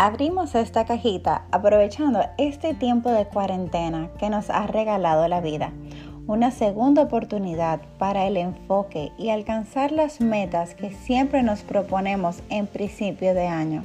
Abrimos 0.00 0.54
esta 0.54 0.84
cajita 0.84 1.46
aprovechando 1.50 2.20
este 2.38 2.72
tiempo 2.72 3.10
de 3.10 3.26
cuarentena 3.26 4.10
que 4.16 4.30
nos 4.30 4.48
ha 4.48 4.68
regalado 4.68 5.26
la 5.26 5.40
vida. 5.40 5.72
Una 6.28 6.52
segunda 6.52 7.02
oportunidad 7.02 7.80
para 7.98 8.24
el 8.28 8.36
enfoque 8.36 9.10
y 9.18 9.30
alcanzar 9.30 9.90
las 9.90 10.20
metas 10.20 10.76
que 10.76 10.92
siempre 10.92 11.42
nos 11.42 11.62
proponemos 11.62 12.44
en 12.48 12.68
principio 12.68 13.34
de 13.34 13.48
año. 13.48 13.82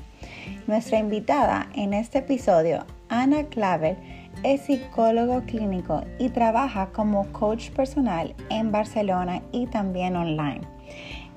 Nuestra 0.68 1.00
invitada 1.00 1.68
en 1.74 1.96
este 1.96 2.20
episodio, 2.20 2.86
Ana 3.10 3.46
Claver, 3.46 3.98
es 4.44 4.62
psicólogo 4.62 5.42
clínico 5.48 6.04
y 6.20 6.30
trabaja 6.30 6.92
como 6.94 7.26
coach 7.32 7.72
personal 7.72 8.36
en 8.52 8.72
Barcelona 8.72 9.42
y 9.52 9.66
también 9.66 10.16
online. 10.16 10.73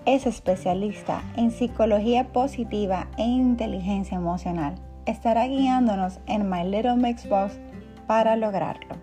Es 0.07 0.25
especialista 0.25 1.21
en 1.37 1.51
psicología 1.51 2.29
positiva 2.33 3.09
e 3.19 3.25
inteligencia 3.25 4.17
emocional. 4.17 4.77
Estará 5.05 5.49
guiándonos 5.49 6.21
en 6.27 6.49
My 6.49 6.63
Little 6.63 6.95
Mix 6.95 7.29
Box 7.29 7.59
para 8.07 8.37
lograrlo. 8.37 8.95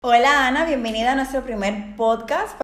Hola 0.00 0.46
Ana, 0.46 0.64
bienvenida 0.64 1.12
a 1.12 1.14
nuestro 1.14 1.42
primer 1.42 1.94
podcast. 1.94 2.58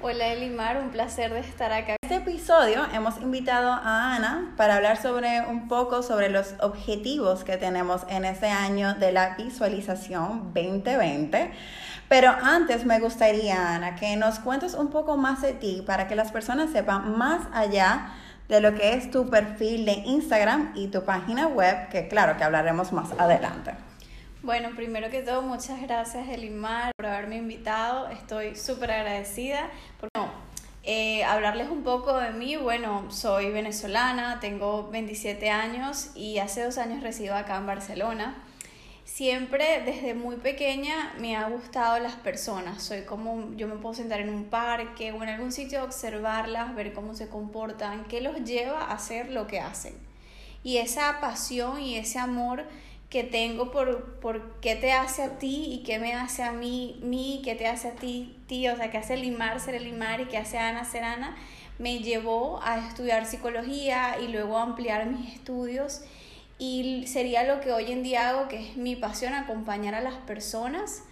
Hola 0.00 0.28
Elimar, 0.28 0.76
un 0.76 0.90
placer 0.90 1.32
de 1.32 1.40
estar 1.40 1.72
acá. 1.72 1.96
En 2.02 2.12
este 2.12 2.30
episodio 2.30 2.84
hemos 2.92 3.20
invitado 3.20 3.72
a 3.72 4.14
Ana 4.14 4.54
para 4.56 4.76
hablar 4.76 5.02
sobre 5.02 5.40
un 5.40 5.66
poco 5.66 6.02
sobre 6.02 6.28
los 6.28 6.54
objetivos 6.60 7.42
que 7.42 7.56
tenemos 7.56 8.02
en 8.08 8.26
este 8.26 8.46
año 8.46 8.94
de 8.94 9.10
la 9.10 9.34
visualización 9.34 10.52
2020 10.54 11.50
pero 12.08 12.30
antes 12.30 12.84
me 12.84 13.00
gustaría, 13.00 13.74
Ana, 13.74 13.96
que 13.96 14.16
nos 14.16 14.38
cuentes 14.38 14.74
un 14.74 14.88
poco 14.88 15.16
más 15.16 15.42
de 15.42 15.52
ti 15.52 15.82
para 15.86 16.06
que 16.06 16.14
las 16.14 16.32
personas 16.32 16.70
sepan 16.70 17.16
más 17.16 17.46
allá 17.52 18.12
de 18.48 18.60
lo 18.60 18.74
que 18.74 18.94
es 18.94 19.10
tu 19.10 19.30
perfil 19.30 19.86
de 19.86 19.92
Instagram 19.92 20.72
y 20.74 20.88
tu 20.88 21.04
página 21.04 21.46
web, 21.46 21.88
que 21.88 22.08
claro 22.08 22.36
que 22.36 22.44
hablaremos 22.44 22.92
más 22.92 23.12
adelante. 23.18 23.72
Bueno, 24.42 24.70
primero 24.76 25.08
que 25.10 25.22
todo, 25.22 25.40
muchas 25.40 25.80
gracias 25.80 26.28
Elimar 26.28 26.92
por 26.96 27.06
haberme 27.06 27.36
invitado. 27.36 28.08
Estoy 28.08 28.56
súper 28.56 28.90
agradecida. 28.90 29.70
Por, 29.98 30.10
eh, 30.82 31.24
hablarles 31.24 31.70
un 31.70 31.82
poco 31.82 32.18
de 32.18 32.30
mí. 32.32 32.56
Bueno, 32.56 33.10
soy 33.10 33.50
venezolana, 33.50 34.40
tengo 34.40 34.90
27 34.90 35.48
años 35.48 36.10
y 36.14 36.40
hace 36.40 36.62
dos 36.62 36.76
años 36.76 37.02
resido 37.02 37.34
acá 37.34 37.56
en 37.56 37.66
Barcelona 37.66 38.34
siempre 39.04 39.82
desde 39.84 40.14
muy 40.14 40.36
pequeña 40.36 41.14
me 41.18 41.36
ha 41.36 41.48
gustado 41.48 41.98
las 41.98 42.14
personas. 42.16 42.82
Soy 42.82 43.02
como, 43.02 43.54
yo 43.56 43.68
me 43.68 43.76
puedo 43.76 43.94
sentar 43.94 44.20
en 44.20 44.30
un 44.30 44.44
parque 44.44 45.12
o 45.12 45.22
en 45.22 45.28
algún 45.28 45.52
sitio 45.52 45.84
observarlas, 45.84 46.74
ver 46.74 46.92
cómo 46.92 47.14
se 47.14 47.28
comportan, 47.28 48.04
qué 48.04 48.20
los 48.20 48.42
lleva 48.44 48.80
a 48.80 48.92
hacer 48.92 49.30
lo 49.30 49.46
que 49.46 49.60
hacen. 49.60 49.94
Y 50.62 50.78
esa 50.78 51.20
pasión 51.20 51.80
y 51.80 51.96
ese 51.96 52.18
amor 52.18 52.64
que 53.10 53.22
tengo 53.22 53.70
por, 53.70 54.18
por 54.18 54.58
qué 54.60 54.74
te 54.74 54.92
hace 54.92 55.22
a 55.22 55.38
ti 55.38 55.66
y 55.70 55.82
qué 55.84 55.98
me 55.98 56.14
hace 56.14 56.42
a 56.42 56.52
mí, 56.52 56.98
mí, 57.02 57.42
qué 57.44 57.54
te 57.54 57.66
hace 57.66 57.88
a 57.88 57.92
ti, 57.92 58.36
tío, 58.48 58.72
o 58.72 58.76
sea, 58.76 58.90
qué 58.90 58.98
hace 58.98 59.16
Limar 59.16 59.60
ser 59.60 59.80
Limar 59.80 60.22
y 60.22 60.24
qué 60.24 60.38
hace 60.38 60.58
Ana 60.58 60.84
ser 60.84 61.04
Ana, 61.04 61.36
me 61.78 61.98
llevó 61.98 62.60
a 62.62 62.78
estudiar 62.78 63.26
psicología 63.26 64.18
y 64.20 64.28
luego 64.28 64.58
a 64.58 64.62
ampliar 64.62 65.06
mis 65.06 65.34
estudios 65.34 66.00
y 66.58 67.06
sería 67.06 67.44
lo 67.44 67.60
que 67.60 67.72
hoy 67.72 67.90
en 67.90 68.02
día 68.02 68.28
hago, 68.28 68.48
que 68.48 68.70
es 68.70 68.76
mi 68.76 68.96
pasión, 68.96 69.34
acompañar 69.34 69.94
a 69.94 70.00
las 70.00 70.14
personas 70.14 71.02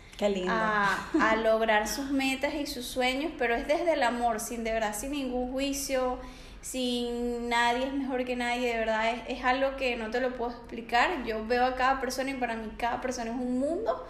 A, 0.48 1.36
lograr 1.42 1.88
sus 1.88 2.10
metas 2.10 2.54
y 2.54 2.66
sus 2.66 2.86
sueños, 2.86 3.32
pero 3.38 3.54
es 3.54 3.66
desde 3.66 3.94
el 3.94 4.02
amor, 4.02 4.38
sin 4.38 4.62
de 4.62 4.72
verdad, 4.72 4.94
sin 4.94 5.12
ningún 5.12 5.50
juicio, 5.50 6.18
sin 6.60 7.48
nadie 7.48 7.86
es 7.86 7.92
mejor 7.92 8.24
que 8.24 8.36
nadie, 8.36 8.72
de 8.72 8.78
verdad 8.78 9.10
es, 9.10 9.38
es 9.38 9.44
algo 9.44 9.76
que 9.76 9.96
no 9.96 10.10
te 10.10 10.20
lo 10.20 10.36
puedo 10.36 10.52
explicar. 10.52 11.24
Yo 11.24 11.44
veo 11.46 11.64
a 11.64 11.74
cada 11.74 12.00
persona 12.00 12.30
y 12.30 12.34
para 12.34 12.54
mí 12.54 12.70
cada 12.76 13.00
persona 13.00 13.32
es 13.32 13.36
un 13.36 13.58
mundo 13.58 14.06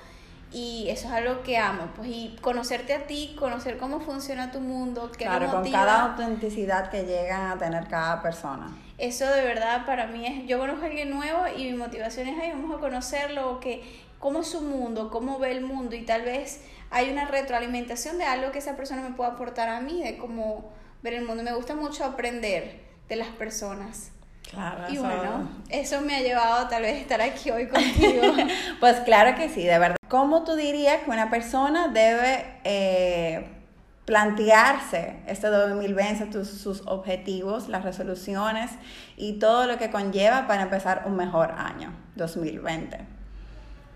y 0.52 0.86
eso 0.90 1.06
es 1.08 1.14
algo 1.14 1.42
que 1.42 1.56
amo, 1.56 1.88
pues 1.96 2.08
y 2.08 2.36
conocerte 2.42 2.92
a 2.92 3.06
ti, 3.06 3.34
conocer 3.38 3.78
cómo 3.78 4.00
funciona 4.00 4.50
tu 4.50 4.60
mundo, 4.60 5.10
qué 5.16 5.24
Claro, 5.24 5.50
con 5.50 5.70
cada 5.70 6.10
autenticidad 6.10 6.90
que 6.90 7.04
llegan 7.04 7.52
a 7.52 7.58
tener 7.58 7.88
cada 7.88 8.20
persona. 8.20 8.70
Eso 9.02 9.26
de 9.26 9.42
verdad 9.42 9.84
para 9.84 10.06
mí 10.06 10.24
es, 10.24 10.46
yo 10.46 10.60
conozco 10.60 10.84
a 10.84 10.86
alguien 10.86 11.10
nuevo 11.10 11.42
y 11.56 11.64
mi 11.64 11.76
motivación 11.76 12.28
es, 12.28 12.38
ahí 12.38 12.52
vamos 12.52 12.72
a 12.72 12.78
conocerlo, 12.78 13.58
que, 13.58 13.82
cómo 14.20 14.42
es 14.42 14.46
su 14.46 14.60
mundo, 14.60 15.10
cómo 15.10 15.40
ve 15.40 15.50
el 15.50 15.62
mundo 15.62 15.96
y 15.96 16.02
tal 16.02 16.22
vez 16.22 16.62
hay 16.88 17.10
una 17.10 17.24
retroalimentación 17.24 18.16
de 18.16 18.26
algo 18.26 18.52
que 18.52 18.60
esa 18.60 18.76
persona 18.76 19.02
me 19.02 19.16
pueda 19.16 19.30
aportar 19.30 19.68
a 19.68 19.80
mí, 19.80 20.04
de 20.04 20.18
cómo 20.18 20.70
ver 21.02 21.14
el 21.14 21.24
mundo. 21.24 21.42
Me 21.42 21.52
gusta 21.52 21.74
mucho 21.74 22.04
aprender 22.04 22.78
de 23.08 23.16
las 23.16 23.26
personas. 23.26 24.12
Claro, 24.48 24.84
y 24.88 24.98
bueno, 24.98 25.50
eso 25.68 26.00
me 26.02 26.14
ha 26.14 26.20
llevado 26.20 26.68
tal 26.68 26.82
vez 26.82 26.94
a 26.94 26.98
estar 26.98 27.20
aquí 27.22 27.50
hoy 27.50 27.66
contigo. 27.66 28.22
pues 28.78 29.00
claro 29.00 29.34
que 29.36 29.48
sí, 29.48 29.64
de 29.64 29.80
verdad. 29.80 29.96
¿Cómo 30.06 30.44
tú 30.44 30.54
dirías 30.54 31.02
que 31.02 31.10
una 31.10 31.28
persona 31.28 31.88
debe 31.88 32.44
eh, 32.62 33.61
plantearse 34.04 35.20
este 35.26 35.46
2020, 35.46 36.44
sus 36.44 36.82
objetivos, 36.86 37.68
las 37.68 37.84
resoluciones 37.84 38.70
y 39.16 39.34
todo 39.34 39.66
lo 39.66 39.78
que 39.78 39.90
conlleva 39.90 40.46
para 40.46 40.62
empezar 40.62 41.04
un 41.06 41.16
mejor 41.16 41.52
año 41.52 41.92
2020? 42.16 42.98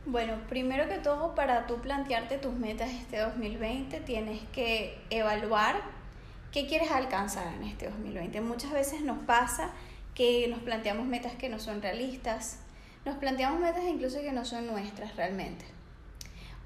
Bueno, 0.06 0.34
primero 0.48 0.88
que 0.88 0.98
todo, 0.98 1.34
para 1.34 1.66
tú 1.66 1.78
plantearte 1.80 2.38
tus 2.38 2.54
metas 2.54 2.90
este 2.90 3.18
2020, 3.18 4.00
tienes 4.00 4.40
que 4.52 4.96
evaluar 5.10 5.76
qué 6.52 6.68
quieres 6.68 6.92
alcanzar 6.92 7.52
en 7.54 7.64
este 7.64 7.90
2020. 7.90 8.40
Muchas 8.40 8.70
veces 8.70 9.00
nos 9.00 9.18
pasa 9.18 9.70
que 10.14 10.46
nos 10.48 10.60
planteamos 10.60 11.06
metas 11.06 11.34
que 11.34 11.48
no 11.48 11.58
son 11.58 11.82
realistas, 11.82 12.60
nos 13.04 13.16
planteamos 13.16 13.60
metas 13.60 13.82
incluso 13.84 14.20
que 14.20 14.30
no 14.30 14.44
son 14.44 14.68
nuestras 14.68 15.16
realmente 15.16 15.75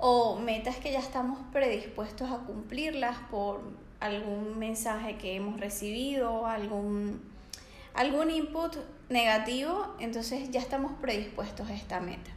o 0.01 0.37
metas 0.37 0.77
que 0.77 0.93
ya 0.93 0.99
estamos 0.99 1.39
predispuestos 1.53 2.31
a 2.31 2.39
cumplirlas 2.39 3.17
por 3.31 3.61
algún 4.01 4.59
mensaje 4.59 5.17
que 5.17 5.37
hemos 5.37 5.61
recibido, 5.61 6.47
algún, 6.47 7.21
algún 7.95 8.31
input 8.31 8.77
negativo, 9.11 9.95
entonces 10.01 10.51
ya 10.51 10.61
estamos 10.61 10.93
predispuestos 11.01 11.69
a 11.69 11.75
esta 11.75 12.01
meta. 12.01 12.31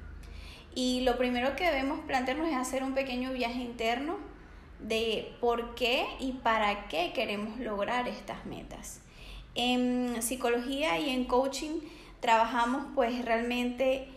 Y 0.76 1.02
lo 1.02 1.18
primero 1.18 1.56
que 1.56 1.66
debemos 1.66 2.00
plantearnos 2.02 2.50
es 2.50 2.56
hacer 2.56 2.84
un 2.84 2.94
pequeño 2.94 3.32
viaje 3.32 3.62
interno 3.62 4.18
de 4.80 5.34
por 5.40 5.76
qué 5.76 6.06
y 6.20 6.34
para 6.34 6.88
qué 6.90 7.14
queremos 7.14 7.60
lograr 7.60 8.08
estas 8.10 8.46
metas. 8.46 9.00
En 9.56 10.22
psicología 10.22 11.00
y 11.00 11.12
en 11.12 11.26
coaching 11.26 11.80
trabajamos 12.20 12.88
pues 12.96 13.24
realmente 13.24 14.08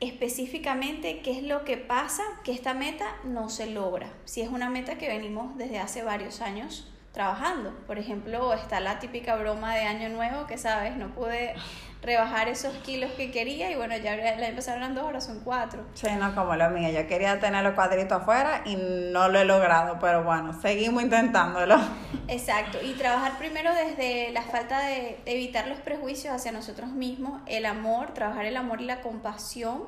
específicamente 0.00 1.20
qué 1.22 1.32
es 1.32 1.42
lo 1.42 1.64
que 1.64 1.76
pasa 1.76 2.22
que 2.44 2.52
esta 2.52 2.74
meta 2.74 3.16
no 3.24 3.48
se 3.48 3.66
logra. 3.70 4.12
Si 4.24 4.40
es 4.40 4.48
una 4.48 4.70
meta 4.70 4.98
que 4.98 5.08
venimos 5.08 5.56
desde 5.56 5.78
hace 5.78 6.02
varios 6.02 6.40
años 6.40 6.92
trabajando. 7.16 7.72
Por 7.86 7.98
ejemplo, 7.98 8.52
está 8.52 8.78
la 8.78 8.98
típica 8.98 9.36
broma 9.36 9.74
de 9.74 9.84
año 9.84 10.10
nuevo 10.10 10.46
que 10.46 10.58
sabes, 10.58 10.98
no 10.98 11.08
pude 11.14 11.54
rebajar 12.02 12.46
esos 12.48 12.74
kilos 12.84 13.10
que 13.12 13.30
quería 13.30 13.70
y 13.70 13.74
bueno, 13.74 13.96
ya 13.96 14.14
la 14.16 14.48
empezaron 14.48 14.94
dos, 14.94 15.04
ahora 15.04 15.22
son 15.22 15.40
cuatro. 15.40 15.82
Sí, 15.94 16.08
no 16.20 16.34
como 16.34 16.54
lo 16.56 16.68
mío, 16.68 16.90
yo 16.90 17.08
quería 17.08 17.40
tener 17.40 17.64
los 17.64 17.72
cuadritos 17.72 18.20
afuera 18.20 18.60
y 18.66 18.76
no 18.76 19.30
lo 19.30 19.40
he 19.40 19.46
logrado, 19.46 19.96
pero 19.98 20.24
bueno, 20.24 20.52
seguimos 20.60 21.02
intentándolo. 21.02 21.76
Exacto, 22.28 22.78
y 22.82 22.92
trabajar 22.92 23.38
primero 23.38 23.72
desde 23.74 24.30
la 24.32 24.42
falta 24.42 24.86
de 24.86 25.18
evitar 25.24 25.68
los 25.68 25.78
prejuicios 25.78 26.34
hacia 26.34 26.52
nosotros 26.52 26.90
mismos, 26.90 27.40
el 27.46 27.64
amor, 27.64 28.12
trabajar 28.12 28.44
el 28.44 28.58
amor 28.58 28.82
y 28.82 28.84
la 28.84 29.00
compasión 29.00 29.84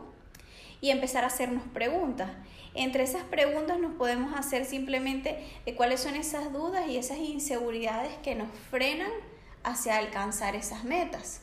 y 0.81 0.91
empezar 0.91 1.25
a 1.25 1.27
hacernos 1.27 1.65
preguntas. 1.75 2.31
Entre 2.79 3.03
esas 3.03 3.25
preguntas 3.25 3.81
nos 3.81 3.95
podemos 3.95 4.39
hacer 4.39 4.65
simplemente 4.65 5.37
de 5.67 5.75
cuáles 5.75 6.01
son 6.01 6.15
esas 6.15 6.53
dudas 6.53 6.87
y 6.87 6.97
esas 6.97 7.19
inseguridades 7.19 8.13
que 8.23 8.37
nos 8.37 8.47
frenan 8.71 9.11
hacia 9.65 9.99
alcanzar 9.99 10.55
esas 10.55 10.85
metas. 10.85 11.41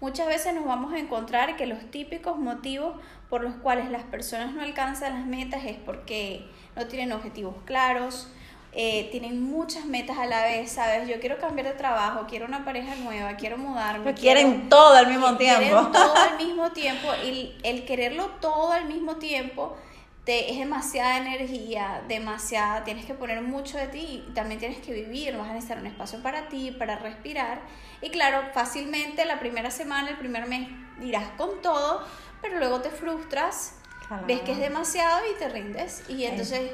Muchas 0.00 0.26
veces 0.26 0.52
nos 0.56 0.64
vamos 0.64 0.92
a 0.92 0.98
encontrar 0.98 1.54
que 1.54 1.66
los 1.66 1.88
típicos 1.92 2.36
motivos 2.36 2.96
por 3.30 3.44
los 3.44 3.54
cuales 3.54 3.90
las 3.90 4.02
personas 4.02 4.54
no 4.54 4.60
alcanzan 4.60 5.12
las 5.12 5.24
metas 5.24 5.64
es 5.64 5.76
porque 5.76 6.44
no 6.74 6.88
tienen 6.88 7.12
objetivos 7.12 7.54
claros, 7.64 8.26
eh, 8.72 9.08
tienen 9.12 9.40
muchas 9.40 9.84
metas 9.84 10.18
a 10.18 10.26
la 10.26 10.42
vez, 10.42 10.72
¿sabes? 10.72 11.08
Yo 11.08 11.20
quiero 11.20 11.38
cambiar 11.38 11.68
de 11.68 11.74
trabajo, 11.74 12.26
quiero 12.28 12.46
una 12.46 12.64
pareja 12.64 12.96
nueva, 12.96 13.36
quiero 13.36 13.56
mudarme. 13.56 14.14
quieren 14.14 14.68
todo 14.68 14.96
al 14.96 15.06
mismo 15.06 15.36
tiempo. 15.36 15.60
Quieren 15.60 15.92
todo 15.92 16.14
al 16.16 16.36
mismo 16.44 16.72
tiempo 16.72 17.08
y 17.24 17.54
el 17.62 17.84
quererlo 17.84 18.30
todo 18.40 18.72
al 18.72 18.86
mismo 18.86 19.18
tiempo 19.18 19.76
te, 20.24 20.52
es 20.52 20.58
demasiada 20.58 21.18
energía, 21.18 22.02
demasiada, 22.06 22.84
tienes 22.84 23.04
que 23.04 23.14
poner 23.14 23.42
mucho 23.42 23.76
de 23.76 23.88
ti 23.88 24.24
y 24.28 24.32
también 24.34 24.60
tienes 24.60 24.78
que 24.78 24.92
vivir, 24.92 25.36
vas 25.36 25.48
a 25.48 25.54
necesitar 25.54 25.78
un 25.78 25.86
espacio 25.86 26.22
para 26.22 26.48
ti, 26.48 26.70
para 26.70 26.96
respirar. 26.96 27.60
Y 28.00 28.10
claro, 28.10 28.50
fácilmente 28.54 29.24
la 29.24 29.40
primera 29.40 29.70
semana, 29.70 30.10
el 30.10 30.18
primer 30.18 30.46
mes 30.46 30.68
dirás 31.00 31.28
con 31.36 31.60
todo, 31.60 32.06
pero 32.40 32.58
luego 32.58 32.80
te 32.80 32.90
frustras, 32.90 33.74
ves 34.26 34.40
que 34.42 34.52
es 34.52 34.58
demasiado 34.58 35.20
y 35.32 35.38
te 35.38 35.48
rindes. 35.48 36.04
Y 36.08 36.24
entonces 36.24 36.70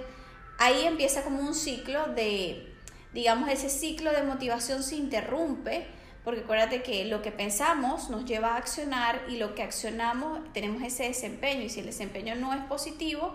ahí 0.59 0.85
empieza 0.85 1.23
como 1.23 1.41
un 1.41 1.55
ciclo 1.55 2.07
de, 2.09 2.75
digamos, 3.15 3.49
ese 3.49 3.71
ciclo 3.71 4.13
de 4.13 4.25
motivación 4.25 4.83
se 4.83 4.97
interrumpe, 4.97 5.87
porque 6.25 6.41
acuérdate 6.41 6.83
que 6.83 7.05
lo 7.05 7.23
que 7.23 7.31
pensamos 7.31 8.11
nos 8.11 8.25
lleva 8.25 8.55
a 8.55 8.57
accionar 8.57 9.23
y 9.29 9.37
lo 9.37 9.55
que 9.55 9.63
accionamos 9.63 10.41
tenemos 10.53 10.83
ese 10.83 11.05
desempeño 11.05 11.63
y 11.63 11.69
si 11.69 11.81
el 11.81 11.87
desempeño 11.87 12.35
no 12.35 12.53
es 12.53 12.61
positivo, 12.65 13.35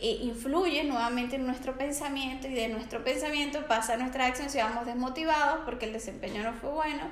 eh, 0.00 0.18
influye 0.22 0.84
nuevamente 0.84 1.36
en 1.36 1.46
nuestro 1.46 1.76
pensamiento 1.76 2.46
y 2.46 2.54
de 2.54 2.68
nuestro 2.68 3.02
pensamiento 3.02 3.66
pasa 3.66 3.94
a 3.94 3.96
nuestra 3.96 4.26
acción, 4.26 4.48
si 4.48 4.58
vamos 4.58 4.86
desmotivados 4.86 5.60
porque 5.64 5.86
el 5.86 5.92
desempeño 5.92 6.44
no 6.44 6.52
fue 6.52 6.70
bueno 6.70 7.02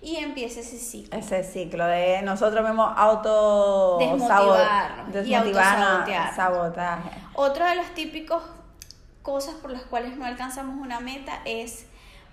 y 0.00 0.16
empieza 0.16 0.60
ese 0.60 0.78
ciclo. 0.78 1.18
Ese 1.18 1.42
ciclo 1.42 1.84
de 1.86 2.22
nosotros 2.22 2.64
mismos 2.64 2.92
auto 2.96 3.98
desmotivarnos, 3.98 6.08
y 6.08 6.36
sabotaje. 6.36 7.10
Otro 7.34 7.64
de 7.64 7.74
los 7.74 7.86
típicos 7.94 8.44
cosas 9.22 9.56
por 9.56 9.72
las 9.72 9.82
cuales 9.82 10.16
no 10.16 10.24
alcanzamos 10.24 10.76
una 10.80 11.00
meta 11.00 11.40
es 11.44 11.86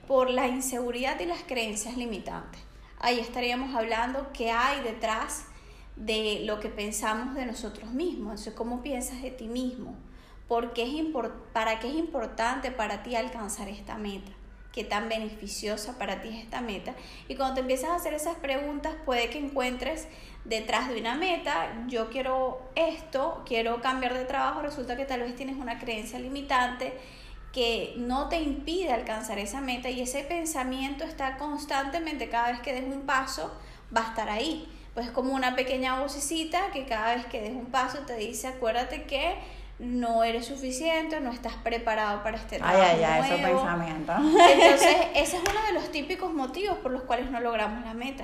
por 0.08 0.30
la 0.30 0.48
inseguridad 0.48 1.20
y 1.20 1.26
las 1.26 1.44
creencias 1.44 1.98
limitantes. 1.98 2.62
Ahí 3.00 3.20
estaríamos 3.20 3.76
hablando 3.76 4.32
qué 4.34 4.52
hay 4.52 4.82
detrás 4.82 5.46
de 5.96 6.42
lo 6.46 6.60
que 6.60 6.70
pensamos 6.70 7.36
de 7.36 7.46
nosotros 7.46 7.92
mismos, 7.92 8.32
Entonces, 8.32 8.54
cómo 8.54 8.82
piensas 8.82 9.22
de 9.22 9.32
ti 9.32 9.48
mismo, 9.48 9.96
¿Por 10.48 10.74
qué 10.74 10.84
es 10.84 11.06
para 11.54 11.80
qué 11.80 11.88
es 11.88 11.96
importante 11.96 12.70
para 12.70 13.02
ti 13.02 13.16
alcanzar 13.16 13.70
esta 13.70 13.98
meta, 13.98 14.32
qué 14.74 14.84
tan 14.84 15.08
beneficiosa 15.08 15.98
para 15.98 16.22
ti 16.22 16.30
es 16.30 16.44
esta 16.44 16.60
meta. 16.60 16.94
Y 17.28 17.36
cuando 17.36 17.56
te 17.56 17.62
empiezas 17.62 17.92
a 17.92 17.96
hacer 17.96 18.14
esas 18.14 18.36
preguntas, 18.36 18.94
puede 19.06 19.30
que 19.30 19.38
encuentres 19.38 20.08
detrás 20.44 20.90
de 20.90 21.00
una 21.00 21.16
meta, 21.16 21.86
yo 21.88 22.10
quiero 22.10 22.62
esto, 22.76 23.44
quiero 23.46 23.82
cambiar 23.82 24.14
de 24.14 24.26
trabajo, 24.26 24.62
resulta 24.62 24.98
que 24.98 25.06
tal 25.06 25.22
vez 25.22 25.36
tienes 25.36 25.56
una 25.56 25.80
creencia 25.80 26.20
limitante 26.20 26.94
que 27.54 27.94
no 27.98 28.28
te 28.28 28.42
impide 28.42 28.92
alcanzar 28.92 29.40
esa 29.40 29.62
meta 29.62 29.90
y 29.90 30.02
ese 30.02 30.24
pensamiento 30.24 31.06
está 31.06 31.38
constantemente, 31.38 32.28
cada 32.28 32.52
vez 32.52 32.60
que 32.62 32.74
des 32.74 32.84
un 32.84 33.02
paso, 33.04 33.56
va 33.96 34.02
a 34.02 34.10
estar 34.10 34.30
ahí 34.30 34.68
pues 34.94 35.10
como 35.10 35.34
una 35.34 35.56
pequeña 35.56 36.00
vocecita 36.02 36.72
que 36.72 36.86
cada 36.86 37.16
vez 37.16 37.26
que 37.28 37.42
des 37.42 37.52
un 37.52 37.68
paso 37.68 38.00
te 38.00 38.16
dice, 38.16 38.48
acuérdate 38.48 39.04
que 39.04 39.36
no 39.80 40.24
eres 40.24 40.46
suficiente, 40.46 41.20
no 41.20 41.32
estás 41.32 41.54
preparado 41.56 42.22
para 42.22 42.38
este 42.38 42.58
trabajo. 42.58 42.80
Ay, 42.80 43.04
ay, 43.04 43.22
ay, 43.22 43.52
esos. 43.52 43.70
Entonces, 44.18 44.96
ese 45.16 45.38
es 45.38 45.44
uno 45.50 45.66
de 45.68 45.74
los 45.74 45.92
típicos 45.92 46.32
motivos 46.32 46.78
por 46.78 46.92
los 46.92 47.04
cuales 47.04 47.30
no 47.32 47.40
logramos 47.40 47.84
la 47.84 47.94
meta. 47.94 48.24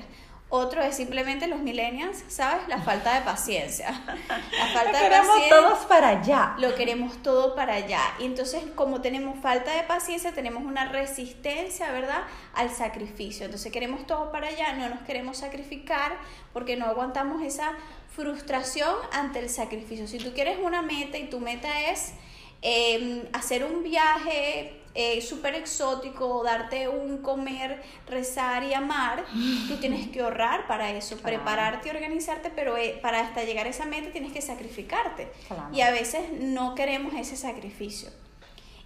Otro 0.52 0.82
es 0.82 0.96
simplemente 0.96 1.46
los 1.46 1.60
millennials, 1.60 2.24
¿sabes? 2.26 2.66
La 2.66 2.82
falta 2.82 3.14
de 3.14 3.20
paciencia. 3.20 3.92
La 4.26 4.66
falta 4.74 5.00
de 5.00 5.08
queremos 5.08 5.48
todos 5.48 5.78
para 5.86 6.08
allá. 6.08 6.56
Lo 6.58 6.74
queremos 6.74 7.22
todo 7.22 7.54
para 7.54 7.74
allá. 7.74 8.00
Y 8.18 8.24
entonces, 8.24 8.64
como 8.74 9.00
tenemos 9.00 9.38
falta 9.38 9.72
de 9.72 9.84
paciencia, 9.84 10.32
tenemos 10.32 10.64
una 10.64 10.86
resistencia, 10.86 11.92
¿verdad? 11.92 12.24
Al 12.54 12.70
sacrificio. 12.70 13.44
Entonces, 13.44 13.70
queremos 13.70 14.08
todo 14.08 14.32
para 14.32 14.48
allá, 14.48 14.72
no 14.72 14.88
nos 14.88 15.02
queremos 15.02 15.38
sacrificar 15.38 16.16
porque 16.52 16.74
no 16.76 16.86
aguantamos 16.86 17.44
esa 17.44 17.72
frustración 18.16 18.92
ante 19.12 19.38
el 19.38 19.50
sacrificio. 19.50 20.08
Si 20.08 20.18
tú 20.18 20.32
quieres 20.32 20.58
una 20.60 20.82
meta 20.82 21.16
y 21.16 21.30
tu 21.30 21.38
meta 21.38 21.90
es 21.90 22.12
em, 22.60 23.22
hacer 23.32 23.64
un 23.64 23.84
viaje 23.84 24.79
eh, 24.94 25.20
súper 25.20 25.54
exótico, 25.54 26.42
darte 26.42 26.88
un 26.88 27.18
comer, 27.18 27.82
rezar 28.08 28.64
y 28.64 28.74
amar, 28.74 29.24
tú 29.68 29.76
tienes 29.76 30.08
que 30.08 30.20
ahorrar 30.20 30.66
para 30.66 30.90
eso, 30.90 31.16
prepararte 31.18 31.88
y 31.88 31.90
organizarte, 31.92 32.50
pero 32.50 32.76
eh, 32.76 32.98
para 33.00 33.20
hasta 33.20 33.44
llegar 33.44 33.66
a 33.66 33.70
esa 33.70 33.84
meta 33.84 34.10
tienes 34.10 34.32
que 34.32 34.42
sacrificarte. 34.42 35.30
Y 35.72 35.82
a 35.82 35.92
veces 35.92 36.32
no 36.40 36.74
queremos 36.74 37.14
ese 37.14 37.36
sacrificio. 37.36 38.10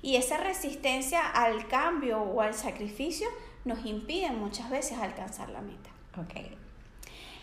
Y 0.03 0.17
esa 0.17 0.37
resistencia 0.37 1.27
al 1.27 1.67
cambio 1.69 2.21
o 2.21 2.43
al 2.43 2.53
sacrificio 2.53 3.27
nos 3.65 3.87
impide 3.87 4.31
muchas 4.31 4.69
veces 4.69 4.99
alcanzar 4.99 5.49
la 5.49 5.63
meta. 5.63 5.89
Okay. 6.27 6.57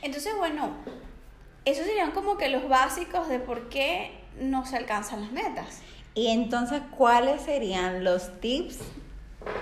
Entonces, 0.03 0.35
bueno, 0.37 0.69
esos 1.65 1.85
serían 1.85 2.11
como 2.11 2.37
que 2.37 2.49
los 2.49 2.69
básicos 2.69 3.27
de 3.27 3.39
por 3.39 3.69
qué 3.69 4.11
no 4.39 4.65
se 4.65 4.77
alcanzan 4.77 5.21
las 5.21 5.31
metas. 5.31 5.81
Y 6.13 6.27
entonces, 6.27 6.81
¿cuáles 6.97 7.41
serían 7.41 8.03
los 8.03 8.39
tips 8.41 8.79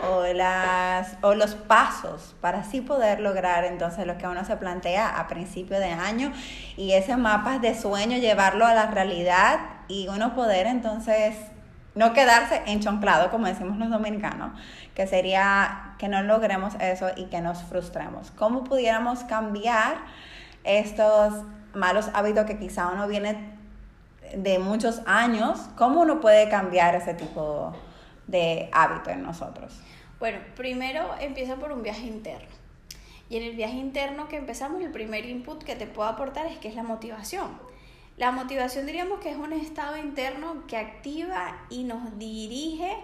o, 0.10 0.24
las, 0.34 1.18
o 1.22 1.36
los 1.36 1.56
pasos 1.56 2.36
para 2.42 2.60
así 2.60 2.82
poder 2.82 3.20
lograr 3.20 3.64
entonces 3.66 4.06
lo 4.06 4.18
que 4.18 4.28
uno 4.28 4.44
se 4.44 4.58
plantea 4.58 5.20
a 5.20 5.28
principio 5.28 5.80
de 5.80 5.92
año 5.92 6.34
y 6.76 6.94
ese 6.94 7.16
mapa 7.16 7.60
de 7.60 7.80
sueño 7.80 8.18
llevarlo 8.18 8.66
a 8.66 8.74
la 8.74 8.88
realidad 8.88 9.60
y 9.88 10.08
uno 10.10 10.36
poder 10.36 10.68
entonces 10.68 11.36
no 11.96 12.14
quedarse 12.14 12.62
enchonclado 12.66 13.30
como 13.30 13.48
decimos 13.48 13.78
los 13.78 13.90
dominicanos, 13.90 14.52
que 14.96 15.08
sería 15.08 15.96
que 15.98 16.08
no 16.08 16.24
logremos 16.24 16.76
eso 16.80 17.10
y 17.16 17.26
que 17.26 17.42
nos 17.42 17.64
frustremos. 17.64 18.32
¿Cómo 18.32 18.64
pudiéramos 18.64 19.24
cambiar 19.24 19.98
estos 20.64 21.44
malos 21.74 22.10
hábitos 22.14 22.46
que 22.46 22.58
quizá 22.58 22.88
uno 22.88 23.08
viene 23.08 23.59
de 24.36 24.60
muchos 24.60 25.02
años, 25.06 25.60
¿cómo 25.78 26.02
uno 26.02 26.20
puede 26.20 26.50
cambiar 26.50 26.96
ese 26.96 27.14
tipo 27.14 27.74
de 28.28 28.70
hábito 28.72 29.10
en 29.10 29.24
nosotros? 29.24 29.74
Bueno, 30.20 30.40
primero 30.56 31.16
empieza 31.20 31.56
por 31.56 31.72
un 31.72 31.82
viaje 31.82 32.06
interno. 32.06 32.50
Y 33.30 33.38
en 33.38 33.44
el 33.44 33.56
viaje 33.56 33.76
interno 33.76 34.28
que 34.28 34.38
empezamos, 34.38 34.82
el 34.82 34.92
primer 34.92 35.26
input 35.26 35.64
que 35.64 35.76
te 35.76 35.86
puedo 35.88 36.10
aportar 36.10 36.48
es 36.48 36.58
que 36.58 36.68
es 36.68 36.76
la 36.76 36.84
motivación. 36.84 37.48
La 38.18 38.32
motivación 38.32 38.86
diríamos 38.86 39.20
que 39.20 39.30
es 39.30 39.38
un 39.38 39.54
estado 39.54 39.96
interno 39.96 40.66
que 40.68 40.78
activa 40.78 41.58
y 41.70 41.84
nos 41.84 42.18
dirige 42.18 42.98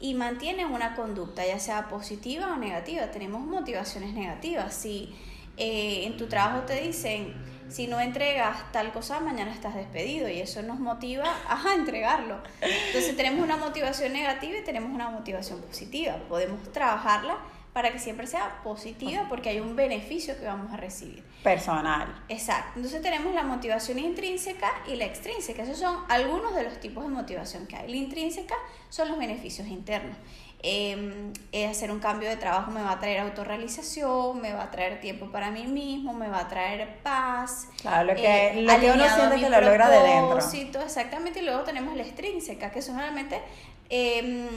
y 0.00 0.14
mantiene 0.14 0.66
una 0.66 0.94
conducta, 0.94 1.46
ya 1.46 1.58
sea 1.58 1.88
positiva 1.88 2.52
o 2.52 2.56
negativa. 2.56 3.10
Tenemos 3.10 3.40
motivaciones 3.40 4.12
negativas. 4.12 4.74
Si 4.74 5.14
eh, 5.56 6.04
en 6.04 6.16
tu 6.16 6.26
trabajo 6.26 6.66
te 6.66 6.80
dicen, 6.82 7.34
si 7.68 7.86
no 7.86 8.00
entregas 8.00 8.72
tal 8.72 8.92
cosa, 8.92 9.20
mañana 9.20 9.52
estás 9.52 9.74
despedido 9.74 10.28
y 10.28 10.40
eso 10.40 10.62
nos 10.62 10.78
motiva 10.78 11.24
a 11.48 11.74
entregarlo. 11.74 12.42
Entonces 12.60 13.16
tenemos 13.16 13.44
una 13.44 13.56
motivación 13.56 14.12
negativa 14.12 14.58
y 14.58 14.64
tenemos 14.64 14.90
una 14.90 15.10
motivación 15.10 15.60
positiva. 15.60 16.16
Podemos 16.28 16.72
trabajarla 16.72 17.38
para 17.72 17.92
que 17.92 17.98
siempre 17.98 18.26
sea 18.26 18.60
positiva 18.64 19.26
porque 19.28 19.50
hay 19.50 19.60
un 19.60 19.76
beneficio 19.76 20.36
que 20.38 20.46
vamos 20.46 20.72
a 20.72 20.76
recibir. 20.76 21.22
Personal. 21.44 22.24
Exacto. 22.28 22.72
Entonces 22.76 23.02
tenemos 23.02 23.32
la 23.34 23.44
motivación 23.44 23.98
intrínseca 23.98 24.68
y 24.88 24.96
la 24.96 25.04
extrínseca. 25.04 25.62
Esos 25.62 25.78
son 25.78 25.96
algunos 26.08 26.54
de 26.54 26.64
los 26.64 26.80
tipos 26.80 27.04
de 27.04 27.10
motivación 27.10 27.66
que 27.66 27.76
hay. 27.76 27.88
La 27.88 27.96
intrínseca 27.96 28.56
son 28.88 29.08
los 29.08 29.18
beneficios 29.18 29.68
internos 29.68 30.16
eh, 30.60 31.66
hacer 31.70 31.92
un 31.92 32.00
cambio 32.00 32.28
de 32.28 32.36
trabajo 32.36 32.72
me 32.72 32.82
va 32.82 32.92
a 32.92 32.98
traer 32.98 33.20
autorrealización, 33.20 34.40
me 34.40 34.52
va 34.52 34.64
a 34.64 34.70
traer 34.70 35.00
tiempo 35.00 35.30
para 35.30 35.52
mí 35.52 35.66
mismo, 35.66 36.12
me 36.12 36.28
va 36.28 36.40
a 36.40 36.48
traer 36.48 36.98
paz. 37.02 37.68
Claro, 37.80 38.08
lo 38.08 38.14
que, 38.14 38.48
eh, 38.48 38.62
lo 38.62 38.80
que 38.80 38.90
uno 38.90 39.04
siente 39.08 39.36
que 39.36 39.50
lo 39.50 39.60
logra 39.60 39.88
de 39.88 40.00
dentro. 40.00 40.38
Exactamente, 40.82 41.40
y 41.40 41.44
luego 41.44 41.62
tenemos 41.62 41.94
la 41.96 42.02
extrínseca, 42.02 42.70
que 42.70 42.82
son 42.82 42.98
realmente 42.98 43.40
eh, 43.88 44.48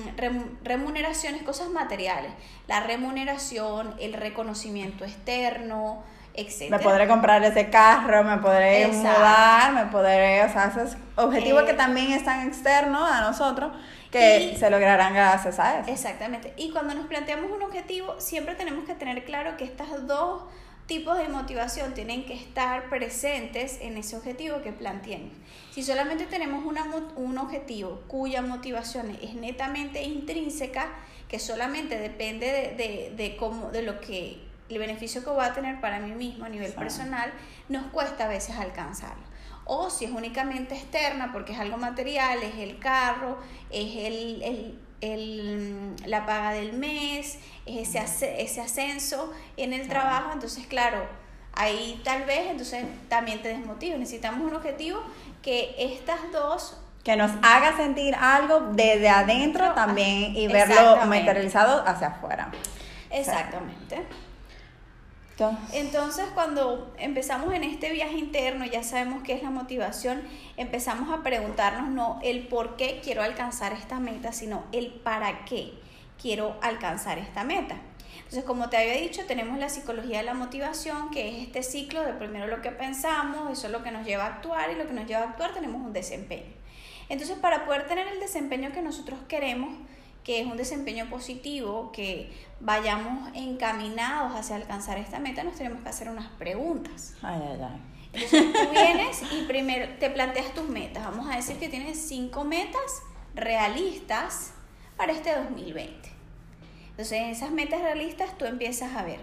remuneraciones, 0.63 1.43
cosas 1.43 1.69
materiales. 1.69 2.31
La 2.67 2.79
remuneración, 2.79 3.93
el 3.99 4.13
reconocimiento 4.13 5.05
externo, 5.05 6.03
etc. 6.33 6.71
Me 6.71 6.79
podré 6.79 7.07
comprar 7.07 7.43
ese 7.43 7.69
carro, 7.69 8.23
me 8.23 8.37
podré 8.37 8.87
mudar, 8.87 9.73
me 9.73 9.85
podré, 9.85 10.43
o 10.45 10.49
sea, 10.49 10.65
esos 10.65 10.97
objetivos 11.21 11.63
que 11.63 11.71
eh, 11.71 11.75
también 11.75 12.11
están 12.11 12.47
externos 12.47 13.09
a 13.09 13.21
nosotros 13.21 13.71
que 14.11 14.55
se 14.59 14.69
lograrán 14.69 15.13
gracias 15.13 15.59
a 15.59 15.79
eso. 15.79 15.91
Exactamente. 15.91 16.53
Y 16.57 16.71
cuando 16.71 16.93
nos 16.93 17.07
planteamos 17.07 17.49
un 17.51 17.63
objetivo, 17.63 18.19
siempre 18.19 18.55
tenemos 18.55 18.85
que 18.85 18.93
tener 18.93 19.23
claro 19.23 19.55
que 19.57 19.63
estos 19.63 20.05
dos 20.05 20.43
tipos 20.85 21.17
de 21.17 21.29
motivación 21.29 21.93
tienen 21.93 22.25
que 22.25 22.33
estar 22.33 22.89
presentes 22.89 23.79
en 23.79 23.97
ese 23.97 24.17
objetivo 24.17 24.61
que 24.61 24.73
planteemos. 24.73 25.31
Si 25.71 25.83
solamente 25.83 26.25
tenemos 26.25 26.65
una, 26.65 26.85
un 27.15 27.37
objetivo 27.37 28.01
cuya 28.07 28.41
motivación 28.41 29.17
es 29.21 29.33
netamente 29.35 30.03
intrínseca, 30.03 30.89
que 31.29 31.39
solamente 31.39 31.97
depende 31.97 32.47
de, 32.47 32.75
de, 32.75 33.13
de, 33.15 33.37
cómo, 33.37 33.71
de 33.71 33.83
lo 33.83 34.01
que 34.01 34.41
el 34.67 34.79
beneficio 34.79 35.23
que 35.23 35.29
voy 35.29 35.45
a 35.45 35.53
tener 35.53 35.79
para 35.79 35.99
mí 35.99 36.11
mismo 36.11 36.43
a 36.43 36.49
nivel 36.49 36.73
personal, 36.73 37.31
nos 37.69 37.85
cuesta 37.87 38.25
a 38.25 38.27
veces 38.27 38.57
alcanzarlo 38.57 39.30
o 39.65 39.89
si 39.89 40.05
es 40.05 40.11
únicamente 40.11 40.75
externa 40.75 41.31
porque 41.31 41.53
es 41.53 41.59
algo 41.59 41.77
material, 41.77 42.39
es 42.43 42.55
el 42.57 42.79
carro, 42.79 43.37
es 43.69 43.95
el, 43.95 44.77
el, 45.01 45.95
la 46.05 46.25
paga 46.25 46.51
del 46.51 46.73
mes, 46.73 47.39
es 47.65 47.95
ese, 47.95 48.41
ese 48.41 48.61
ascenso 48.61 49.31
en 49.57 49.73
el 49.73 49.87
trabajo, 49.87 50.31
entonces 50.33 50.67
claro, 50.67 51.05
ahí 51.53 52.01
tal 52.03 52.23
vez 52.23 52.49
entonces 52.49 52.85
también 53.09 53.41
te 53.41 53.49
desmotiva. 53.49 53.97
Necesitamos 53.97 54.47
un 54.47 54.55
objetivo 54.55 55.01
que 55.41 55.75
estas 55.77 56.19
dos 56.31 56.77
que 57.03 57.15
nos 57.15 57.31
haga 57.41 57.75
sentir 57.77 58.13
algo 58.15 58.71
desde 58.73 59.09
adentro 59.09 59.73
también 59.73 60.35
y 60.35 60.47
verlo 60.47 60.97
materializado 61.07 61.83
hacia 61.87 62.07
afuera. 62.07 62.51
Exactamente. 63.09 64.05
Entonces, 65.73 66.25
cuando 66.33 66.93
empezamos 66.97 67.53
en 67.53 67.63
este 67.63 67.91
viaje 67.91 68.17
interno, 68.17 68.65
ya 68.65 68.83
sabemos 68.83 69.23
qué 69.23 69.33
es 69.33 69.43
la 69.43 69.49
motivación, 69.49 70.21
empezamos 70.57 71.11
a 71.11 71.23
preguntarnos 71.23 71.89
no 71.89 72.19
el 72.23 72.47
por 72.47 72.75
qué 72.75 73.01
quiero 73.03 73.23
alcanzar 73.23 73.73
esta 73.73 73.99
meta, 73.99 74.31
sino 74.33 74.63
el 74.71 74.91
para 74.91 75.45
qué. 75.45 75.73
quiero 76.21 76.55
alcanzar 76.61 77.17
esta 77.17 77.43
meta. 77.43 77.77
Entonces, 78.17 78.43
como 78.43 78.69
te 78.69 78.77
había 78.77 78.93
dicho, 78.93 79.23
tenemos 79.25 79.57
la 79.57 79.69
psicología 79.69 80.19
de 80.19 80.23
la 80.23 80.35
motivación, 80.35 81.09
que 81.09 81.29
es 81.29 81.47
este 81.47 81.63
ciclo 81.63 82.03
de 82.03 82.13
primero 82.13 82.45
lo 82.45 82.61
que 82.61 82.69
pensamos, 82.69 83.51
eso 83.51 83.65
es 83.65 83.73
lo 83.73 83.81
que 83.81 83.89
nos 83.89 84.05
lleva 84.05 84.25
a 84.25 84.35
actuar 84.35 84.69
y 84.69 84.75
lo 84.75 84.85
que 84.85 84.93
nos 84.93 85.07
lleva 85.07 85.21
a 85.21 85.29
actuar 85.29 85.53
tenemos 85.53 85.81
un 85.81 85.93
desempeño. 85.93 86.53
Entonces, 87.09 87.39
para 87.39 87.65
poder 87.65 87.87
tener 87.87 88.07
el 88.07 88.19
desempeño 88.19 88.71
que 88.71 88.83
nosotros 88.83 89.17
queremos, 89.27 89.75
que 90.23 90.41
es 90.41 90.47
un 90.47 90.57
desempeño 90.57 91.09
positivo, 91.09 91.91
que 91.91 92.31
vayamos 92.59 93.29
encaminados 93.33 94.33
hacia 94.35 94.55
alcanzar 94.55 94.97
esta 94.97 95.19
meta, 95.19 95.43
nos 95.43 95.55
tenemos 95.55 95.81
que 95.81 95.89
hacer 95.89 96.09
unas 96.09 96.27
preguntas. 96.33 97.15
Ay, 97.21 97.41
ay, 97.41 97.59
ay. 97.61 97.81
Entonces 98.13 98.53
tú 98.53 98.69
vienes 98.71 99.21
y 99.31 99.43
primero 99.45 99.87
te 99.99 100.09
planteas 100.09 100.53
tus 100.53 100.67
metas. 100.67 101.03
Vamos 101.03 101.29
a 101.29 101.35
decir 101.35 101.57
que 101.57 101.69
tienes 101.69 101.97
cinco 101.97 102.43
metas 102.43 103.01
realistas 103.33 104.53
para 104.97 105.13
este 105.13 105.35
2020. 105.35 106.09
Entonces 106.91 107.13
en 107.13 107.29
esas 107.29 107.51
metas 107.51 107.81
realistas 107.81 108.37
tú 108.37 108.45
empiezas 108.45 108.95
a 108.95 109.03
ver. 109.03 109.19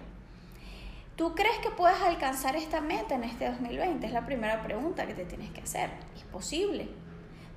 ¿Tú 1.16 1.34
crees 1.34 1.58
que 1.58 1.70
puedes 1.70 2.00
alcanzar 2.00 2.56
esta 2.56 2.80
meta 2.80 3.14
en 3.16 3.24
este 3.24 3.48
2020? 3.50 4.06
Es 4.06 4.12
la 4.12 4.24
primera 4.24 4.62
pregunta 4.62 5.06
que 5.06 5.14
te 5.14 5.24
tienes 5.24 5.50
que 5.50 5.60
hacer. 5.60 5.90
¿Es 6.16 6.22
posible? 6.24 6.88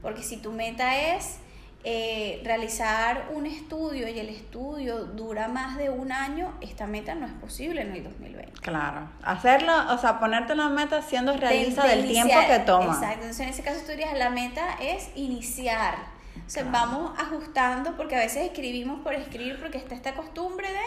Porque 0.01 0.23
si 0.23 0.37
tu 0.37 0.51
meta 0.51 1.15
es 1.15 1.37
eh, 1.83 2.41
realizar 2.43 3.29
un 3.33 3.47
estudio 3.47 4.07
y 4.07 4.19
el 4.19 4.29
estudio 4.29 5.05
dura 5.05 5.47
más 5.47 5.77
de 5.77 5.89
un 5.89 6.11
año, 6.11 6.53
esta 6.61 6.85
meta 6.85 7.15
no 7.15 7.25
es 7.25 7.33
posible 7.33 7.81
en 7.81 7.91
el 7.95 8.03
2020. 8.03 8.61
Claro. 8.61 9.09
Hacerlo, 9.23 9.73
o 9.91 9.97
sea, 9.97 10.19
ponerte 10.19 10.55
la 10.55 10.69
meta 10.69 11.01
siendo 11.01 11.35
realista 11.35 11.87
del 11.87 12.07
tiempo 12.07 12.35
que 12.47 12.59
toma. 12.59 12.93
Exacto. 12.93 13.13
Entonces, 13.13 13.39
en 13.39 13.49
ese 13.49 13.63
caso, 13.63 13.81
tú 13.83 13.91
dirías, 13.91 14.17
la 14.17 14.29
meta 14.29 14.75
es 14.79 15.09
iniciar 15.15 15.95
o 16.51 16.53
sea, 16.53 16.65
vamos 16.69 17.11
ajustando 17.17 17.95
porque 17.95 18.15
a 18.15 18.19
veces 18.19 18.43
escribimos 18.43 18.99
por 19.01 19.13
escribir 19.13 19.57
porque 19.59 19.77
está 19.77 19.95
esta 19.95 20.13
costumbre 20.13 20.67
de 20.67 20.79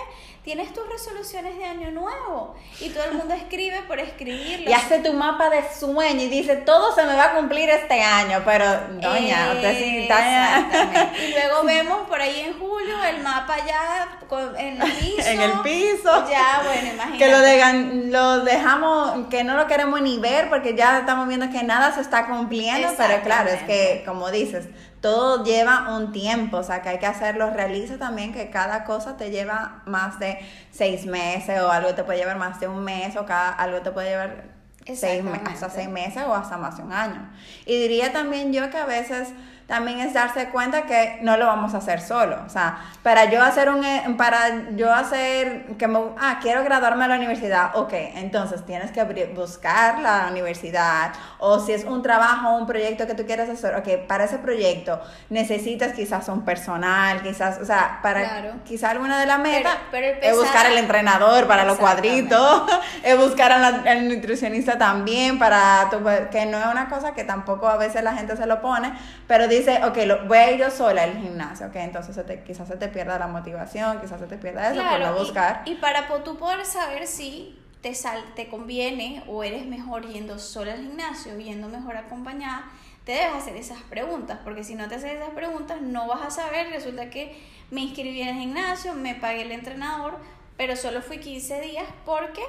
tienes 0.43 0.75
tus 0.75 0.87
resoluciones 0.87 1.57
de 1.57 1.65
año 1.65 1.91
nuevo 1.91 2.55
y 2.81 2.91
todo 2.91 3.05
el 3.05 3.15
mundo 3.15 3.33
escribe 3.35 3.81
por 3.89 3.99
escribir. 3.99 4.69
Y 4.69 4.73
hace 4.73 4.99
tu 5.01 5.15
mapa 5.15 5.49
de 5.49 5.63
sueño 5.75 6.23
y 6.23 6.29
dice 6.29 6.57
todo 6.57 6.95
se 6.95 7.05
me 7.05 7.15
va 7.15 7.33
a 7.33 7.35
cumplir 7.37 7.71
este 7.71 8.03
año, 8.03 8.43
pero 8.45 8.67
doña, 9.01 9.53
usted 9.55 9.79
sí 9.79 9.99
está... 10.03 10.59
Exactamente. 10.59 11.25
Y 11.25 11.33
luego 11.33 11.63
vemos 11.65 12.09
por 12.09 12.21
ahí 12.21 12.41
en 12.41 12.59
julio 12.59 13.03
el 13.03 13.23
mapa 13.23 13.57
ya 13.67 14.19
en 14.59 14.83
el 14.83 14.93
piso. 15.01 15.29
en 15.29 15.41
el 15.41 15.53
piso. 15.61 16.29
Ya, 16.29 16.63
bueno, 16.65 16.93
imagínate. 16.93 17.19
Que 17.19 18.11
lo, 18.11 18.37
lo 18.37 18.45
dejamos, 18.45 19.29
que 19.29 19.45
no 19.45 19.57
lo 19.57 19.67
queremos 19.67 20.01
ni 20.03 20.19
ver 20.19 20.49
porque 20.49 20.75
ya 20.75 20.99
estamos 20.99 21.29
viendo 21.29 21.51
que 21.51 21.63
nada 21.63 21.95
se 21.95 22.01
está 22.01 22.27
cumpliendo, 22.27 22.89
pero 22.97 23.23
claro, 23.23 23.51
es 23.51 23.63
que 23.63 24.03
como 24.05 24.31
dices, 24.31 24.67
todo 25.05 25.45
lleva 25.45 25.95
un 25.95 26.13
tiempo, 26.13 26.57
o 26.57 26.63
sea 26.63 26.81
que 26.81 26.89
hay 26.89 26.99
que 26.99 27.05
hacerlo 27.05 27.51
realista 27.51 27.99
también, 27.99 28.33
que 28.33 28.49
cada 28.49 28.85
cosa 28.85 29.19
te 29.19 29.31
lleva 29.31 29.83
más 29.85 30.19
de 30.19 30.39
seis 30.71 31.05
meses 31.05 31.61
o 31.61 31.71
algo 31.71 31.95
te 31.95 32.05
puede 32.05 32.21
llevar 32.21 32.39
más 32.39 32.59
de 32.59 32.69
un 32.69 32.83
mes 32.83 33.15
o 33.17 33.27
cada, 33.27 33.51
algo 33.51 33.83
te 33.83 33.91
puede 33.91 34.09
llevar 34.09 34.45
seis, 34.87 35.23
hasta 35.45 35.69
seis 35.69 35.91
meses 35.91 36.23
o 36.27 36.35
hasta 36.35 36.57
más 36.57 36.79
de 36.79 36.85
un 36.85 36.93
año. 36.95 37.31
Y 37.67 37.79
diría 37.79 38.15
también 38.15 38.51
yo 38.55 38.71
que 38.71 38.79
a 38.79 38.87
veces 38.87 39.29
también 39.67 40.01
es 40.01 40.13
darse 40.13 40.49
cuenta 40.51 40.83
que 40.83 41.19
no 41.23 41.37
lo 41.37 41.47
vamos 41.47 41.75
a 41.75 41.79
hacer 41.79 42.01
solo. 42.01 42.37
O 42.47 42.51
sea, 42.51 42.79
para 43.03 43.31
yo 43.31 43.43
hacer 43.43 43.71
un, 43.71 43.85
eh, 43.85 44.03
para 44.19 44.71
yo 44.77 44.93
hacer, 44.93 45.67
que 45.79 45.89
me, 45.89 45.99
ah, 46.19 46.39
quiero 46.43 46.65
graduarme 46.65 47.05
a 47.05 47.09
la 47.09 47.17
universidad, 47.17 47.75
ok, 47.75 47.93
entonces 48.17 48.65
tienes 48.67 48.91
que 48.91 49.05
buscar 49.35 50.01
la 50.01 50.29
universidad, 50.31 51.13
o 51.39 51.59
si 51.59 51.73
es 51.73 51.85
un 51.85 52.03
trabajo 52.03 52.57
un 52.57 52.67
proyecto 52.67 53.07
que 53.07 53.15
tú 53.15 53.25
quieres 53.25 53.49
hacer, 53.49 53.75
ok, 53.75 54.07
para 54.07 54.25
ese 54.25 54.39
proyecto 54.39 55.01
necesitas 55.31 55.93
quizás 55.93 56.29
un 56.29 56.45
personal, 56.45 57.23
quizás, 57.23 57.59
o 57.61 57.65
sea, 57.65 58.01
para 58.03 58.55
quizás 58.65 58.91
alguna 58.91 59.19
de 59.19 59.27
las 59.27 59.39
metas, 59.39 59.77
es 60.21 60.37
buscar 60.37 60.67
el 60.67 60.79
entrenador 60.79 61.47
para 61.47 61.65
los 61.65 61.79
cuadritos, 61.79 62.71
es 63.03 63.17
buscar 63.17 63.53
al, 63.53 64.09
nutricionista 64.09 64.77
también, 64.77 65.39
para 65.39 65.89
que 66.31 66.47
no 66.47 66.59
es 66.59 66.67
una 66.67 66.89
cosa 66.89 67.15
que 67.15 67.25
tampoco 67.25 67.69
a 67.69 67.77
veces 67.77 68.03
la 68.03 68.15
gente 68.15 68.37
se 68.37 68.47
lo 68.47 68.61
pone, 68.61 68.93
pero 69.27 69.49
dice, 69.59 69.85
ok, 69.85 69.97
lo, 70.07 70.27
voy 70.27 70.39
a 70.39 70.51
ir 70.53 70.61
yo 70.61 70.71
sola 70.71 71.03
al 71.03 71.19
gimnasio, 71.19 71.67
ok, 71.67 71.77
entonces 71.77 72.17
quizás 72.47 72.69
se 72.69 72.77
te 72.77 72.89
pierda 72.89 73.19
la 73.19 73.27
motivación, 73.27 74.01
quizás 74.01 74.21
se 74.21 74.27
te 74.27 74.37
pierda 74.37 74.73
eso 74.73 74.83
por 74.83 75.01
no 75.01 75.15
buscar. 75.15 75.63
Y, 75.67 75.77
para 75.77 76.07
tú 76.23 76.37
poder 76.37 76.65
saber 76.65 77.07
si 77.07 77.59
te, 77.81 77.95
sal, 77.95 78.23
te 78.35 78.49
conviene 78.49 79.23
o 79.29 79.45
eres 79.45 79.67
mejor 79.67 80.07
yendo 80.07 80.39
sola 80.39 80.73
al 80.73 80.81
gimnasio, 80.81 81.37
yendo 81.39 81.69
mejor 81.69 81.97
acompañada, 81.97 82.71
te 83.05 83.13
debes 83.13 83.35
hacer 83.35 83.57
esas 83.57 83.83
preguntas, 83.83 84.39
porque 84.45 84.65
si 84.65 84.75
no 84.75 84.89
te 84.89 84.95
haces 84.95 85.13
esas 85.13 85.31
preguntas 85.31 85.81
no 85.83 86.07
vas 86.07 86.23
a 86.23 86.31
saber, 86.31 86.71
resulta 86.71 87.11
que 87.11 87.39
me 87.71 87.83
inscribí 87.83 88.23
en 88.23 88.29
el 88.29 88.37
gimnasio, 88.37 88.95
me 88.95 89.15
pagué 89.15 89.43
el 89.43 89.53
entrenador, 89.53 90.17
pero 90.57 90.77
solo 90.77 91.03
fui 91.03 91.19
15 91.19 91.61
días 91.61 91.87
porque 92.07 92.43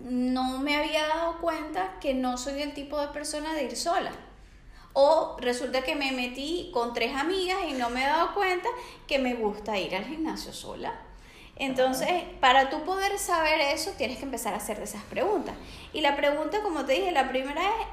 no 0.00 0.58
me 0.58 0.76
había 0.76 1.06
dado 1.08 1.38
cuenta 1.38 1.94
que 2.00 2.14
no 2.14 2.36
soy 2.36 2.62
el 2.62 2.74
tipo 2.74 3.00
de 3.00 3.08
persona 3.08 3.54
de 3.54 3.64
ir 3.64 3.76
sola. 3.76 4.12
O 4.94 5.36
resulta 5.40 5.82
que 5.82 5.96
me 5.96 6.12
metí 6.12 6.70
con 6.72 6.94
tres 6.94 7.14
amigas 7.16 7.58
y 7.68 7.72
no 7.72 7.90
me 7.90 8.02
he 8.02 8.06
dado 8.06 8.32
cuenta 8.32 8.68
que 9.08 9.18
me 9.18 9.34
gusta 9.34 9.76
ir 9.76 9.94
al 9.94 10.04
gimnasio 10.04 10.52
sola. 10.52 10.94
Entonces, 11.56 12.08
para 12.40 12.70
tú 12.70 12.84
poder 12.84 13.18
saber 13.18 13.60
eso, 13.60 13.92
tienes 13.96 14.18
que 14.18 14.24
empezar 14.24 14.54
a 14.54 14.58
hacer 14.58 14.80
esas 14.80 15.02
preguntas. 15.02 15.56
Y 15.92 16.00
la 16.00 16.16
pregunta, 16.16 16.62
como 16.62 16.84
te 16.84 16.94
dije, 16.94 17.10
la 17.10 17.28
primera 17.28 17.60
es, 17.60 17.86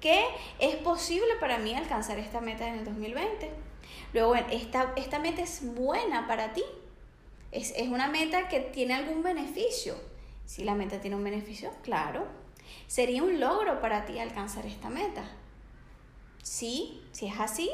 ¿qué 0.00 0.24
es 0.60 0.76
posible 0.76 1.34
para 1.40 1.58
mí 1.58 1.74
alcanzar 1.74 2.18
esta 2.18 2.40
meta 2.40 2.66
en 2.68 2.78
el 2.78 2.84
2020? 2.84 3.50
Luego, 4.12 4.36
esta, 4.36 4.92
esta 4.96 5.18
meta 5.18 5.42
es 5.42 5.74
buena 5.74 6.28
para 6.28 6.52
ti. 6.52 6.62
Es, 7.50 7.72
es 7.76 7.88
una 7.88 8.08
meta 8.08 8.48
que 8.48 8.60
tiene 8.60 8.94
algún 8.94 9.22
beneficio. 9.22 9.96
Si 10.44 10.62
la 10.62 10.74
meta 10.76 11.00
tiene 11.00 11.16
un 11.16 11.24
beneficio, 11.24 11.72
claro. 11.82 12.26
Sería 12.86 13.24
un 13.24 13.40
logro 13.40 13.80
para 13.80 14.06
ti 14.06 14.20
alcanzar 14.20 14.66
esta 14.66 14.88
meta. 14.88 15.24
Sí, 16.44 17.00
si 17.12 17.26
es 17.26 17.40
así, 17.40 17.70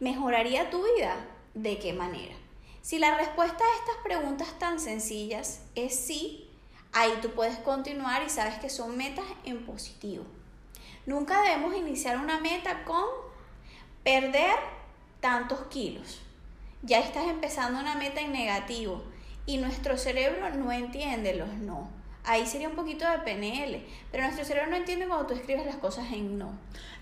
¿mejoraría 0.00 0.68
tu 0.68 0.82
vida? 0.82 1.14
¿De 1.54 1.78
qué 1.78 1.92
manera? 1.92 2.34
Si 2.82 2.98
la 2.98 3.16
respuesta 3.16 3.62
a 3.62 3.78
estas 3.78 4.02
preguntas 4.02 4.58
tan 4.58 4.80
sencillas 4.80 5.62
es 5.76 5.94
sí, 5.94 6.50
ahí 6.92 7.12
tú 7.22 7.30
puedes 7.30 7.56
continuar 7.58 8.24
y 8.26 8.28
sabes 8.28 8.58
que 8.58 8.68
son 8.68 8.96
metas 8.96 9.24
en 9.44 9.64
positivo. 9.64 10.24
Nunca 11.06 11.40
debemos 11.42 11.76
iniciar 11.76 12.18
una 12.18 12.40
meta 12.40 12.82
con 12.82 13.04
perder 14.02 14.56
tantos 15.20 15.60
kilos. 15.68 16.20
Ya 16.82 16.98
estás 16.98 17.28
empezando 17.28 17.78
una 17.78 17.94
meta 17.94 18.20
en 18.20 18.32
negativo 18.32 19.04
y 19.46 19.58
nuestro 19.58 19.96
cerebro 19.96 20.50
no 20.50 20.72
entiende 20.72 21.36
los 21.36 21.54
no. 21.54 21.99
Ahí 22.24 22.46
sería 22.46 22.68
un 22.68 22.76
poquito 22.76 23.08
de 23.08 23.18
PNL, 23.18 23.82
pero 24.10 24.24
nuestro 24.24 24.44
cerebro 24.44 24.70
no 24.70 24.76
entiende 24.76 25.06
cuando 25.06 25.26
tú 25.26 25.34
escribes 25.34 25.64
las 25.64 25.76
cosas 25.76 26.12
en 26.12 26.38
no. 26.38 26.52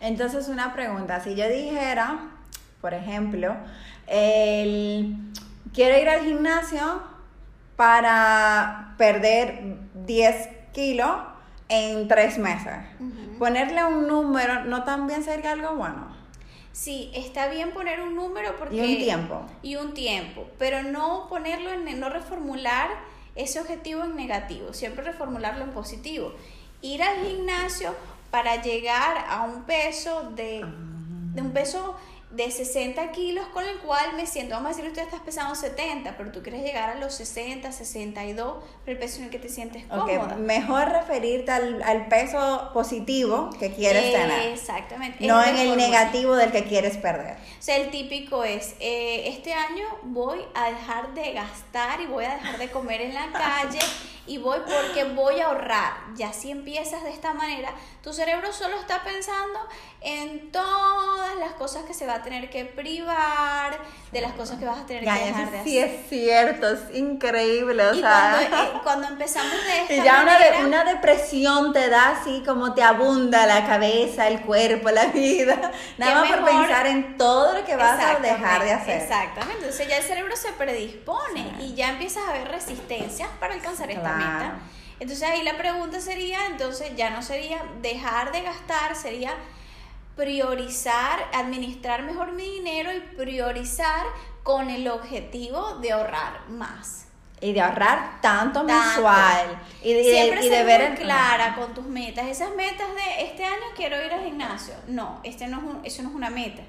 Entonces, 0.01 0.49
una 0.49 0.73
pregunta, 0.73 1.21
si 1.21 1.35
yo 1.35 1.49
dijera, 1.49 2.31
por 2.81 2.95
ejemplo, 2.95 3.57
el, 4.07 5.17
quiero 5.75 5.99
ir 5.99 6.09
al 6.09 6.25
gimnasio 6.25 7.03
para 7.77 8.95
perder 8.97 9.77
10 10.07 10.49
kilos 10.73 11.11
en 11.69 12.07
3 12.07 12.39
meses, 12.39 12.77
ponerle 13.39 13.85
un 13.85 14.07
número, 14.07 14.65
¿no 14.65 14.85
también 14.85 15.25
sería 15.25 15.53
algo 15.53 15.75
bueno? 15.75 16.17
Sí, 16.73 17.11
está 17.13 17.49
bien 17.49 17.73
poner 17.73 18.01
un 18.01 18.15
número 18.15 18.57
porque... 18.57 18.77
Y 18.77 18.81
un 18.81 18.99
tiempo. 18.99 19.47
Y 19.63 19.77
un 19.77 19.95
tiempo, 19.95 20.47
pero 20.61 20.85
no 20.85 21.27
ponerlo 21.29 21.73
en, 21.73 21.99
no 21.99 22.09
reformular 22.09 22.89
ese 23.38 23.61
objetivo 23.61 24.04
en 24.04 24.16
negativo, 24.16 24.75
siempre 24.75 25.04
reformularlo 25.04 25.64
en 25.64 25.71
positivo. 25.71 26.35
Ir 26.83 27.02
al 27.02 27.25
gimnasio 27.25 27.95
para 28.30 28.61
llegar 28.62 29.25
a 29.28 29.45
un 29.45 29.62
peso 29.62 30.30
de, 30.30 30.64
de 31.35 31.42
un 31.42 31.52
peso 31.52 31.97
de 32.31 32.51
60 32.51 33.11
kilos 33.13 33.47
con 33.49 33.65
el 33.65 33.79
cual 33.79 34.15
me 34.15 34.27
siento, 34.27 34.55
vamos 34.55 34.73
a 34.73 34.77
decir, 34.77 34.87
usted 34.87 35.03
estás 35.03 35.21
pesando 35.21 35.55
70, 35.55 36.17
pero 36.19 36.31
tú 36.31 36.43
quieres 36.43 36.63
llegar 36.63 36.91
a 36.91 36.95
los 36.97 37.15
60, 37.15 37.73
62, 37.73 38.57
pero 38.85 38.97
el 38.97 38.99
peso 38.99 39.19
en 39.19 39.25
el 39.25 39.31
que 39.31 39.39
te 39.39 39.49
sientes 39.49 39.87
cómoda. 39.87 40.37
Mejor 40.37 40.91
referirte 40.91 41.51
al, 41.51 41.83
al, 41.83 42.09
peso 42.09 42.71
positivo 42.75 43.49
que 43.59 43.73
quieres 43.73 44.13
tener. 44.13 44.53
Exactamente. 44.53 45.27
No 45.27 45.43
en 45.43 45.57
el 45.57 45.77
negativo 45.77 46.37
del 46.37 46.53
que 46.53 46.65
quieres 46.65 46.99
perder. 46.99 47.37
O 47.37 47.63
sea, 47.63 47.77
el 47.77 47.91
típico 47.91 48.45
es, 48.45 48.75
eh, 48.79 49.29
este 49.29 49.55
año 49.55 49.87
voy 50.03 50.41
a 50.55 50.71
dejar 50.71 51.15
de 51.15 51.33
gastar 51.33 52.01
y 52.03 52.07
voy 52.07 52.27
a 52.27 52.35
dejar 52.35 52.59
de 52.59 52.71
comer 52.71 53.01
en 53.01 53.15
la 53.15 53.33
calle 53.33 53.81
y 54.29 54.39
voy 54.39 54.59
porque 54.61 55.05
voy 55.05 55.41
a 55.41 55.47
ahorrar. 55.47 55.95
Y 56.17 56.23
así 56.23 56.51
empiezas 56.51 57.03
de 57.03 57.11
esta 57.11 57.33
manera. 57.33 57.71
Tu 58.03 58.13
cerebro 58.13 58.53
solo 58.53 58.79
está 58.79 59.03
pensando 59.03 59.59
en 60.01 60.53
todas 60.53 61.35
las 61.37 61.53
cosas 61.53 61.85
que 61.85 61.93
se 61.95 62.07
va 62.07 62.15
a 62.17 62.23
tener 62.23 62.49
que 62.51 62.65
privar, 62.65 63.79
de 64.13 64.21
las 64.21 64.33
cosas 64.33 64.59
que 64.59 64.65
vas 64.65 64.79
a 64.79 64.87
tener 64.87 65.03
que 65.05 65.11
dejar 65.11 65.51
de 65.51 65.59
hacer. 65.59 65.65
Sí, 65.65 65.79
es 65.79 66.09
cierto, 66.09 66.69
es 66.71 66.81
increíble. 66.97 67.85
O 67.89 67.95
y 67.95 68.01
sea, 68.01 68.37
cuando, 68.51 68.63
eh, 68.63 68.81
cuando 68.83 69.09
empezamos 69.09 69.53
de 69.65 69.83
esta 69.83 69.95
y 69.95 70.03
ya 70.03 70.23
una, 70.23 70.33
manera, 70.35 70.59
de- 70.61 70.67
una 70.67 70.85
depresión 70.85 71.73
te 71.73 71.89
da 71.89 72.11
así 72.11 72.43
como 72.47 72.75
te 72.75 72.83
abunda 72.83 73.47
la 73.47 73.67
cabeza, 73.67 74.29
el 74.29 74.41
cuerpo, 74.43 74.91
la 74.91 75.07
vida. 75.07 75.73
Nada 75.99 76.21
más 76.21 76.31
por 76.31 76.43
mejor- 76.43 76.61
pensar 76.67 76.87
en 76.87 77.17
todo 77.19 77.55
lo 77.59 77.65
que 77.65 77.77
vas 77.77 77.99
a 78.03 78.19
dejar 78.21 78.63
de 78.65 78.73
hacer. 78.73 79.03
Exactamente, 79.03 79.65
entonces 79.65 79.89
ya 79.89 79.97
el 79.99 80.05
cerebro 80.05 80.37
se 80.37 80.53
predispone 80.53 81.19
Sí. 81.59 81.65
y 81.67 81.75
ya 81.75 81.91
empiezas 81.91 82.23
a 82.29 82.33
ver 82.33 82.49
resistencias 82.49 83.29
para 83.41 83.55
alcanzar 83.55 83.91
esta 83.91 84.01
Claro. 84.03 84.18
Meta. 84.19 84.59
Entonces 85.01 85.29
ahí 85.29 85.43
la 85.43 85.57
pregunta 85.57 86.01
sería, 86.01 86.47
entonces 86.47 86.93
ya 86.97 87.11
no 87.11 87.23
sería 87.23 87.63
dejar 87.81 88.33
de 88.33 88.43
gastar, 88.43 88.97
sería 88.97 89.35
priorizar, 90.17 91.21
administrar 91.33 92.03
mejor 92.03 92.33
mi 92.33 92.43
dinero 92.43 92.93
y 92.93 93.01
priorizar 93.17 94.05
con 94.43 94.71
el 94.71 94.89
objetivo 94.89 95.77
de 95.77 95.93
ahorrar 95.93 96.49
más. 96.51 97.08
Y 97.40 97.52
de 97.52 97.61
ahorrar 97.61 98.21
tanto, 98.21 98.66
Tanto. 98.66 98.75
mensual. 98.75 99.47
Y 99.83 99.92
de, 99.95 100.02
y 100.02 100.07
de- 100.07 100.12
Siempre 100.12 100.40
y 100.47 100.49
de 100.49 100.57
ser 100.57 100.66
ver 100.66 100.88
muy 100.90 100.99
clara 100.99 101.54
con 101.54 101.73
tus 101.73 101.85
metas. 101.87 102.26
Esas 102.26 102.50
metas 102.57 102.88
de 102.95 103.25
este 103.26 103.45
año 103.45 103.62
quiero 103.76 103.97
ir 104.04 104.12
al 104.12 104.25
gimnasio. 104.25 104.75
No, 104.88 105.21
este 105.23 105.47
no 105.47 105.59
es 105.59 105.62
un- 105.64 105.80
eso 105.85 106.02
no 106.02 106.09
es 106.09 106.14
una 106.16 106.30
meta. 106.30 106.62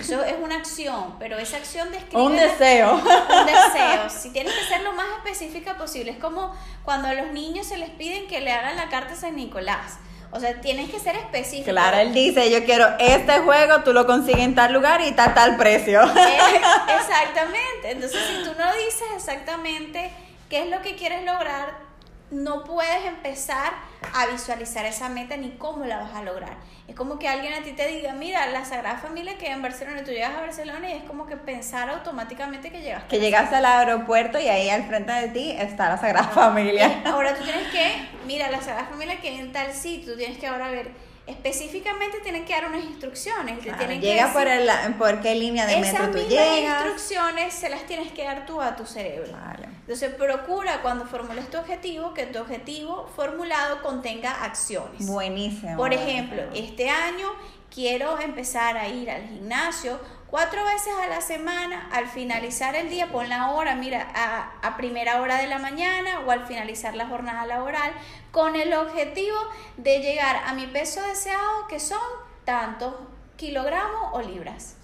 Eso 0.00 0.22
es 0.24 0.34
una 0.42 0.54
acción, 0.56 1.16
pero 1.18 1.36
esa 1.36 1.56
acción 1.58 1.90
describe 1.90 2.22
Un 2.22 2.36
deseo. 2.36 2.94
un 2.94 3.02
deseo. 3.46 4.08
Si 4.08 4.30
tienes 4.30 4.54
que 4.54 4.64
ser 4.64 4.82
lo 4.82 4.92
más 4.92 5.06
específica 5.18 5.76
posible. 5.76 6.12
Es 6.12 6.18
como 6.18 6.54
cuando 6.84 7.08
a 7.08 7.14
los 7.14 7.32
niños 7.32 7.66
se 7.66 7.76
les 7.76 7.90
piden 7.90 8.26
que 8.26 8.40
le 8.40 8.50
hagan 8.52 8.76
la 8.76 8.88
carta 8.88 9.12
a 9.14 9.16
San 9.16 9.36
Nicolás. 9.36 9.98
O 10.34 10.40
sea, 10.40 10.60
tienes 10.60 10.90
que 10.90 10.98
ser 10.98 11.14
específico. 11.14 11.70
Claro, 11.70 11.96
él 11.98 12.12
dice, 12.12 12.50
yo 12.50 12.64
quiero 12.64 12.88
este 12.98 13.38
juego, 13.38 13.84
tú 13.84 13.92
lo 13.92 14.04
consigues 14.04 14.40
en 14.40 14.56
tal 14.56 14.72
lugar 14.72 15.00
y 15.00 15.12
tal 15.12 15.32
tal 15.32 15.56
precio. 15.56 16.02
Eh, 16.02 16.38
exactamente. 16.98 17.90
Entonces, 17.90 18.20
si 18.26 18.42
tú 18.42 18.50
no 18.58 18.72
dices 18.74 19.06
exactamente 19.14 20.10
qué 20.50 20.64
es 20.64 20.70
lo 20.70 20.82
que 20.82 20.96
quieres 20.96 21.24
lograr, 21.24 21.83
no 22.34 22.64
puedes 22.64 23.04
empezar 23.06 23.72
a 24.12 24.26
visualizar 24.26 24.84
esa 24.84 25.08
meta 25.08 25.36
ni 25.36 25.52
cómo 25.52 25.84
la 25.84 25.98
vas 25.98 26.14
a 26.14 26.22
lograr. 26.22 26.56
Es 26.88 26.94
como 26.94 27.18
que 27.18 27.28
alguien 27.28 27.54
a 27.54 27.62
ti 27.62 27.72
te 27.72 27.86
diga, 27.88 28.12
mira, 28.12 28.46
la 28.48 28.64
Sagrada 28.64 28.98
Familia 28.98 29.38
que 29.38 29.50
en 29.50 29.62
Barcelona, 29.62 30.00
y 30.00 30.04
tú 30.04 30.10
llegas 30.10 30.34
a 30.36 30.40
Barcelona 30.40 30.90
y 30.90 30.92
es 30.94 31.04
como 31.04 31.26
que 31.26 31.36
pensar 31.36 31.88
automáticamente 31.88 32.70
que 32.70 32.82
llegaste. 32.82 33.08
que 33.08 33.20
llegaste 33.20 33.56
al 33.56 33.64
aeropuerto 33.64 34.38
y 34.38 34.48
ahí 34.48 34.68
al 34.68 34.84
frente 34.84 35.12
de 35.12 35.28
ti 35.28 35.52
está 35.52 35.88
la 35.88 35.96
Sagrada 35.96 36.28
Familia. 36.28 37.02
Ahora 37.06 37.34
tú 37.34 37.44
tienes 37.44 37.68
que, 37.72 38.08
mira, 38.26 38.50
la 38.50 38.60
Sagrada 38.60 38.88
Familia 38.88 39.20
que 39.20 39.38
en 39.38 39.52
tal 39.52 39.72
sitio, 39.72 40.12
tú 40.12 40.18
tienes 40.18 40.38
que 40.38 40.46
ahora 40.46 40.68
ver, 40.68 40.90
específicamente 41.26 42.20
tienen 42.20 42.44
que 42.44 42.52
dar 42.52 42.66
unas 42.66 42.84
instrucciones. 42.84 43.58
Claro, 43.60 43.78
tienen 43.78 44.00
llega 44.00 44.32
por, 44.32 44.46
el, 44.46 44.68
por 44.98 45.20
qué 45.20 45.34
línea 45.34 45.66
de 45.66 45.78
Esas 45.80 45.92
metro 45.92 46.10
tú 46.10 46.28
llegas. 46.28 46.84
instrucciones 46.84 47.54
se 47.54 47.68
las 47.68 47.86
tienes 47.86 48.12
que 48.12 48.24
dar 48.24 48.46
tú 48.46 48.60
a 48.60 48.76
tu 48.76 48.84
cerebro. 48.86 49.32
Vale. 49.32 49.68
Entonces 49.80 50.14
procura 50.14 50.80
cuando 50.82 51.06
formules 51.06 51.50
tu 51.50 51.58
objetivo 51.58 52.14
que 52.14 52.26
tu 52.26 52.38
objetivo 52.38 53.10
formulado 53.14 53.82
contenga 53.82 54.44
acciones. 54.44 55.06
Buenísimo. 55.06 55.76
Por 55.76 55.92
ejemplo, 55.92 56.42
buenísimo. 56.42 56.68
este 56.68 56.90
año 56.90 57.32
quiero 57.72 58.18
empezar 58.20 58.76
a 58.76 58.88
ir 58.88 59.10
al 59.10 59.22
gimnasio 59.28 59.98
cuatro 60.34 60.64
veces 60.64 60.92
a 61.00 61.06
la 61.06 61.20
semana. 61.20 61.88
Al 61.92 62.08
finalizar 62.08 62.74
el 62.74 62.90
día, 62.90 63.06
pon 63.12 63.28
la 63.28 63.52
hora, 63.52 63.76
mira, 63.76 64.08
a, 64.16 64.50
a 64.66 64.76
primera 64.76 65.20
hora 65.20 65.36
de 65.36 65.46
la 65.46 65.60
mañana 65.60 66.22
o 66.26 66.30
al 66.32 66.44
finalizar 66.44 66.96
la 66.96 67.06
jornada 67.06 67.46
laboral, 67.46 67.92
con 68.32 68.56
el 68.56 68.74
objetivo 68.74 69.36
de 69.76 70.00
llegar 70.00 70.42
a 70.44 70.52
mi 70.54 70.66
peso 70.66 71.00
deseado, 71.02 71.68
que 71.68 71.78
son 71.78 72.00
tantos 72.44 72.96
kilogramos 73.36 74.10
o 74.10 74.22
libras. 74.22 74.76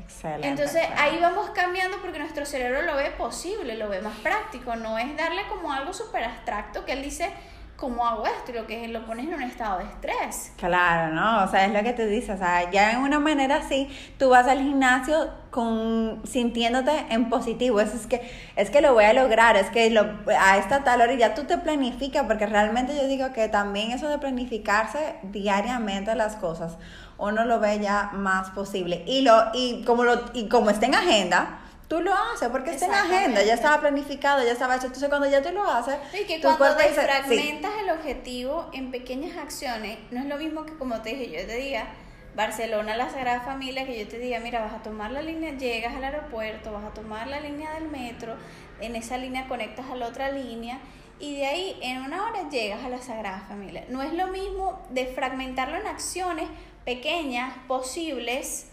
Excelente. 0.00 0.48
Entonces 0.48 0.82
ahí 0.96 1.20
vamos 1.20 1.50
cambiando 1.50 1.98
porque 1.98 2.18
nuestro 2.18 2.44
cerebro 2.44 2.82
lo 2.82 2.96
ve 2.96 3.12
posible, 3.12 3.76
lo 3.76 3.88
ve 3.88 4.00
más 4.00 4.16
práctico, 4.24 4.74
no 4.74 4.98
es 4.98 5.16
darle 5.16 5.46
como 5.46 5.72
algo 5.72 5.92
súper 5.92 6.24
abstracto 6.24 6.84
que 6.84 6.94
él 6.94 7.02
dice, 7.04 7.32
¿cómo 7.76 8.06
hago 8.06 8.24
esto? 8.26 8.66
Que 8.66 8.84
es, 8.84 8.90
lo 8.90 9.04
pones 9.06 9.26
en 9.26 9.34
un 9.34 9.42
estado 9.42 9.78
de 9.78 9.84
estrés. 9.84 10.52
Claro, 10.56 11.12
¿no? 11.14 11.44
O 11.44 11.48
sea, 11.48 11.66
es 11.66 11.72
lo 11.72 11.82
que 11.82 11.92
tú 11.92 12.02
dices, 12.02 12.30
o 12.30 12.38
sea, 12.38 12.70
ya 12.70 12.92
en 12.92 13.00
una 13.00 13.18
manera 13.18 13.56
así, 13.56 13.88
tú 14.18 14.30
vas 14.30 14.46
al 14.46 14.58
gimnasio 14.58 15.28
con 15.50 16.20
sintiéndote 16.24 17.06
en 17.10 17.28
positivo, 17.28 17.80
eso 17.80 17.96
es 17.96 18.06
que 18.06 18.28
es 18.56 18.70
que 18.70 18.80
lo 18.80 18.92
voy 18.92 19.04
a 19.04 19.12
lograr, 19.12 19.56
es 19.56 19.70
que 19.70 19.90
lo, 19.90 20.02
a 20.36 20.56
esta 20.56 20.82
tal 20.82 21.00
hora 21.00 21.14
ya 21.14 21.34
tú 21.34 21.44
te 21.44 21.58
planificas, 21.58 22.24
porque 22.26 22.46
realmente 22.46 22.96
yo 22.96 23.06
digo 23.06 23.32
que 23.32 23.48
también 23.48 23.92
eso 23.92 24.08
de 24.08 24.18
planificarse 24.18 25.16
diariamente 25.22 26.14
las 26.16 26.36
cosas, 26.36 26.76
uno 27.18 27.44
lo 27.44 27.60
ve 27.60 27.78
ya 27.78 28.10
más 28.12 28.50
posible 28.50 29.04
y 29.06 29.22
lo 29.22 29.50
y 29.52 29.84
como 29.84 30.02
lo 30.02 30.24
y 30.32 30.48
como 30.48 30.70
está 30.70 30.86
en 30.86 30.96
agenda, 30.96 31.60
tú 31.88 32.00
lo 32.00 32.14
haces 32.14 32.48
porque 32.48 32.70
está 32.70 32.86
en 32.86 32.92
agenda, 32.92 33.14
Exactamente. 33.14 33.46
ya 33.46 33.54
estaba 33.54 33.80
planificado, 33.80 34.44
ya 34.44 34.52
estaba 34.52 34.76
hecho, 34.76 34.86
entonces 34.86 35.08
cuando 35.08 35.28
ya 35.28 35.42
tú 35.42 35.50
lo 35.52 35.64
haces, 35.68 35.96
Y 36.18 36.24
que 36.24 36.38
tu 36.38 36.48
cuando 36.56 36.78
sí. 36.78 36.86
desfragmentas 36.88 37.72
el 37.82 37.90
objetivo 37.90 38.70
en 38.72 38.90
pequeñas 38.90 39.36
acciones, 39.36 39.98
no 40.10 40.20
es 40.20 40.26
lo 40.26 40.36
mismo 40.36 40.64
que 40.64 40.74
como 40.74 41.00
te 41.02 41.10
dije, 41.10 41.30
yo 41.40 41.46
te 41.46 41.56
diga, 41.56 41.86
Barcelona, 42.34 42.96
la 42.96 43.10
Sagrada 43.10 43.42
Familia, 43.42 43.86
que 43.86 43.96
yo 43.98 44.08
te 44.08 44.18
diga, 44.18 44.40
mira, 44.40 44.60
vas 44.60 44.72
a 44.74 44.82
tomar 44.82 45.12
la 45.12 45.22
línea, 45.22 45.52
llegas 45.56 45.94
al 45.94 46.02
aeropuerto, 46.02 46.72
vas 46.72 46.84
a 46.84 46.90
tomar 46.90 47.28
la 47.28 47.38
línea 47.40 47.72
del 47.74 47.88
metro, 47.88 48.34
en 48.80 48.96
esa 48.96 49.18
línea 49.18 49.46
conectas 49.46 49.86
a 49.90 49.94
la 49.94 50.08
otra 50.08 50.30
línea 50.32 50.80
y 51.20 51.36
de 51.36 51.46
ahí 51.46 51.78
en 51.80 52.02
una 52.02 52.26
hora 52.26 52.48
llegas 52.50 52.82
a 52.84 52.88
la 52.88 52.98
Sagrada 53.00 53.44
Familia. 53.48 53.84
No 53.88 54.02
es 54.02 54.12
lo 54.12 54.26
mismo 54.28 54.84
desfragmentarlo 54.90 55.76
en 55.76 55.86
acciones 55.86 56.48
pequeñas, 56.84 57.54
posibles, 57.68 58.66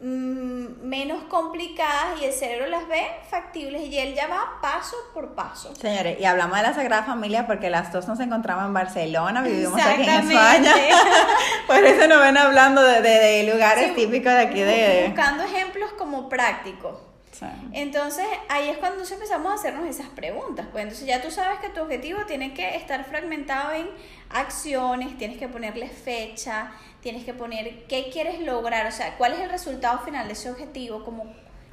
mm, 0.00 0.86
menos 0.86 1.24
complicadas 1.24 2.20
y 2.20 2.24
el 2.24 2.32
cerebro 2.32 2.66
las 2.66 2.86
ve 2.88 3.06
factibles 3.30 3.82
y 3.82 3.98
él 3.98 4.14
ya 4.14 4.26
va 4.26 4.58
paso 4.60 4.96
por 5.12 5.34
paso. 5.34 5.74
Señores, 5.76 6.18
y 6.20 6.24
hablamos 6.24 6.56
de 6.56 6.62
la 6.62 6.74
Sagrada 6.74 7.02
Familia 7.04 7.46
porque 7.46 7.70
las 7.70 7.92
dos 7.92 8.06
nos 8.08 8.20
encontramos 8.20 8.64
en 8.66 8.74
Barcelona, 8.74 9.42
vivimos 9.42 9.80
aquí 9.80 10.02
en. 10.02 10.08
España. 10.08 10.74
Por 11.66 11.76
eso 11.84 12.06
nos 12.08 12.20
ven 12.20 12.36
hablando 12.36 12.82
de, 12.82 13.00
de- 13.00 13.18
de 13.18 13.52
lugares 13.52 13.88
Sí, 13.88 13.94
típicos 13.94 14.32
de 14.32 14.40
aquí 14.40 14.60
de... 14.60 15.04
Buscando 15.08 15.44
ejemplos 15.44 15.90
como 15.98 16.28
prácticos. 16.28 16.98
Sí. 17.38 17.46
Entonces, 17.72 18.24
ahí 18.48 18.68
es 18.68 18.78
cuando 18.78 18.94
entonces 18.94 19.16
empezamos 19.16 19.50
a 19.50 19.54
hacernos 19.56 19.88
esas 19.88 20.08
preguntas. 20.10 20.66
Pues 20.70 20.84
entonces 20.84 21.06
ya 21.06 21.20
tú 21.20 21.30
sabes 21.30 21.58
que 21.58 21.68
tu 21.68 21.80
objetivo 21.80 22.24
tiene 22.26 22.54
que 22.54 22.76
estar 22.76 23.04
fragmentado 23.04 23.72
en 23.72 23.88
acciones, 24.30 25.18
tienes 25.18 25.36
que 25.36 25.48
ponerle 25.48 25.88
fecha, 25.88 26.70
tienes 27.00 27.24
que 27.24 27.34
poner 27.34 27.86
qué 27.86 28.08
quieres 28.12 28.40
lograr, 28.40 28.86
o 28.86 28.92
sea, 28.92 29.16
cuál 29.18 29.32
es 29.32 29.40
el 29.40 29.50
resultado 29.50 29.98
final 30.00 30.26
de 30.28 30.34
ese 30.34 30.50
objetivo, 30.50 31.04
como 31.04 31.26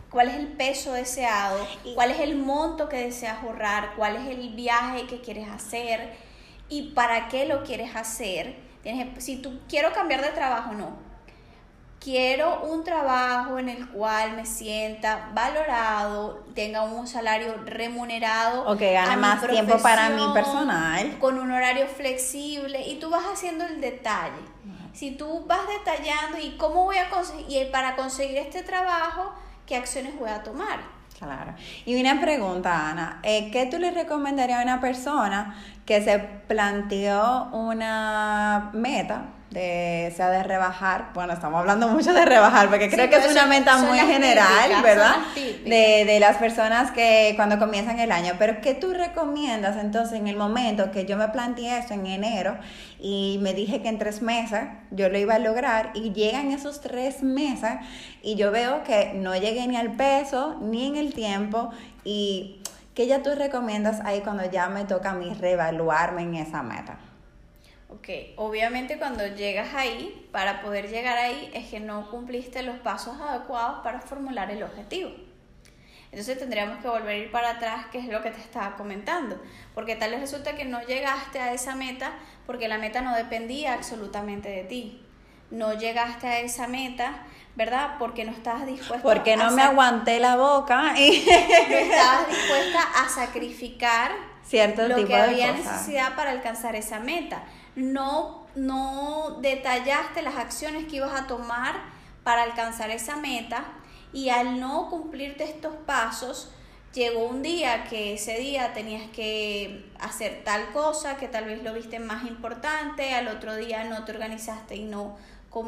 cuál 0.09 0.29
es 0.29 0.35
el 0.35 0.47
peso 0.47 0.93
deseado, 0.93 1.65
cuál 1.95 2.11
es 2.11 2.19
el 2.19 2.35
monto 2.35 2.89
que 2.89 2.97
deseas 2.97 3.43
ahorrar, 3.43 3.93
cuál 3.95 4.15
es 4.15 4.27
el 4.27 4.49
viaje 4.55 5.05
que 5.05 5.21
quieres 5.21 5.47
hacer 5.47 6.13
y 6.69 6.91
para 6.93 7.27
qué 7.29 7.45
lo 7.45 7.63
quieres 7.63 7.95
hacer. 7.95 8.55
Tienes, 8.83 9.23
si 9.23 9.37
tú 9.37 9.59
quiero 9.69 9.93
cambiar 9.93 10.21
de 10.21 10.29
trabajo, 10.29 10.73
no, 10.73 11.10
quiero 12.01 12.61
un 12.63 12.83
trabajo 12.83 13.59
en 13.59 13.69
el 13.69 13.87
cual 13.89 14.35
me 14.35 14.45
sienta 14.45 15.29
valorado, 15.33 16.43
tenga 16.55 16.81
un 16.81 17.07
salario 17.07 17.55
remunerado. 17.63 18.67
O 18.67 18.75
que 18.75 18.91
gane 18.93 19.13
a 19.13 19.15
mi 19.15 19.21
más 19.21 19.47
tiempo 19.47 19.77
para 19.77 20.09
mi 20.09 20.33
personal. 20.33 21.17
Con 21.19 21.37
un 21.37 21.51
horario 21.51 21.87
flexible 21.87 22.81
y 22.87 22.99
tú 22.99 23.09
vas 23.09 23.23
haciendo 23.31 23.65
el 23.65 23.79
detalle. 23.79 24.41
Si 24.93 25.11
tú 25.11 25.45
vas 25.47 25.61
detallando 25.67 26.37
y 26.37 26.57
cómo 26.57 26.83
voy 26.83 26.97
a 26.97 27.09
conseguir, 27.09 27.45
y 27.49 27.71
para 27.71 27.95
conseguir 27.95 28.37
este 28.37 28.61
trabajo, 28.61 29.31
qué 29.65 29.77
acciones 29.77 30.19
voy 30.19 30.29
a 30.29 30.43
tomar. 30.43 30.79
Claro. 31.17 31.53
Y 31.85 32.01
una 32.01 32.19
pregunta, 32.19 32.89
Ana. 32.89 33.19
eh, 33.23 33.51
¿Qué 33.51 33.67
tú 33.67 33.77
le 33.77 33.91
recomendarías 33.91 34.59
a 34.59 34.63
una 34.63 34.81
persona 34.81 35.55
que 35.85 36.03
se 36.03 36.17
planteó 36.19 37.45
una 37.53 38.71
meta, 38.73 39.25
de, 39.51 40.13
sea 40.15 40.29
de 40.29 40.43
rebajar? 40.43 41.09
Bueno, 41.13 41.33
estamos 41.33 41.59
hablando 41.59 41.87
mucho 41.89 42.13
de 42.13 42.25
rebajar, 42.25 42.69
porque 42.69 42.89
Sí, 42.89 42.95
creo 42.95 43.09
que 43.09 43.17
es 43.17 43.29
una 43.29 43.45
meta 43.45 43.77
muy 43.77 43.99
general, 43.99 44.47
típicas, 44.63 44.83
¿verdad? 44.83 45.15
De, 45.35 46.05
de 46.05 46.19
las 46.19 46.37
personas 46.37 46.91
que 46.91 47.33
cuando 47.35 47.59
comienzan 47.59 47.99
el 47.99 48.11
año. 48.11 48.33
Pero 48.39 48.61
¿qué 48.61 48.73
tú 48.73 48.93
recomiendas 48.93 49.77
entonces 49.77 50.17
en 50.19 50.27
el 50.27 50.37
momento 50.37 50.91
que 50.91 51.05
yo 51.05 51.17
me 51.17 51.27
planteé 51.27 51.77
esto 51.77 51.93
en 51.93 52.07
enero 52.07 52.57
y 52.97 53.39
me 53.41 53.53
dije 53.53 53.81
que 53.81 53.89
en 53.89 53.99
tres 53.99 54.21
meses 54.21 54.61
yo 54.89 55.09
lo 55.09 55.17
iba 55.17 55.35
a 55.35 55.39
lograr 55.39 55.91
y 55.93 56.13
llegan 56.13 56.51
esos 56.51 56.79
tres 56.79 57.21
meses 57.21 57.71
y 58.21 58.35
yo 58.35 58.51
veo 58.51 58.83
que 58.83 59.13
no 59.15 59.35
llegué 59.35 59.67
ni 59.67 59.75
al 59.75 59.93
peso 59.93 60.57
ni 60.61 60.87
en 60.87 60.95
el 60.95 61.13
tiempo 61.13 61.71
y 62.05 62.61
¿qué 62.95 63.07
ya 63.07 63.21
tú 63.21 63.31
recomiendas 63.35 63.99
ahí 64.05 64.21
cuando 64.21 64.49
ya 64.49 64.69
me 64.69 64.85
toca 64.85 65.11
a 65.11 65.13
mí 65.13 65.33
reevaluarme 65.39 66.21
en 66.21 66.35
esa 66.35 66.63
meta? 66.63 66.97
Ok, 67.91 68.07
obviamente 68.37 68.97
cuando 68.97 69.27
llegas 69.27 69.73
ahí, 69.73 70.27
para 70.31 70.61
poder 70.61 70.89
llegar 70.89 71.17
ahí, 71.17 71.51
es 71.53 71.69
que 71.69 71.79
no 71.79 72.09
cumpliste 72.09 72.63
los 72.63 72.77
pasos 72.79 73.19
adecuados 73.19 73.81
para 73.83 73.99
formular 73.99 74.49
el 74.49 74.63
objetivo. 74.63 75.11
Entonces 76.05 76.39
tendríamos 76.39 76.81
que 76.81 76.87
volver 76.87 77.09
a 77.09 77.17
ir 77.17 77.31
para 77.31 77.51
atrás, 77.51 77.87
que 77.91 77.99
es 77.99 78.07
lo 78.07 78.21
que 78.21 78.31
te 78.31 78.39
estaba 78.39 78.75
comentando, 78.75 79.41
porque 79.73 79.95
tal 79.95 80.11
vez 80.11 80.21
resulta 80.21 80.55
que 80.55 80.65
no 80.65 80.81
llegaste 80.81 81.39
a 81.39 81.53
esa 81.53 81.75
meta 81.75 82.13
porque 82.45 82.67
la 82.67 82.77
meta 82.77 83.01
no 83.01 83.15
dependía 83.15 83.73
absolutamente 83.73 84.49
de 84.49 84.63
ti. 84.63 85.05
No 85.51 85.73
llegaste 85.73 86.27
a 86.27 86.39
esa 86.39 86.67
meta 86.67 87.25
¿verdad? 87.55 87.95
Porque 87.99 88.23
no 88.23 88.31
estabas 88.31 88.65
dispuesta 88.65 89.03
Porque 89.03 89.35
no 89.35 89.51
me 89.51 89.61
aguanté 89.61 90.19
la 90.19 90.35
boca 90.35 90.93
y 90.97 91.25
no 91.69 91.77
estabas 91.77 92.27
dispuesta 92.29 92.79
a 92.95 93.09
sacrificar 93.09 94.11
cierto 94.43 94.87
lo 94.87 94.95
tipo 94.95 95.07
que 95.07 95.15
de 95.15 95.21
había 95.21 95.51
cosas. 95.55 95.73
necesidad 95.73 96.15
para 96.15 96.31
alcanzar 96.31 96.75
esa 96.75 96.99
meta. 96.99 97.43
No, 97.75 98.45
no 98.55 99.37
detallaste 99.41 100.21
las 100.21 100.35
acciones 100.35 100.85
que 100.85 100.97
ibas 100.97 101.19
a 101.19 101.27
tomar 101.27 101.75
para 102.23 102.43
alcanzar 102.43 102.89
esa 102.89 103.15
meta 103.15 103.65
y 104.13 104.29
al 104.29 104.59
no 104.59 104.89
cumplirte 104.89 105.43
estos 105.43 105.75
pasos, 105.85 106.51
llegó 106.93 107.25
un 107.25 107.41
día 107.41 107.85
que 107.85 108.13
ese 108.13 108.37
día 108.37 108.73
tenías 108.73 109.09
que 109.11 109.89
hacer 109.99 110.43
tal 110.43 110.71
cosa 110.71 111.17
que 111.17 111.27
tal 111.27 111.45
vez 111.45 111.63
lo 111.63 111.73
viste 111.73 111.99
más 111.99 112.25
importante, 112.25 113.13
al 113.13 113.29
otro 113.29 113.55
día 113.55 113.85
no 113.85 114.03
te 114.03 114.11
organizaste 114.11 114.75
y 114.75 114.83
no, 114.83 115.17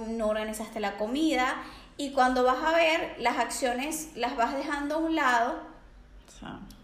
no 0.08 0.28
organizaste 0.28 0.80
la 0.80 0.98
comida 0.98 1.64
y 1.98 2.12
cuando 2.12 2.44
vas 2.44 2.64
a 2.64 2.76
ver 2.76 3.16
las 3.20 3.38
acciones 3.38 4.10
las 4.16 4.36
vas 4.36 4.54
dejando 4.54 4.96
a 4.96 4.98
un 5.00 5.16
lado. 5.16 5.74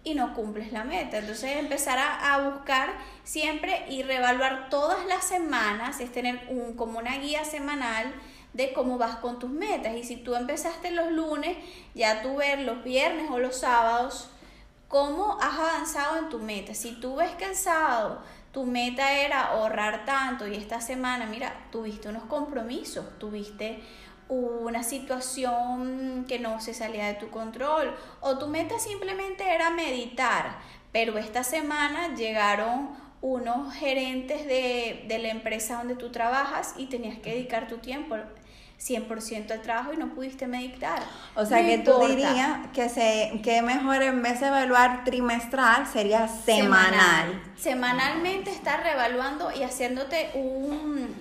Y 0.04 0.16
no 0.16 0.34
cumples 0.34 0.72
la 0.72 0.84
meta. 0.84 1.18
Entonces 1.18 1.58
empezar 1.58 1.98
a, 1.98 2.34
a 2.34 2.50
buscar 2.50 2.90
siempre 3.24 3.86
y 3.90 4.04
reevaluar 4.04 4.70
todas 4.70 5.06
las 5.06 5.26
semanas, 5.26 6.00
es 6.00 6.12
tener 6.12 6.48
un, 6.50 6.74
como 6.76 7.00
una 7.00 7.18
guía 7.18 7.46
semanal 7.46 8.14
de 8.54 8.74
cómo 8.74 8.98
vas 8.98 9.18
con 9.18 9.40
tus 9.40 9.50
metas. 9.50 9.96
Y 9.96 10.04
si 10.04 10.16
tú 10.18 10.36
empezaste 10.36 10.92
los 10.92 11.12
lunes, 11.12 11.58
ya 11.94 12.22
tú 12.22 12.38
ver 12.38 12.60
los 12.60 12.84
viernes 12.84 13.30
o 13.30 13.40
los 13.40 13.58
sábados 13.58 14.30
cómo 14.88 15.38
has 15.40 15.58
avanzado 15.58 16.18
en 16.18 16.30
tu 16.30 16.40
meta. 16.40 16.74
Si 16.74 17.00
tú 17.00 17.16
ves 17.16 17.32
que 17.32 17.46
el 17.46 17.56
sábado 17.56 18.22
tu 18.52 18.66
meta 18.66 19.14
era 19.14 19.44
ahorrar 19.44 20.06
tanto 20.06 20.48
y 20.48 20.56
esta 20.56 20.82
semana, 20.82 21.28
mira, 21.28 21.68
tuviste 21.72 22.10
unos 22.10 22.24
compromisos, 22.24 23.06
tuviste 23.20 23.84
una 24.30 24.84
situación 24.84 26.26
que 26.28 26.40
no 26.40 26.62
se 26.62 26.74
salía 26.74 27.08
de 27.08 27.16
tu 27.16 27.30
control 27.30 27.96
o 28.22 28.38
tu 28.38 28.48
meta 28.48 28.80
simplemente 28.80 29.44
era 29.54 29.70
meditar, 29.72 30.60
pero 30.92 31.18
esta 31.18 31.44
semana 31.44 32.16
llegaron 32.16 32.90
unos 33.22 33.74
gerentes 33.74 34.46
de, 34.46 35.06
de 35.08 35.20
la 35.20 35.30
empresa 35.30 35.78
donde 35.78 35.96
tú 35.96 36.12
trabajas 36.12 36.76
y 36.78 36.86
tenías 36.86 37.18
que 37.20 37.32
dedicar 37.32 37.68
tu 37.68 37.80
tiempo 37.80 38.16
100% 38.80 39.52
al 39.52 39.62
trabajo 39.62 39.94
y 39.94 39.98
no 39.98 40.14
pudiste 40.14 40.48
meditar. 40.48 41.02
O 41.36 41.46
sea 41.46 41.62
No 41.62 41.68
que 41.68 41.78
tú 41.80 42.00
dirías 42.08 42.68
que 42.74 42.88
se 42.88 43.42
que 43.44 43.62
mejor 43.62 44.02
en 44.02 44.22
vez 44.22 44.40
de 44.40 44.48
evaluar 44.48 45.04
trimestral 45.04 45.86
sería 45.86 46.28
semanal. 46.28 47.42
Semanalmente 47.58 48.52
estar 48.52 48.82
reevaluando 48.82 49.52
y 49.52 49.64
haciéndote 49.64 50.32
un, 50.34 51.14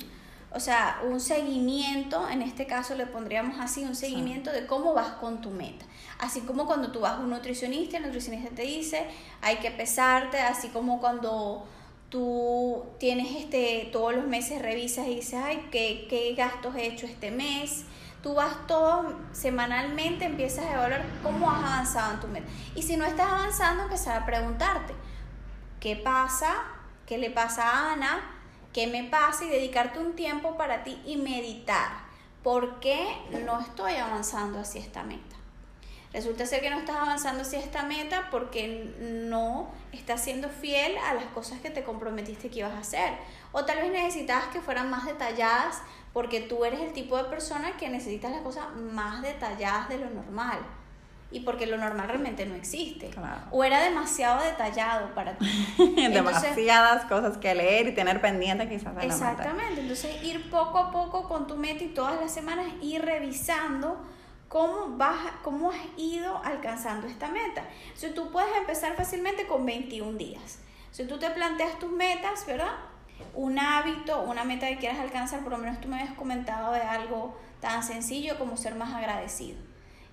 o 0.51 0.61
sea, 0.61 1.01
un 1.05 1.21
seguimiento, 1.21 2.27
en 2.29 2.41
este 2.41 2.67
caso 2.67 2.95
le 2.95 3.07
pondríamos 3.07 3.61
así, 3.61 3.85
un 3.85 3.95
seguimiento 3.95 4.51
de 4.51 4.67
cómo 4.67 4.95
vas 4.95 5.13
con 5.13 5.43
tu 5.43 5.51
meta. 5.51 5.85
Así 6.19 6.41
como 6.41 6.67
cuando 6.67 6.91
tú 6.91 7.01
vas 7.01 7.13
a 7.13 7.19
un 7.19 7.31
nutricionista, 7.31 7.99
el 7.99 8.05
nutricionista 8.05 8.55
te 8.55 8.63
dice, 8.63 9.07
hay 9.43 9.57
que 9.57 9.71
pesarte, 9.71 10.41
así 10.41 10.69
como 10.69 11.01
cuando 11.01 11.67
tú 12.09 12.83
tienes 12.99 13.37
este, 13.37 13.91
todos 13.93 14.15
los 14.15 14.27
meses 14.27 14.63
revisas 14.63 15.07
y 15.07 15.17
dices, 15.17 15.41
ay, 15.45 15.69
¿qué, 15.71 16.07
qué 16.09 16.35
gastos 16.35 16.75
he 16.77 16.87
hecho 16.87 17.05
este 17.05 17.31
mes? 17.31 17.85
Tú 18.23 18.35
vas 18.35 18.67
todo 18.67 19.17
semanalmente, 19.33 20.25
empiezas 20.25 20.65
a 20.65 20.73
evaluar 20.73 21.05
cómo 21.23 21.51
has 21.51 21.59
avanzado 21.59 22.15
en 22.15 22.21
tu 22.21 22.29
meta. 22.29 22.47
Y 22.75 22.83
si 22.83 22.97
no 22.97 23.05
estás 23.05 23.31
avanzando, 23.31 23.85
empezar 23.85 24.23
a 24.23 24.27
preguntarte, 24.27 24.95
¿qué 25.79 25.95
pasa? 25.95 26.65
¿Qué 27.07 27.19
le 27.19 27.31
pasa 27.31 27.63
a 27.63 27.93
Ana? 27.93 28.38
¿Qué 28.79 28.87
me 28.87 29.03
pasa? 29.03 29.45
Y 29.45 29.49
dedicarte 29.49 29.99
un 29.99 30.15
tiempo 30.15 30.57
para 30.57 30.85
ti 30.85 31.03
y 31.05 31.17
meditar. 31.17 31.91
¿Por 32.45 32.79
qué 32.79 33.09
no 33.45 33.59
estoy 33.59 33.95
avanzando 33.95 34.61
hacia 34.61 34.81
esta 34.81 35.03
meta? 35.03 35.35
Resulta 36.13 36.47
ser 36.47 36.61
que 36.61 36.71
no 36.71 36.79
estás 36.79 36.95
avanzando 36.95 37.43
hacia 37.43 37.59
esta 37.59 37.83
meta 37.83 38.29
porque 38.31 38.95
no 39.01 39.69
estás 39.91 40.23
siendo 40.23 40.49
fiel 40.49 40.97
a 40.97 41.15
las 41.15 41.25
cosas 41.25 41.59
que 41.59 41.71
te 41.71 41.83
comprometiste 41.83 42.51
que 42.51 42.61
ibas 42.61 42.75
a 42.75 42.79
hacer. 42.79 43.15
O 43.51 43.65
tal 43.65 43.79
vez 43.79 43.91
necesitabas 43.91 44.47
que 44.53 44.61
fueran 44.61 44.89
más 44.91 45.07
detalladas 45.07 45.83
porque 46.13 46.41
tú 46.41 46.65
eres 46.65 46.79
el 46.79 46.93
tipo 46.93 47.17
de 47.17 47.25
persona 47.25 47.77
que 47.77 47.89
necesitas 47.89 48.31
las 48.31 48.43
cosas 48.43 48.73
más 48.77 49.23
detalladas 49.23 49.89
de 49.89 49.99
lo 49.99 50.09
normal. 50.09 50.61
Y 51.31 51.41
porque 51.41 51.67
lo 51.67 51.77
normal 51.77 52.09
realmente 52.09 52.47
no 52.47 52.55
existe. 52.55 53.09
Claro. 53.09 53.43
O 53.51 53.63
era 53.63 53.83
demasiado 53.83 54.43
detallado 54.43 55.15
para 55.15 55.37
ti. 55.37 55.47
Entonces, 55.79 56.15
Demasiadas 56.15 57.05
cosas 57.05 57.37
que 57.37 57.55
leer 57.55 57.89
y 57.89 57.95
tener 57.95 58.21
pendiente 58.21 58.67
quizás 58.69 58.95
la 58.95 59.03
meta. 59.03 59.07
Exactamente, 59.07 59.81
entonces 59.83 60.23
ir 60.23 60.51
poco 60.51 60.79
a 60.79 60.91
poco 60.91 61.29
con 61.29 61.47
tu 61.47 61.57
meta 61.57 61.85
y 61.85 61.89
todas 61.89 62.19
las 62.19 62.33
semanas 62.33 62.67
ir 62.81 63.03
revisando 63.03 63.99
cómo 64.49 64.97
vas, 64.97 65.19
cómo 65.43 65.71
has 65.71 65.77
ido 65.97 66.43
alcanzando 66.45 67.07
esta 67.07 67.29
meta. 67.29 67.65
Entonces 67.85 68.15
tú 68.15 68.31
puedes 68.31 68.55
empezar 68.57 68.97
fácilmente 68.97 69.47
con 69.47 69.65
21 69.67 70.17
días. 70.17 70.61
Si 70.91 71.05
tú 71.05 71.19
te 71.19 71.31
planteas 71.31 71.79
tus 71.79 71.93
metas, 71.93 72.47
¿verdad? 72.47 72.73
Un 73.35 73.59
hábito, 73.59 74.23
una 74.23 74.45
meta 74.45 74.67
que 74.69 74.79
quieras 74.79 74.99
alcanzar, 75.01 75.41
por 75.41 75.53
lo 75.53 75.59
menos 75.59 75.81
tú 75.81 75.89
me 75.89 76.01
habías 76.01 76.17
comentado 76.17 76.73
de 76.73 76.81
algo 76.81 77.37
tan 77.61 77.83
sencillo 77.83 78.39
como 78.39 78.57
ser 78.57 78.75
más 78.75 78.95
agradecido. 78.95 79.59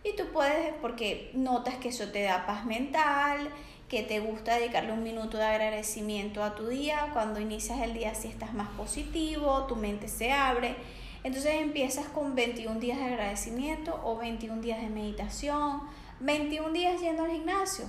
Y 0.05 0.15
tú 0.15 0.25
puedes, 0.31 0.71
porque 0.81 1.31
notas 1.33 1.75
que 1.75 1.89
eso 1.89 2.09
te 2.11 2.21
da 2.21 2.45
paz 2.45 2.63
mental, 2.63 3.49
que 3.89 4.03
te 4.03 4.19
gusta 4.19 4.55
dedicarle 4.55 4.91
un 4.91 5.01
minuto 5.01 5.37
de 5.37 5.45
agradecimiento 5.45 6.43
a 6.43 6.53
tu 6.53 6.67
día, 6.67 7.09
cuando 7.11 7.39
inicias 7.39 7.79
el 7.81 7.95
día 7.95 8.13
si 8.13 8.27
estás 8.27 8.53
más 8.53 8.69
positivo, 8.77 9.65
tu 9.65 9.75
mente 9.75 10.07
se 10.07 10.31
abre. 10.31 10.75
Entonces 11.23 11.55
empiezas 11.55 12.05
con 12.05 12.35
21 12.35 12.79
días 12.79 12.99
de 12.99 13.05
agradecimiento 13.05 13.99
o 14.03 14.15
21 14.17 14.61
días 14.61 14.79
de 14.79 14.89
meditación, 14.89 15.81
21 16.19 16.69
días 16.69 17.01
yendo 17.01 17.23
al 17.23 17.31
gimnasio, 17.31 17.85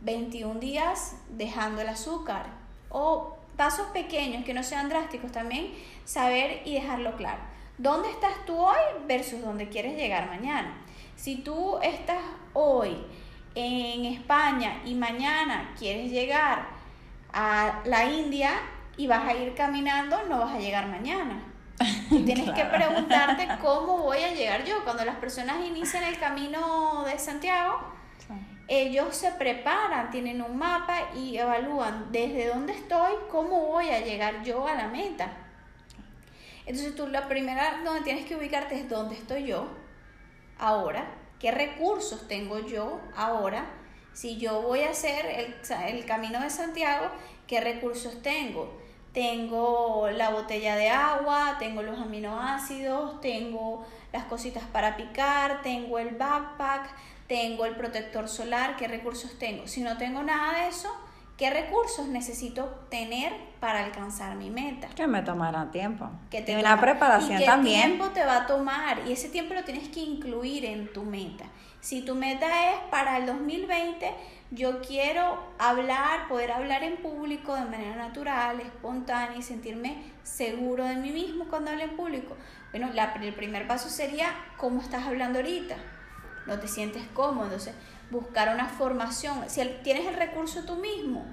21 0.00 0.60
días 0.60 1.16
dejando 1.28 1.82
el 1.82 1.90
azúcar 1.90 2.46
o 2.88 3.36
pasos 3.56 3.86
pequeños 3.88 4.46
que 4.46 4.54
no 4.54 4.62
sean 4.62 4.88
drásticos 4.88 5.30
también, 5.30 5.74
saber 6.06 6.62
y 6.64 6.72
dejarlo 6.72 7.16
claro. 7.16 7.42
¿Dónde 7.76 8.10
estás 8.10 8.32
tú 8.46 8.58
hoy 8.58 8.78
versus 9.06 9.42
dónde 9.42 9.68
quieres 9.68 9.94
llegar 9.96 10.26
mañana? 10.26 10.86
Si 11.20 11.36
tú 11.36 11.78
estás 11.82 12.22
hoy 12.54 12.96
en 13.54 14.06
España 14.06 14.80
y 14.86 14.94
mañana 14.94 15.74
quieres 15.78 16.10
llegar 16.10 16.66
a 17.30 17.82
la 17.84 18.06
India 18.06 18.52
y 18.96 19.06
vas 19.06 19.28
a 19.28 19.34
ir 19.34 19.54
caminando, 19.54 20.16
no 20.30 20.38
vas 20.38 20.54
a 20.54 20.58
llegar 20.58 20.86
mañana. 20.86 21.42
Tienes 22.08 22.50
que 22.52 22.64
preguntarte 22.64 23.46
cómo 23.60 23.98
voy 23.98 24.22
a 24.22 24.32
llegar 24.32 24.64
yo. 24.64 24.82
Cuando 24.82 25.04
las 25.04 25.16
personas 25.16 25.62
inician 25.62 26.04
el 26.04 26.18
camino 26.18 27.04
de 27.04 27.18
Santiago, 27.18 27.80
ellos 28.66 29.14
se 29.14 29.30
preparan, 29.32 30.10
tienen 30.10 30.40
un 30.40 30.56
mapa 30.56 31.10
y 31.14 31.36
evalúan 31.36 32.10
desde 32.10 32.46
dónde 32.46 32.72
estoy, 32.72 33.12
cómo 33.30 33.66
voy 33.66 33.90
a 33.90 34.00
llegar 34.00 34.42
yo 34.42 34.66
a 34.66 34.74
la 34.74 34.88
meta. 34.88 35.30
Entonces 36.64 36.94
tú 36.94 37.08
la 37.08 37.28
primera 37.28 37.82
donde 37.84 38.00
tienes 38.00 38.24
que 38.24 38.36
ubicarte 38.36 38.80
es 38.80 38.88
dónde 38.88 39.16
estoy 39.16 39.44
yo 39.44 39.79
ahora, 40.60 41.06
qué 41.38 41.50
recursos 41.50 42.28
tengo 42.28 42.60
yo 42.60 43.00
ahora. 43.16 43.66
Si 44.12 44.36
yo 44.38 44.62
voy 44.62 44.80
a 44.80 44.90
hacer 44.90 45.26
el, 45.26 45.54
el 45.88 46.04
camino 46.04 46.40
de 46.40 46.50
Santiago, 46.50 47.06
¿qué 47.46 47.60
recursos 47.60 48.22
tengo? 48.22 48.78
Tengo 49.12 50.08
la 50.10 50.30
botella 50.30 50.76
de 50.76 50.88
agua, 50.88 51.56
tengo 51.58 51.82
los 51.82 51.98
aminoácidos, 51.98 53.20
tengo 53.20 53.84
las 54.12 54.24
cositas 54.24 54.62
para 54.64 54.96
picar, 54.96 55.62
tengo 55.62 55.98
el 55.98 56.16
backpack, 56.16 56.94
tengo 57.26 57.64
el 57.64 57.76
protector 57.76 58.28
solar, 58.28 58.76
¿qué 58.76 58.86
recursos 58.86 59.38
tengo? 59.38 59.66
Si 59.66 59.80
no 59.80 59.96
tengo 59.98 60.22
nada 60.22 60.60
de 60.60 60.68
eso, 60.68 60.92
¿qué 61.40 61.48
recursos 61.50 62.06
necesito 62.06 62.66
tener 62.90 63.32
para 63.60 63.82
alcanzar 63.84 64.36
mi 64.36 64.50
meta? 64.50 64.88
Que 64.94 65.06
me 65.06 65.22
tomará 65.22 65.70
tiempo. 65.72 66.08
que 66.30 66.42
te 66.42 66.52
y 66.52 66.56
una 66.56 66.78
preparación 66.78 67.36
y 67.36 67.38
qué 67.38 67.46
también. 67.46 67.82
tiempo 67.96 68.10
te 68.10 68.24
va 68.24 68.42
a 68.42 68.46
tomar 68.46 69.00
y 69.08 69.12
ese 69.12 69.28
tiempo 69.30 69.54
lo 69.54 69.64
tienes 69.64 69.88
que 69.88 70.00
incluir 70.00 70.66
en 70.66 70.92
tu 70.92 71.02
meta. 71.02 71.46
Si 71.80 72.02
tu 72.02 72.14
meta 72.14 72.46
es 72.72 72.78
para 72.90 73.16
el 73.16 73.24
2020, 73.24 74.12
yo 74.50 74.82
quiero 74.82 75.42
hablar, 75.58 76.28
poder 76.28 76.52
hablar 76.52 76.84
en 76.84 76.98
público 76.98 77.54
de 77.54 77.64
manera 77.64 77.96
natural, 77.96 78.60
espontánea 78.60 79.38
y 79.38 79.42
sentirme 79.42 79.96
seguro 80.22 80.84
de 80.84 80.96
mí 80.96 81.10
mismo 81.10 81.46
cuando 81.46 81.70
hable 81.70 81.84
en 81.84 81.96
público. 81.96 82.36
Bueno, 82.70 82.90
la- 82.92 83.14
el 83.14 83.34
primer 83.34 83.66
paso 83.66 83.88
sería 83.88 84.28
cómo 84.58 84.82
estás 84.82 85.06
hablando 85.06 85.38
ahorita. 85.38 85.76
No 86.46 86.58
te 86.58 86.68
sientes 86.68 87.02
cómodo, 87.14 87.44
entonces 87.44 87.74
buscar 88.10 88.54
una 88.54 88.68
formación. 88.68 89.44
Si 89.48 89.62
tienes 89.82 90.06
el 90.06 90.14
recurso 90.14 90.64
tú 90.64 90.76
mismo, 90.76 91.24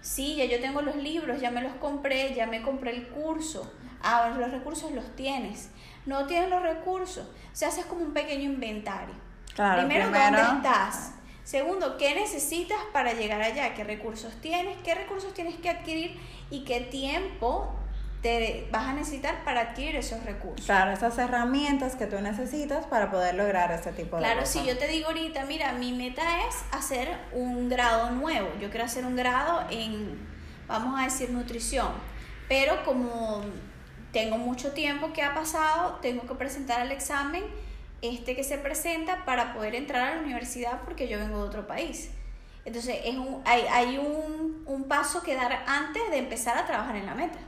sí, 0.00 0.36
ya 0.36 0.44
yo 0.44 0.60
tengo 0.60 0.82
los 0.82 0.96
libros, 0.96 1.40
ya 1.40 1.50
me 1.50 1.62
los 1.62 1.72
compré, 1.74 2.34
ya 2.34 2.46
me 2.46 2.62
compré 2.62 2.92
el 2.96 3.08
curso. 3.08 3.72
Ah, 4.02 4.32
los 4.38 4.50
recursos 4.50 4.92
los 4.92 5.16
tienes. 5.16 5.70
No 6.04 6.26
tienes 6.26 6.48
los 6.50 6.62
recursos, 6.62 7.26
se 7.52 7.66
haces 7.66 7.86
como 7.86 8.02
un 8.04 8.12
pequeño 8.12 8.44
inventario. 8.44 9.14
Claro, 9.54 9.80
primero, 9.86 10.10
primero- 10.10 10.36
¿dónde 10.42 10.68
estás? 10.68 11.12
Segundo, 11.42 11.96
¿qué 11.96 12.14
necesitas 12.14 12.78
para 12.92 13.12
llegar 13.14 13.40
allá? 13.40 13.72
¿Qué 13.74 13.84
recursos 13.84 14.34
tienes? 14.40 14.76
¿Qué 14.84 14.94
recursos 14.94 15.32
tienes 15.32 15.54
que 15.56 15.70
adquirir? 15.70 16.20
¿Y 16.50 16.64
qué 16.64 16.80
tiempo 16.80 17.72
te 18.26 18.66
vas 18.72 18.88
a 18.88 18.92
necesitar 18.92 19.44
para 19.44 19.60
adquirir 19.60 19.94
esos 19.94 20.24
recursos. 20.24 20.66
Claro, 20.66 20.90
esas 20.90 21.16
herramientas 21.16 21.94
que 21.94 22.06
tú 22.06 22.20
necesitas 22.20 22.84
para 22.86 23.08
poder 23.08 23.36
lograr 23.36 23.70
ese 23.70 23.92
tipo 23.92 24.16
de 24.16 24.22
Claro, 24.22 24.40
cosas. 24.40 24.52
si 24.52 24.66
yo 24.66 24.76
te 24.76 24.88
digo 24.88 25.06
ahorita, 25.06 25.44
mira, 25.44 25.70
mi 25.74 25.92
meta 25.92 26.22
es 26.48 26.56
hacer 26.72 27.16
un 27.32 27.68
grado 27.68 28.10
nuevo. 28.10 28.48
Yo 28.60 28.68
quiero 28.70 28.84
hacer 28.84 29.06
un 29.06 29.14
grado 29.14 29.64
en, 29.70 30.18
vamos 30.66 30.98
a 31.00 31.04
decir, 31.04 31.30
nutrición. 31.30 31.86
Pero 32.48 32.84
como 32.84 33.42
tengo 34.12 34.38
mucho 34.38 34.72
tiempo 34.72 35.12
que 35.12 35.22
ha 35.22 35.32
pasado, 35.32 36.00
tengo 36.02 36.26
que 36.26 36.34
presentar 36.34 36.80
el 36.80 36.90
examen 36.90 37.44
este 38.02 38.34
que 38.34 38.42
se 38.42 38.58
presenta 38.58 39.24
para 39.24 39.54
poder 39.54 39.76
entrar 39.76 40.02
a 40.02 40.14
la 40.16 40.22
universidad 40.22 40.80
porque 40.84 41.06
yo 41.06 41.20
vengo 41.20 41.42
de 41.42 41.48
otro 41.48 41.68
país. 41.68 42.10
Entonces, 42.64 42.98
es 43.04 43.14
un, 43.14 43.40
hay, 43.44 43.62
hay 43.70 43.98
un, 43.98 44.64
un 44.66 44.84
paso 44.88 45.22
que 45.22 45.36
dar 45.36 45.62
antes 45.68 46.02
de 46.10 46.18
empezar 46.18 46.58
a 46.58 46.66
trabajar 46.66 46.96
en 46.96 47.06
la 47.06 47.14
meta. 47.14 47.38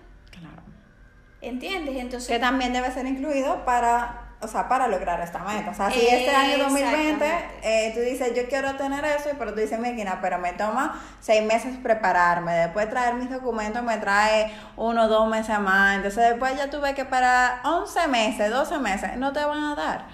¿Entiendes? 1.41 1.97
Entonces, 1.97 2.29
Que 2.29 2.39
también 2.39 2.73
debe 2.73 2.91
ser 2.91 3.07
incluido 3.07 3.65
para, 3.65 4.23
o 4.41 4.49
sea, 4.49 4.69
para 4.69 4.89
lograr 4.89 5.21
esta 5.21 5.39
meta. 5.41 5.71
O 5.71 5.75
sea, 5.75 5.91
si 5.91 6.05
este 6.07 6.31
año 6.31 6.59
2020 6.65 7.11
Exactamente. 7.25 7.59
eh, 7.63 7.93
tú 7.95 8.01
dices, 8.01 8.35
yo 8.35 8.49
quiero 8.49 8.75
tener 8.77 9.05
eso, 9.05 9.31
pero 9.39 9.55
tú 9.55 9.61
dices, 9.61 9.79
Mirkina, 9.79 10.19
pero 10.21 10.39
me 10.39 10.53
toma 10.55 11.01
seis 11.21 11.43
meses 11.45 11.77
prepararme, 11.81 12.53
después 12.55 12.91
traer 12.91 13.15
mis 13.15 13.31
documentos 13.31 13.83
me 13.85 13.99
trae 13.99 14.53
uno 14.77 15.05
o 15.05 15.09
dos 15.09 15.29
meses 15.29 15.59
más, 15.61 15.97
entonces 15.97 16.29
después 16.31 16.57
ya 16.57 16.71
tú 16.71 16.81
ves 16.81 16.95
que 16.95 17.05
para 17.05 17.61
11 17.65 18.09
meses, 18.09 18.51
12 18.51 18.79
meses, 18.79 19.17
no 19.17 19.33
te 19.33 19.45
van 19.45 19.63
a 19.63 19.75
dar. 19.77 20.07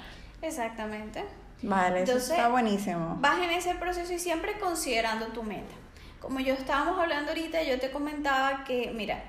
exactamente. 0.43 1.25
Vale, 1.63 2.03
eso 2.03 2.13
Entonces, 2.13 2.31
está 2.37 2.49
buenísimo. 2.49 3.17
Vas 3.21 3.39
en 3.39 3.51
ese 3.51 3.75
proceso 3.77 4.13
y 4.13 4.19
siempre 4.19 4.59
considerando 4.59 5.29
tu 5.29 5.43
meta. 5.43 5.75
Como 6.21 6.39
yo 6.41 6.53
estábamos 6.53 6.99
hablando 6.99 7.31
ahorita, 7.31 7.63
yo 7.63 7.81
te 7.81 7.91
comentaba 7.91 8.65
que, 8.65 8.93
mira, 8.95 9.23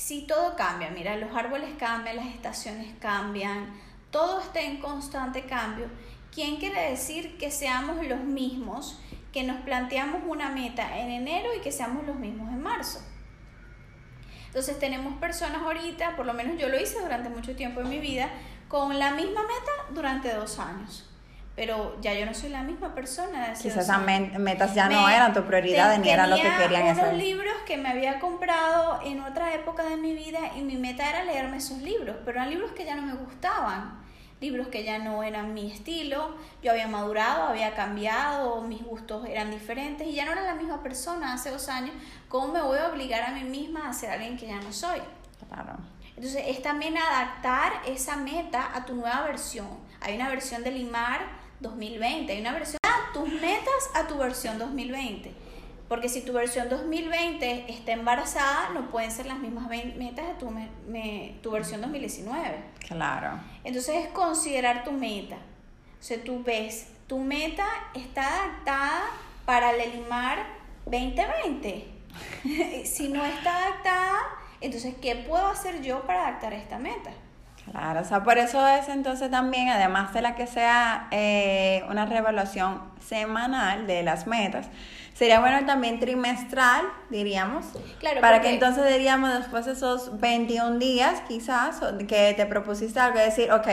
si 0.00 0.22
todo 0.22 0.56
cambia, 0.56 0.88
mira, 0.88 1.14
los 1.16 1.30
árboles 1.36 1.74
cambian, 1.78 2.16
las 2.16 2.28
estaciones 2.28 2.94
cambian, 3.00 3.78
todo 4.10 4.40
está 4.40 4.62
en 4.62 4.78
constante 4.78 5.44
cambio. 5.44 5.88
¿Quién 6.32 6.56
quiere 6.56 6.90
decir 6.90 7.36
que 7.36 7.50
seamos 7.50 8.06
los 8.06 8.20
mismos, 8.20 8.98
que 9.30 9.42
nos 9.42 9.60
planteamos 9.60 10.22
una 10.26 10.48
meta 10.48 10.98
en 10.98 11.10
enero 11.10 11.50
y 11.54 11.60
que 11.60 11.70
seamos 11.70 12.06
los 12.06 12.16
mismos 12.16 12.48
en 12.48 12.62
marzo? 12.62 13.00
Entonces 14.46 14.78
tenemos 14.78 15.18
personas 15.18 15.62
ahorita, 15.62 16.16
por 16.16 16.24
lo 16.24 16.32
menos 16.32 16.58
yo 16.58 16.70
lo 16.70 16.80
hice 16.80 16.98
durante 16.98 17.28
mucho 17.28 17.54
tiempo 17.54 17.82
en 17.82 17.90
mi 17.90 17.98
vida, 17.98 18.30
con 18.68 18.98
la 18.98 19.10
misma 19.10 19.42
meta 19.42 19.92
durante 19.92 20.32
dos 20.32 20.58
años. 20.58 21.09
Pero 21.60 22.00
ya 22.00 22.14
yo 22.14 22.24
no 22.24 22.32
soy 22.32 22.48
la 22.48 22.62
misma 22.62 22.94
persona 22.94 23.52
Quizás 23.52 23.84
esas 23.84 24.00
metas 24.38 24.74
ya 24.74 24.88
no 24.88 25.06
Me- 25.06 25.14
eran 25.14 25.34
tu 25.34 25.42
prioridad 25.44 25.92
te- 25.92 25.98
ni 25.98 26.08
eran 26.08 26.30
lo 26.30 26.36
que 26.36 26.50
querían 26.58 26.84
unos 26.84 26.98
hacer. 27.00 27.14
libros 27.16 27.52
que 27.66 27.76
me 27.76 27.90
había 27.90 28.18
comprado 28.18 28.98
en 29.04 29.20
otra 29.20 29.52
época 29.52 29.82
de 29.82 29.98
mi 29.98 30.14
vida 30.14 30.38
y 30.56 30.62
mi 30.62 30.78
meta 30.78 31.06
era 31.10 31.22
leerme 31.22 31.58
esos 31.58 31.82
libros, 31.82 32.16
pero 32.24 32.38
eran 32.38 32.48
libros 32.48 32.70
que 32.72 32.86
ya 32.86 32.96
no 32.96 33.02
me 33.02 33.12
gustaban, 33.12 34.00
libros 34.40 34.68
que 34.68 34.84
ya 34.84 35.00
no 35.00 35.22
eran 35.22 35.52
mi 35.52 35.70
estilo, 35.70 36.34
yo 36.62 36.70
había 36.70 36.88
madurado, 36.88 37.48
había 37.48 37.74
cambiado, 37.74 38.62
mis 38.62 38.82
gustos 38.82 39.26
eran 39.28 39.50
diferentes 39.50 40.06
y 40.08 40.14
ya 40.14 40.24
no 40.24 40.32
era 40.32 40.40
la 40.44 40.54
misma 40.54 40.82
persona 40.82 41.34
hace 41.34 41.50
dos 41.50 41.68
años, 41.68 41.94
¿cómo 42.30 42.54
me 42.54 42.62
voy 42.62 42.78
a 42.78 42.88
obligar 42.88 43.20
a 43.22 43.32
mí 43.32 43.44
misma 43.44 43.86
a 43.86 43.92
ser 43.92 44.12
alguien 44.12 44.38
que 44.38 44.46
ya 44.46 44.56
no 44.62 44.72
soy? 44.72 45.00
Claro. 45.46 45.76
Entonces 46.16 46.42
es 46.48 46.62
también 46.62 46.96
adaptar 46.96 47.70
esa 47.86 48.16
meta 48.16 48.70
a 48.74 48.86
tu 48.86 48.94
nueva 48.94 49.20
versión. 49.24 49.68
Hay 50.00 50.16
una 50.16 50.30
versión 50.30 50.64
de 50.64 50.70
Limar 50.70 51.38
2020, 51.60 52.32
hay 52.32 52.40
una 52.40 52.52
versión 52.52 52.78
a 52.84 53.12
tus 53.12 53.28
metas 53.28 53.90
a 53.94 54.06
tu 54.06 54.16
versión 54.18 54.58
2020. 54.58 55.32
Porque 55.88 56.08
si 56.08 56.22
tu 56.22 56.32
versión 56.32 56.68
2020 56.68 57.66
está 57.72 57.92
embarazada, 57.92 58.68
no 58.74 58.90
pueden 58.90 59.10
ser 59.10 59.26
las 59.26 59.38
mismas 59.38 59.68
metas 59.68 60.26
de 60.28 60.34
tu, 60.34 60.48
me- 60.50 60.68
me- 60.86 61.36
tu 61.42 61.50
versión 61.50 61.80
2019. 61.80 62.62
Claro. 62.86 63.40
Entonces 63.64 63.96
es 64.04 64.08
considerar 64.12 64.84
tu 64.84 64.92
meta. 64.92 65.34
O 65.34 66.02
sea, 66.02 66.22
tú 66.22 66.42
ves, 66.44 66.86
tu 67.08 67.18
meta 67.18 67.66
está 67.94 68.44
adaptada 68.44 69.02
para 69.44 69.72
el 69.72 69.80
Elimar 69.80 70.46
2020. 70.86 71.88
si 72.84 73.08
no 73.08 73.24
está 73.24 73.56
adaptada, 73.56 74.18
entonces, 74.60 74.94
¿qué 75.02 75.16
puedo 75.16 75.46
hacer 75.48 75.82
yo 75.82 76.02
para 76.06 76.28
adaptar 76.28 76.52
esta 76.52 76.78
meta? 76.78 77.10
Claro, 77.70 78.00
o 78.00 78.04
sea, 78.04 78.24
por 78.24 78.36
eso 78.38 78.66
es 78.66 78.88
entonces 78.88 79.30
también, 79.30 79.68
además 79.68 80.12
de 80.12 80.22
la 80.22 80.34
que 80.34 80.46
sea 80.48 81.06
eh, 81.12 81.84
una 81.88 82.04
revaluación 82.06 82.82
semanal 83.06 83.86
de 83.86 84.02
las 84.02 84.26
metas, 84.26 84.66
sería 85.14 85.38
bueno 85.40 85.64
también 85.66 86.00
trimestral, 86.00 86.82
diríamos, 87.10 87.66
Claro, 88.00 88.20
para 88.20 88.36
porque- 88.38 88.48
que 88.48 88.54
entonces 88.54 88.88
diríamos 88.92 89.32
después 89.34 89.66
de 89.66 89.72
esos 89.72 90.18
21 90.18 90.78
días 90.80 91.22
quizás 91.28 91.80
que 92.08 92.34
te 92.36 92.46
propusiste 92.46 92.98
algo, 92.98 93.18
decir, 93.20 93.52
ok, 93.52 93.68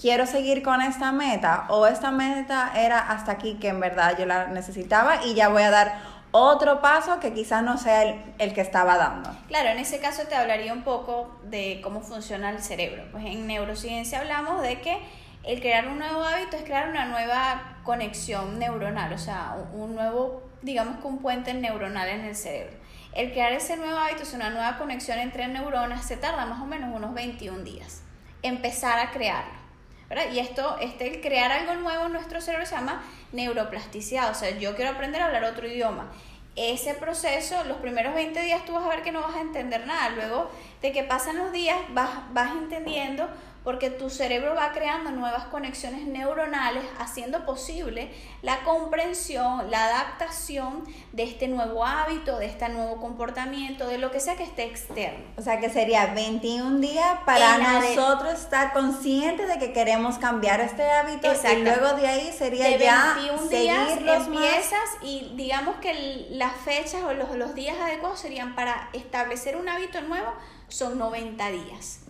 quiero 0.00 0.24
seguir 0.26 0.62
con 0.62 0.80
esta 0.80 1.12
meta 1.12 1.64
o 1.68 1.86
esta 1.86 2.10
meta 2.10 2.72
era 2.76 2.98
hasta 2.98 3.32
aquí 3.32 3.54
que 3.60 3.68
en 3.68 3.80
verdad 3.80 4.16
yo 4.18 4.24
la 4.24 4.46
necesitaba 4.46 5.24
y 5.24 5.34
ya 5.34 5.48
voy 5.48 5.62
a 5.64 5.70
dar 5.70 6.13
otro 6.36 6.80
paso 6.80 7.20
que 7.20 7.32
quizás 7.32 7.62
no 7.62 7.78
sea 7.78 8.02
el, 8.02 8.34
el 8.38 8.54
que 8.54 8.60
estaba 8.60 8.96
dando. 8.96 9.30
Claro, 9.46 9.68
en 9.68 9.78
ese 9.78 10.00
caso 10.00 10.24
te 10.24 10.34
hablaría 10.34 10.72
un 10.72 10.82
poco 10.82 11.38
de 11.44 11.80
cómo 11.80 12.00
funciona 12.00 12.50
el 12.50 12.60
cerebro. 12.60 13.04
Pues 13.12 13.24
en 13.24 13.46
neurociencia 13.46 14.18
hablamos 14.18 14.60
de 14.60 14.80
que 14.80 14.98
el 15.44 15.60
crear 15.60 15.86
un 15.86 16.00
nuevo 16.00 16.24
hábito 16.24 16.56
es 16.56 16.64
crear 16.64 16.88
una 16.88 17.04
nueva 17.04 17.76
conexión 17.84 18.58
neuronal, 18.58 19.12
o 19.12 19.18
sea, 19.18 19.56
un, 19.74 19.94
nuevo, 19.94 20.42
digamos 20.62 21.00
que 21.00 21.06
un 21.06 21.18
puente 21.18 21.54
neuronal 21.54 22.08
en 22.08 22.22
el 22.22 22.34
cerebro. 22.34 22.76
El 23.12 23.30
crear 23.30 23.52
ese 23.52 23.76
nuevo 23.76 23.96
hábito, 23.96 24.24
es 24.24 24.34
una 24.34 24.50
nueva 24.50 24.76
conexión 24.76 25.20
entre 25.20 25.46
neuronas, 25.46 26.04
se 26.04 26.16
tarda 26.16 26.46
más 26.46 26.60
o 26.60 26.66
menos 26.66 26.90
unos 26.92 27.14
21 27.14 27.62
días. 27.62 28.02
Empezar 28.42 28.98
a 28.98 29.12
crearlo. 29.12 29.64
¿verdad? 30.08 30.32
Y 30.32 30.38
esto, 30.38 30.78
este, 30.80 31.14
el 31.14 31.20
crear 31.20 31.52
algo 31.52 31.74
nuevo 31.74 32.06
en 32.06 32.12
nuestro 32.12 32.40
cerebro 32.40 32.66
se 32.66 32.74
llama 32.74 33.02
neuroplasticidad. 33.34 34.30
O 34.30 34.34
sea, 34.34 34.50
yo 34.58 34.74
quiero 34.74 34.92
aprender 34.92 35.20
a 35.20 35.26
hablar 35.26 35.44
otro 35.44 35.66
idioma. 35.66 36.10
Ese 36.56 36.94
proceso, 36.94 37.64
los 37.64 37.78
primeros 37.78 38.14
20 38.14 38.40
días 38.40 38.64
tú 38.64 38.72
vas 38.72 38.84
a 38.84 38.88
ver 38.88 39.02
que 39.02 39.12
no 39.12 39.20
vas 39.20 39.34
a 39.34 39.40
entender 39.40 39.86
nada. 39.86 40.10
Luego 40.10 40.50
de 40.80 40.92
que 40.92 41.02
pasan 41.02 41.36
los 41.36 41.52
días, 41.52 41.76
vas, 41.90 42.10
vas 42.32 42.52
entendiendo 42.52 43.28
porque 43.64 43.88
tu 43.90 44.10
cerebro 44.10 44.54
va 44.54 44.72
creando 44.72 45.10
nuevas 45.10 45.44
conexiones 45.46 46.06
neuronales, 46.06 46.84
haciendo 46.98 47.44
posible 47.46 48.10
la 48.42 48.62
comprensión, 48.62 49.70
la 49.70 49.86
adaptación 49.86 50.84
de 51.12 51.22
este 51.24 51.48
nuevo 51.48 51.84
hábito, 51.84 52.38
de 52.38 52.46
este 52.46 52.68
nuevo 52.68 53.00
comportamiento, 53.00 53.86
de 53.88 53.98
lo 53.98 54.10
que 54.10 54.20
sea 54.20 54.36
que 54.36 54.42
esté 54.44 54.64
externo. 54.64 55.24
O 55.38 55.42
sea 55.42 55.60
que 55.60 55.70
sería 55.70 56.06
21 56.14 56.78
días 56.80 57.20
para 57.24 57.56
de- 57.58 57.64
nosotros 57.96 58.34
estar 58.34 58.72
conscientes 58.72 59.48
de 59.48 59.58
que 59.58 59.72
queremos 59.72 60.18
cambiar 60.18 60.60
este 60.60 60.88
hábito 60.90 61.28
y 61.32 61.56
luego 61.62 61.94
de 61.94 62.06
ahí 62.06 62.32
sería 62.36 62.68
de 62.68 62.78
ya 62.78 63.14
21 63.16 63.48
días 63.48 63.88
seguirlos 63.88 64.28
más. 64.28 64.44
empiezas 64.44 64.88
y 65.02 65.32
digamos 65.36 65.76
que 65.76 66.26
las 66.30 66.54
fechas 66.56 67.02
o 67.04 67.12
los, 67.14 67.30
los 67.36 67.54
días 67.54 67.76
adecuados 67.80 68.18
serían 68.20 68.54
para 68.54 68.90
establecer 68.92 69.56
un 69.56 69.68
hábito 69.68 70.00
nuevo 70.02 70.32
son 70.74 70.98
90 70.98 71.50
días. 71.52 72.00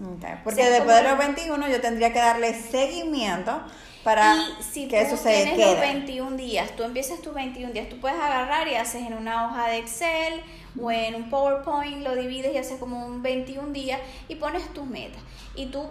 Porque 0.42 0.64
después 0.70 0.96
de 0.96 1.02
los 1.02 1.18
21 1.18 1.68
yo 1.68 1.80
tendría 1.82 2.14
que 2.14 2.18
darle 2.18 2.54
seguimiento 2.54 3.62
para 4.02 4.36
y 4.36 4.62
si 4.62 4.88
que 4.88 5.00
tú 5.00 5.06
eso 5.06 5.16
se 5.18 5.34
tienes 5.34 5.58
los 5.58 5.66
quede. 5.66 5.80
21 5.80 6.36
días, 6.36 6.74
tú 6.74 6.82
empiezas 6.82 7.20
tus 7.20 7.34
21 7.34 7.74
días, 7.74 7.90
tú 7.90 8.00
puedes 8.00 8.18
agarrar 8.18 8.66
y 8.68 8.74
haces 8.74 9.02
en 9.02 9.14
una 9.14 9.46
hoja 9.46 9.68
de 9.68 9.78
Excel 9.78 10.40
o 10.80 10.90
en 10.90 11.14
un 11.14 11.28
PowerPoint, 11.28 12.02
lo 12.02 12.16
divides 12.16 12.54
y 12.54 12.56
haces 12.56 12.78
como 12.78 13.04
un 13.04 13.22
21 13.22 13.68
días 13.72 14.00
y 14.28 14.36
pones 14.36 14.66
tus 14.72 14.86
metas. 14.86 15.20
Y 15.54 15.66
tú 15.66 15.86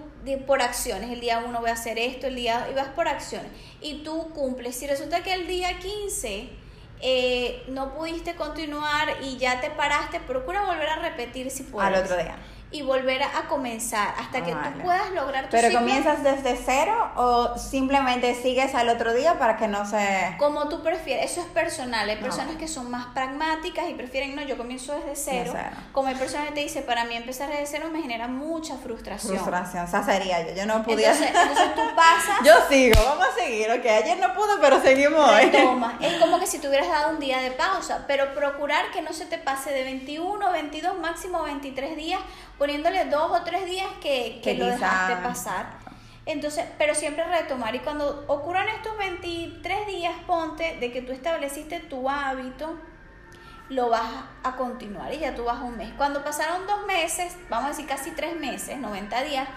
por 0.48 0.64
acciones, 0.64 1.12
el 1.12 1.22
día 1.22 1.44
1 1.46 1.60
voy 1.60 1.70
a 1.70 1.74
hacer 1.74 2.00
esto, 2.00 2.26
el 2.26 2.36
día 2.36 2.68
y 2.72 2.74
vas 2.74 2.88
por 2.90 3.08
acciones. 3.08 3.52
Y 3.82 4.04
tú 4.04 4.30
cumples. 4.34 4.76
Si 4.76 4.88
resulta 4.88 5.22
que 5.22 5.34
el 5.34 5.46
día 5.46 5.78
15 5.78 6.50
eh, 7.02 7.64
no 7.68 7.94
pudiste 7.94 8.34
continuar 8.36 9.10
y 9.22 9.38
ya 9.38 9.62
te 9.62 9.70
paraste, 9.70 10.20
procura 10.22 10.66
volver 10.66 10.90
a 10.90 10.96
repetir 10.98 11.52
si 11.52 11.64
puedes. 11.64 11.88
Al 11.88 12.04
otro 12.04 12.18
día. 12.18 12.38
Y 12.74 12.82
volver 12.82 13.24
a, 13.24 13.44
comenzar 13.48 14.14
hasta 14.20 14.44
que 14.44 14.54
Vale. 14.54 14.72
tú 14.72 14.84
puedas 14.84 15.12
lograr 15.12 15.46
tu 15.46 15.52
Pero 15.52 15.68
ciclo. 15.70 15.80
comienzas 15.80 16.24
desde 16.24 16.58
cero 16.58 17.12
o 17.16 17.58
simplemente 17.58 18.34
sigues 18.36 18.74
al 18.74 18.90
otro 18.90 19.14
día 19.14 19.38
para 19.38 19.58
que 19.58 19.68
no 19.68 19.86
se... 19.86 20.36
Como 20.40 20.68
tú 20.70 20.82
prefieres, 20.82 21.32
eso 21.32 21.42
es 21.42 21.48
personal. 21.48 22.10
Hay 22.10 22.18
personas 22.18 22.56
que 22.58 22.68
son 22.68 22.90
más 22.90 23.06
pragmáticas 23.14 23.88
y 23.90 23.94
prefieren, 23.94 24.36
no, 24.36 24.42
yo 24.42 24.58
comienzo 24.58 24.94
desde 24.96 25.16
cero. 25.16 25.52
cero. 25.54 25.76
Como 25.92 26.08
hay 26.08 26.16
personas 26.16 26.48
que 26.48 26.54
te 26.54 26.60
dicen, 26.62 26.84
para 26.84 27.06
mí 27.06 27.16
empezar 27.16 27.50
desde 27.50 27.68
cero 27.68 27.90
me 27.94 28.02
genera 28.02 28.28
mucha 28.28 28.76
frustración. 28.78 29.36
Frustración, 29.38 29.86
esa 29.86 30.04
sería 30.04 30.46
yo. 30.48 30.56
Yo 30.56 30.66
no 30.66 30.84
pudiera... 30.84 31.14
Entonces, 31.14 31.36
entonces 31.36 31.76
tú 31.76 31.82
pasas, 31.96 32.38
yo 32.44 32.54
sigo, 32.70 33.00
vamos 33.06 33.28
a 33.28 33.40
seguir, 33.40 33.70
ok. 33.70 33.86
Ayer 33.86 34.18
no 34.20 34.34
pude, 34.34 34.54
pero 34.60 34.82
seguimos 34.82 35.30
hoy. 35.30 35.46
retomas. 35.46 35.94
Es 36.02 36.16
como 36.20 36.40
que 36.40 36.48
si 36.48 36.60
te 36.60 36.68
hubieras 36.68 36.90
dado 36.90 37.12
un 37.12 37.20
día 37.20 37.40
de 37.40 37.52
pausa, 37.52 38.06
pero 38.08 38.34
procurar 38.34 38.92
que 38.92 39.02
no 39.02 39.14
se 39.14 39.26
te 39.26 39.38
pase 39.38 39.72
de 39.72 39.84
21, 39.84 40.52
22, 40.52 40.98
máximo 41.00 41.44
23 41.44 41.96
días, 41.96 42.20
poniéndole 42.64 43.04
dos 43.10 43.30
o 43.30 43.44
tres 43.44 43.66
días 43.66 43.90
que, 44.02 44.40
que 44.42 44.54
Que 44.54 44.58
lo 44.58 44.68
dejaste 44.68 45.18
pasar. 45.18 45.66
Entonces, 46.26 46.64
pero 46.78 46.96
siempre 46.96 47.26
retomar. 47.26 47.76
Y 47.76 47.80
cuando 47.80 48.24
ocurran 48.28 48.70
estos 48.70 48.98
23 48.98 49.86
días, 49.86 50.14
ponte 50.26 50.78
de 50.80 50.90
que 50.90 51.02
tú 51.02 51.12
estableciste 51.12 51.82
tu 51.82 52.10
hábito, 52.10 52.80
lo 53.68 53.90
vas 53.90 54.10
a 54.44 54.56
continuar 54.56 55.14
y 55.14 55.20
ya 55.20 55.36
tú 55.36 55.44
vas 55.44 55.62
un 55.62 55.76
mes. 55.76 55.92
Cuando 55.98 56.24
pasaron 56.24 56.66
dos 56.66 56.86
meses, 56.88 57.36
vamos 57.50 57.66
a 57.66 57.70
decir 57.72 57.86
casi 57.86 58.12
tres 58.12 58.40
meses, 58.40 58.78
90 58.78 59.24
días, 59.26 59.50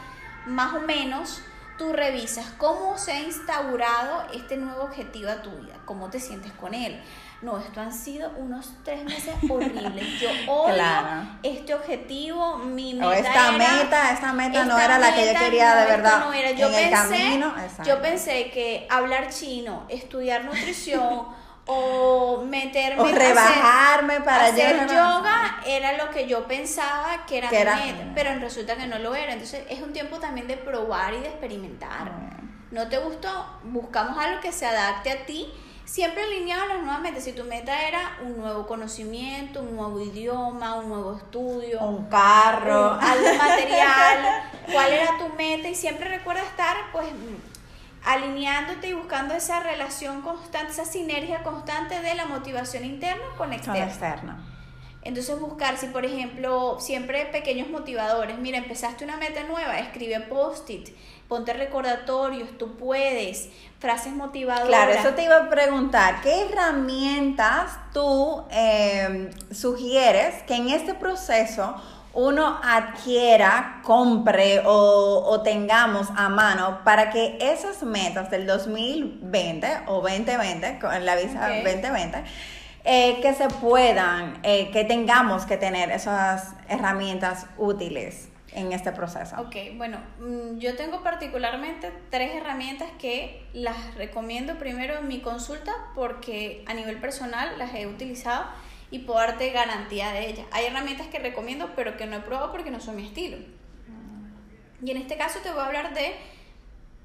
más 0.46 0.74
o 0.74 0.80
menos, 0.80 1.40
tú 1.78 1.92
revisas 1.92 2.46
cómo 2.58 2.98
se 2.98 3.12
ha 3.12 3.20
instaurado 3.20 4.26
este 4.34 4.56
nuevo 4.56 4.82
objetivo 4.82 5.30
a 5.30 5.42
tu 5.42 5.52
vida, 5.52 5.74
cómo 5.84 6.10
te 6.10 6.18
sientes 6.18 6.50
con 6.54 6.74
él. 6.74 7.00
No, 7.42 7.58
esto 7.58 7.80
han 7.80 7.92
sido 7.92 8.30
unos 8.38 8.72
tres 8.82 9.04
meses 9.04 9.34
horribles. 9.50 10.20
Yo 10.20 10.30
odio 10.50 10.76
este 11.42 11.74
objetivo, 11.74 12.58
mi 12.58 12.94
meta. 12.94 13.08
O 13.08 13.12
esta 13.12 13.52
meta, 13.52 14.12
esta 14.12 14.32
meta 14.32 14.64
no 14.64 14.78
era 14.78 14.98
la 14.98 15.14
que 15.14 15.32
yo 15.32 15.38
quería 15.38 15.74
de 15.76 15.86
verdad. 15.86 16.20
No 16.20 16.32
era. 16.32 16.50
Yo, 16.52 16.70
pensé, 16.70 17.42
yo 17.84 18.02
pensé 18.02 18.50
que 18.50 18.86
hablar 18.88 19.28
chino, 19.28 19.84
estudiar 19.88 20.44
nutrición 20.44 21.26
o 21.66 22.42
meterme 22.46 23.02
o 23.02 23.06
rebajarme 23.06 24.20
para 24.20 24.46
hacer 24.46 24.86
yoga 24.86 25.60
era 25.66 25.96
lo 25.96 26.10
que 26.10 26.26
yo 26.28 26.46
pensaba 26.46 27.26
que 27.26 27.38
era, 27.38 27.50
mi 27.50 27.92
meta, 27.92 28.12
pero 28.14 28.38
resulta 28.38 28.76
que 28.76 28.86
no 28.86 28.98
lo 28.98 29.14
era. 29.14 29.32
Entonces 29.32 29.64
es 29.68 29.82
un 29.82 29.92
tiempo 29.92 30.18
también 30.18 30.46
de 30.46 30.56
probar 30.56 31.12
y 31.12 31.18
de 31.18 31.28
experimentar. 31.28 32.10
¿No 32.70 32.88
te 32.88 32.98
gustó? 32.98 33.60
Buscamos 33.64 34.18
algo 34.18 34.40
que 34.40 34.52
se 34.52 34.66
adapte 34.66 35.10
a 35.10 35.26
ti 35.26 35.52
siempre 35.86 36.24
alineado 36.24 36.64
a 36.64 36.66
las 36.66 36.82
nuevas 36.82 37.00
metas. 37.00 37.24
Si 37.24 37.32
tu 37.32 37.44
meta 37.44 37.88
era 37.88 38.18
un 38.22 38.36
nuevo 38.36 38.66
conocimiento, 38.66 39.62
un 39.62 39.76
nuevo 39.76 40.00
idioma, 40.00 40.74
un 40.74 40.88
nuevo 40.90 41.16
estudio, 41.16 41.80
un 41.80 42.06
carro, 42.10 42.98
algo 43.00 43.34
material, 43.38 44.42
cuál 44.72 44.92
era 44.92 45.16
tu 45.16 45.28
meta 45.34 45.68
y 45.68 45.74
siempre 45.74 46.08
recuerda 46.08 46.42
estar 46.42 46.76
pues 46.92 47.06
alineándote 48.04 48.88
y 48.88 48.92
buscando 48.92 49.34
esa 49.34 49.60
relación 49.60 50.22
constante, 50.22 50.72
esa 50.72 50.84
sinergia 50.84 51.42
constante 51.42 52.00
de 52.00 52.14
la 52.14 52.26
motivación 52.26 52.84
interna 52.84 53.24
con 53.38 53.52
externa. 53.52 53.84
externa. 53.84 54.52
Entonces 55.02 55.38
buscar 55.38 55.78
si 55.78 55.86
por 55.86 56.04
ejemplo 56.04 56.78
siempre 56.80 57.26
pequeños 57.26 57.68
motivadores, 57.68 58.38
mira, 58.38 58.58
empezaste 58.58 59.04
una 59.04 59.16
meta 59.16 59.44
nueva, 59.44 59.78
escribe 59.78 60.18
post-it, 60.20 60.88
ponte 61.28 61.52
recordatorios, 61.52 62.56
tú 62.58 62.76
puedes, 62.76 63.48
frases 63.78 64.12
motivadoras. 64.12 64.68
Claro, 64.68 64.92
eso 64.92 65.10
te 65.10 65.24
iba 65.24 65.36
a 65.36 65.50
preguntar, 65.50 66.20
¿qué 66.22 66.42
herramientas 66.42 67.78
tú 67.92 68.44
em, 68.50 69.30
sugieres 69.50 70.42
que 70.44 70.54
en 70.54 70.70
este 70.70 70.94
proceso 70.94 71.74
uno 72.14 72.58
adquiera, 72.62 73.80
compre 73.82 74.62
o, 74.64 75.42
tengamos 75.44 76.08
a 76.16 76.30
mano 76.30 76.80
para 76.82 77.10
que 77.10 77.36
esas 77.40 77.82
metas 77.82 78.30
del 78.30 78.46
2020 78.46 79.66
o 79.86 80.00
2020, 80.00 80.78
con 80.78 81.04
la 81.04 81.14
visa 81.16 81.48
2020, 81.48 82.24
eh, 82.84 83.18
que 83.20 83.34
se 83.34 83.48
puedan, 83.48 84.38
eh, 84.44 84.70
que 84.70 84.84
tengamos 84.84 85.44
que 85.44 85.58
tener 85.58 85.90
esas 85.90 86.54
herramientas 86.68 87.46
útiles? 87.58 88.30
En 88.56 88.72
este 88.72 88.90
proceso? 88.90 89.36
Ok, 89.38 89.54
bueno, 89.76 89.98
mm, 90.18 90.58
yo 90.58 90.74
tengo 90.76 91.02
particularmente 91.02 91.92
tres 92.10 92.34
herramientas 92.34 92.88
que 92.98 93.46
las 93.52 93.94
recomiendo 93.94 94.58
primero 94.58 94.98
en 94.98 95.06
mi 95.06 95.20
consulta 95.20 95.72
porque 95.94 96.64
a 96.66 96.72
nivel 96.72 96.98
personal 96.98 97.58
las 97.58 97.74
he 97.74 97.86
utilizado 97.86 98.46
y 98.90 99.00
puedo 99.00 99.20
darte 99.20 99.50
garantía 99.50 100.10
de 100.12 100.30
ellas. 100.30 100.46
Hay 100.52 100.64
herramientas 100.64 101.06
que 101.08 101.18
recomiendo 101.18 101.72
pero 101.76 101.98
que 101.98 102.06
no 102.06 102.16
he 102.16 102.20
probado 102.20 102.50
porque 102.50 102.70
no 102.70 102.80
son 102.80 102.96
mi 102.96 103.06
estilo. 103.06 103.36
Y 104.82 104.90
en 104.90 104.96
este 104.96 105.16
caso 105.16 105.40
te 105.40 105.50
voy 105.50 105.60
a 105.60 105.66
hablar 105.66 105.94
de 105.94 106.14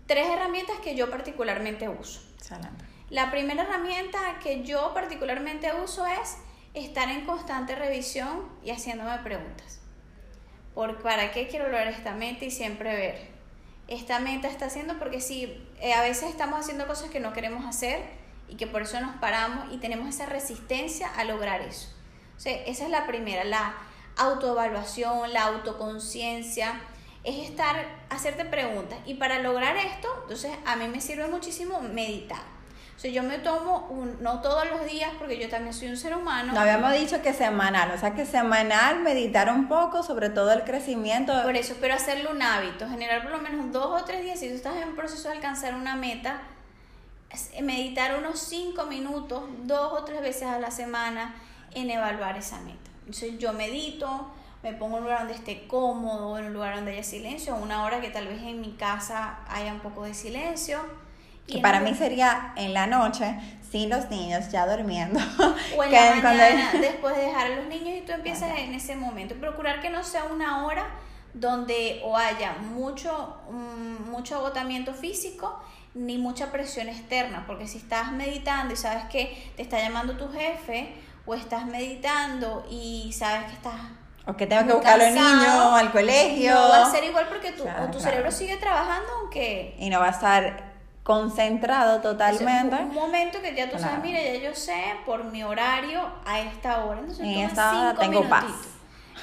tres 0.06 0.28
herramientas 0.30 0.78
que 0.80 0.96
yo 0.96 1.10
particularmente 1.10 1.90
uso. 1.90 2.22
Excelente. 2.38 2.86
La 3.10 3.30
primera 3.30 3.64
herramienta 3.64 4.20
que 4.42 4.64
yo 4.64 4.94
particularmente 4.94 5.70
uso 5.84 6.06
es 6.06 6.38
estar 6.74 7.10
en 7.10 7.26
constante 7.26 7.76
revisión 7.76 8.50
y 8.64 8.72
haciéndome 8.72 9.18
preguntas 9.20 9.81
por 10.74 11.02
para 11.02 11.32
qué 11.32 11.48
quiero 11.48 11.66
lograr 11.66 11.88
esta 11.88 12.14
meta 12.14 12.46
y 12.46 12.52
siempre 12.52 12.96
ver 12.96 13.32
esta 13.92 14.20
meta 14.20 14.48
está 14.48 14.68
haciendo 14.68 14.98
porque 15.00 15.20
si 15.20 15.62
eh, 15.82 15.94
a 15.94 16.02
veces 16.02 16.30
estamos 16.30 16.60
haciendo 16.60 16.88
cosas 16.88 17.10
que 17.10 17.20
no 17.20 17.34
queremos 17.34 17.66
hacer 17.66 18.02
y 18.48 18.56
que 18.56 18.66
por 18.66 18.84
eso 18.84 19.02
nos 19.02 19.18
paramos 19.18 19.66
y 19.74 19.80
tenemos 19.80 20.08
esa 20.08 20.26
resistencia 20.26 21.14
a 21.14 21.26
lograr 21.26 21.60
eso. 21.62 21.90
O 22.38 22.40
sea, 22.40 22.56
esa 22.64 22.86
es 22.86 22.90
la 22.90 23.06
primera, 23.06 23.44
la 23.44 23.76
autoevaluación, 24.16 25.34
la 25.34 25.44
autoconciencia, 25.44 26.80
es 27.26 27.50
estar, 27.50 27.86
hacerte 28.10 28.46
preguntas. 28.46 28.98
Y 29.06 29.16
para 29.16 29.40
lograr 29.40 29.76
esto, 29.76 30.08
entonces 30.22 30.52
a 30.66 30.78
mí 30.78 30.88
me 30.88 31.02
sirve 31.02 31.28
muchísimo 31.28 31.82
meditar 31.82 32.42
sea, 33.02 33.12
yo 33.12 33.24
me 33.24 33.40
tomo, 33.40 33.88
un, 33.90 34.22
no 34.22 34.42
todos 34.42 34.70
los 34.70 34.86
días, 34.86 35.12
porque 35.18 35.40
yo 35.40 35.50
también 35.50 35.74
soy 35.74 35.88
un 35.88 35.98
ser 35.98 36.16
humano. 36.16 36.54
No 36.54 36.60
habíamos 36.60 36.94
dicho 36.94 37.20
que 37.24 37.34
semanal, 37.34 37.90
o 37.92 37.98
sea 37.98 38.14
que 38.14 38.28
semanal 38.28 39.00
meditar 39.00 39.52
un 39.52 39.68
poco 39.68 40.04
sobre 40.04 40.30
todo 40.30 40.52
el 40.52 40.64
crecimiento. 40.64 41.34
Por 41.42 41.56
eso, 41.56 41.76
pero 41.82 41.96
hacerlo 41.96 42.30
un 42.30 42.44
hábito, 42.44 42.88
generar 42.88 43.24
por 43.24 43.32
lo 43.32 43.40
menos 43.40 43.72
dos 43.72 44.04
o 44.04 44.06
tres 44.06 44.22
días, 44.22 44.40
si 44.40 44.50
tú 44.50 44.54
estás 44.54 44.76
en 44.76 44.90
un 44.90 44.96
proceso 44.96 45.30
de 45.30 45.36
alcanzar 45.36 45.74
una 45.74 45.96
meta, 45.96 46.42
meditar 47.64 48.20
unos 48.20 48.40
cinco 48.40 48.86
minutos, 48.86 49.46
dos 49.64 49.94
o 49.94 50.04
tres 50.04 50.22
veces 50.22 50.44
a 50.44 50.60
la 50.60 50.70
semana 50.70 51.34
en 51.74 51.90
evaluar 51.90 52.38
esa 52.38 52.60
meta. 52.60 52.92
Entonces 53.00 53.40
yo 53.40 53.52
medito, 53.52 54.32
me 54.62 54.74
pongo 54.74 54.98
en 54.98 55.04
un 55.06 55.10
lugar 55.10 55.20
donde 55.22 55.34
esté 55.34 55.66
cómodo, 55.66 56.38
en 56.38 56.46
un 56.46 56.54
lugar 56.54 56.76
donde 56.76 56.92
haya 56.92 57.04
silencio, 57.04 57.56
una 57.56 57.84
hora 57.84 58.00
que 58.00 58.12
tal 58.12 58.28
vez 58.28 58.44
en 58.44 58.62
mi 58.62 58.74
casa 58.74 59.40
haya 59.50 59.74
un 59.74 59.80
poco 59.80 60.04
de 60.04 60.14
silencio 60.14 60.82
que 61.52 61.60
para 61.60 61.80
mí 61.80 61.94
sería 61.94 62.54
en 62.56 62.74
la 62.74 62.88
noche, 62.88 63.36
sin 63.70 63.90
los 63.90 64.10
niños 64.10 64.50
ya 64.50 64.66
durmiendo. 64.66 65.20
O 65.78 65.84
en 65.84 65.92
la 65.92 66.16
mañana, 66.16 66.72
después 66.82 67.16
de 67.16 67.24
dejar 67.24 67.52
a 67.52 67.56
los 67.56 67.66
niños 67.68 67.98
y 67.98 68.02
tú 68.02 68.12
empiezas 68.12 68.58
en 68.58 68.74
ese 68.74 68.96
momento. 68.96 69.36
Procurar 69.36 69.82
que 69.82 69.90
no 69.90 70.04
sea 70.04 70.26
una 70.26 70.66
hora 70.66 70.86
donde 71.34 72.02
o 72.04 72.18
haya 72.18 72.54
mucho, 72.54 73.38
mm, 73.50 74.10
mucho 74.10 74.36
agotamiento 74.36 74.94
físico 74.94 75.62
ni 75.94 76.18
mucha 76.18 76.52
presión 76.52 76.88
externa, 76.90 77.44
porque 77.48 77.68
si 77.68 77.78
estás 77.78 78.12
meditando 78.12 78.74
y 78.74 78.78
sabes 78.78 79.06
que 79.06 79.52
te 79.56 79.62
está 79.62 79.80
llamando 79.80 80.18
tu 80.18 80.32
jefe, 80.32 80.94
o 81.26 81.36
estás 81.36 81.66
meditando 81.66 82.66
y 82.70 83.12
sabes 83.14 83.46
que 83.46 83.54
estás 83.54 83.76
o 84.26 84.36
que 84.38 84.46
tengo 84.46 84.68
que 84.68 84.74
buscar 84.74 85.02
a 85.02 85.06
los 85.06 85.14
niños 85.16 85.74
al 85.74 85.92
colegio. 85.92 86.54
No 86.54 86.70
va 86.70 86.86
a 86.86 86.92
ser 86.92 87.04
igual 87.04 87.28
porque 87.28 87.52
tu, 87.54 87.64
tu 87.92 88.00
cerebro 88.00 88.32
sigue 88.32 88.58
trabajando 88.58 89.08
aunque... 89.20 89.76
Y 89.80 89.90
no 89.90 90.00
va 90.00 90.08
a 90.08 90.12
estar 90.12 90.71
concentrado 91.12 92.00
totalmente. 92.00 92.76
un 92.76 92.94
momento 92.94 93.42
que 93.42 93.54
ya 93.54 93.70
tú 93.70 93.78
sabes, 93.78 94.02
mira, 94.02 94.22
ya 94.22 94.36
yo 94.36 94.56
sé 94.56 94.96
por 95.06 95.26
mi 95.26 95.44
horario 95.44 96.10
a 96.26 96.40
esta 96.40 96.86
hora. 96.86 97.00
Entonces, 97.02 97.26
en 97.26 97.40
esta 97.40 97.72
hora 97.72 98.00
tengo 98.00 98.28
paz. 98.30 98.46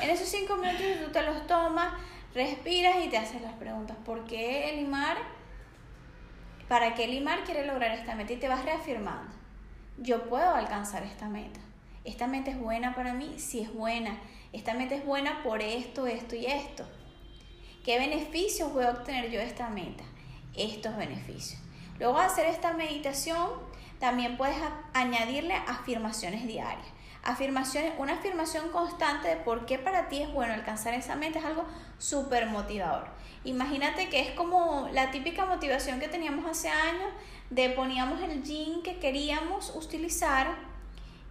En 0.01 0.11
esos 0.11 0.29
cinco 0.29 0.57
minutos 0.57 0.87
tú 1.05 1.11
te 1.11 1.22
los 1.22 1.46
tomas, 1.46 1.94
respiras 2.35 2.96
y 3.05 3.09
te 3.09 3.16
haces 3.16 3.40
las 3.40 3.55
preguntas. 3.55 3.96
¿Por 4.05 4.24
qué 4.24 4.70
Elimar? 4.70 5.16
¿Para 6.68 6.94
qué 6.94 7.05
Elimar 7.05 7.42
quiere 7.44 7.66
lograr 7.66 7.92
esta 7.92 8.14
meta? 8.14 8.35
Y 8.35 8.37
te 8.37 8.48
vas 8.48 8.64
reafirmando. 8.64 9.33
Yo 9.96 10.29
puedo 10.29 10.55
alcanzar 10.55 11.03
esta 11.03 11.27
meta. 11.27 11.61
Esta 12.05 12.27
meta 12.27 12.51
es 12.51 12.59
buena 12.61 12.94
para 12.94 13.14
mí, 13.14 13.38
si 13.38 13.61
es 13.61 13.72
buena. 13.72 14.18
Esta 14.53 14.74
meta 14.74 14.94
es 14.94 15.05
buena 15.05 15.42
por 15.42 15.62
esto, 15.62 16.07
esto 16.07 16.37
y 16.37 16.46
esto. 16.46 16.85
¿Qué 17.85 17.98
beneficios 17.98 18.72
voy 18.72 18.85
a 18.85 18.90
obtener 18.90 19.31
yo 19.31 19.40
de 19.40 19.46
esta 19.46 19.68
meta? 19.70 20.05
Estos 20.55 20.96
beneficios. 20.96 21.58
Luego 21.98 22.18
de 22.18 22.24
hacer 22.24 22.46
esta 22.46 22.72
meditación, 22.72 23.50
también 23.98 24.37
puedes 24.37 24.56
añadirle 24.92 25.54
afirmaciones 25.54 26.46
diarias. 26.46 26.87
Afirmaciones, 27.24 27.92
una 27.98 28.14
afirmación 28.14 28.68
constante 28.70 29.28
de 29.28 29.37
por 29.37 29.66
qué 29.66 29.78
para 29.78 30.08
ti 30.08 30.22
es 30.22 30.32
bueno 30.32 30.54
alcanzar 30.54 30.94
esa 30.94 31.16
meta 31.16 31.40
es 31.40 31.44
algo 31.44 31.64
súper 31.98 32.46
motivador. 32.46 33.08
Imagínate 33.44 34.08
que 34.08 34.20
es 34.20 34.30
como 34.30 34.88
la 34.92 35.11
típica 35.11 35.44
motivación 35.44 35.98
que 35.98 36.08
teníamos 36.08 36.46
hace 36.46 36.68
años 36.68 37.11
de 37.50 37.70
poníamos 37.70 38.22
el 38.22 38.42
jean 38.44 38.82
que 38.82 38.98
queríamos 38.98 39.74
utilizar 39.74 40.67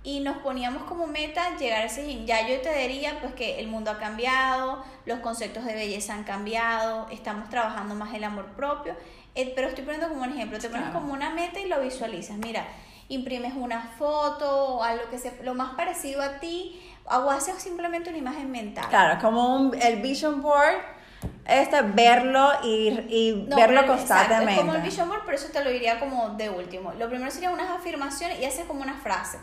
y 0.07 0.21
nos 0.21 0.37
poníamos 0.37 0.83
como 0.83 1.05
meta 1.05 1.57
llegar 1.57 1.81
a 1.81 1.83
ese 1.83 2.07
jean. 2.07 2.25
Ya 2.25 2.47
yo 2.47 2.61
te 2.61 2.73
diría 2.73 3.19
pues 3.19 3.33
que 3.33 3.59
el 3.59 3.67
mundo 3.67 3.91
ha 3.91 3.97
cambiado, 3.97 4.81
los 5.05 5.19
conceptos 5.19 5.65
de 5.65 5.73
belleza 5.73 6.13
han 6.13 6.23
cambiado, 6.23 7.07
estamos 7.11 7.49
trabajando 7.49 7.93
más 7.93 8.13
el 8.13 8.23
amor 8.23 8.45
propio 8.55 8.95
eh, 9.35 9.51
pero 9.53 9.67
estoy 9.67 9.83
poniendo 9.83 10.07
como 10.07 10.23
un 10.23 10.31
ejemplo, 10.31 10.57
te 10.59 10.69
pones 10.69 10.91
como 10.91 11.11
una 11.11 11.31
meta 11.31 11.59
y 11.59 11.67
lo 11.67 11.81
visualizas. 11.81 12.37
Mira, 12.37 12.65
imprimes 13.09 13.53
una 13.57 13.81
foto 13.99 14.77
o 14.77 14.83
algo 14.83 15.09
que 15.11 15.19
sea 15.19 15.33
lo 15.43 15.53
más 15.55 15.75
parecido 15.75 16.21
a 16.21 16.39
ti 16.39 16.81
o 17.03 17.29
haces 17.29 17.61
simplemente 17.61 18.09
una 18.09 18.17
imagen 18.17 18.49
mental. 18.49 18.87
Claro, 18.87 19.19
como 19.21 19.57
un, 19.57 19.79
el 19.79 20.01
vision 20.01 20.41
board, 20.41 20.77
este, 21.45 21.81
verlo 21.81 22.49
y, 22.63 22.97
y 23.09 23.45
verlo 23.53 23.85
constantemente. 23.85 24.53
es 24.53 24.59
como 24.59 24.73
el 24.73 24.81
vision 24.81 25.09
board, 25.09 25.23
pero 25.25 25.35
eso 25.35 25.49
te 25.51 25.61
lo 25.65 25.69
diría 25.69 25.99
como 25.99 26.29
de 26.29 26.49
último. 26.49 26.93
Lo 26.93 27.09
primero 27.09 27.29
sería 27.29 27.51
unas 27.51 27.69
afirmaciones 27.69 28.39
y 28.39 28.45
haces 28.45 28.65
como 28.65 28.81
una 28.81 28.95
frase. 28.95 29.37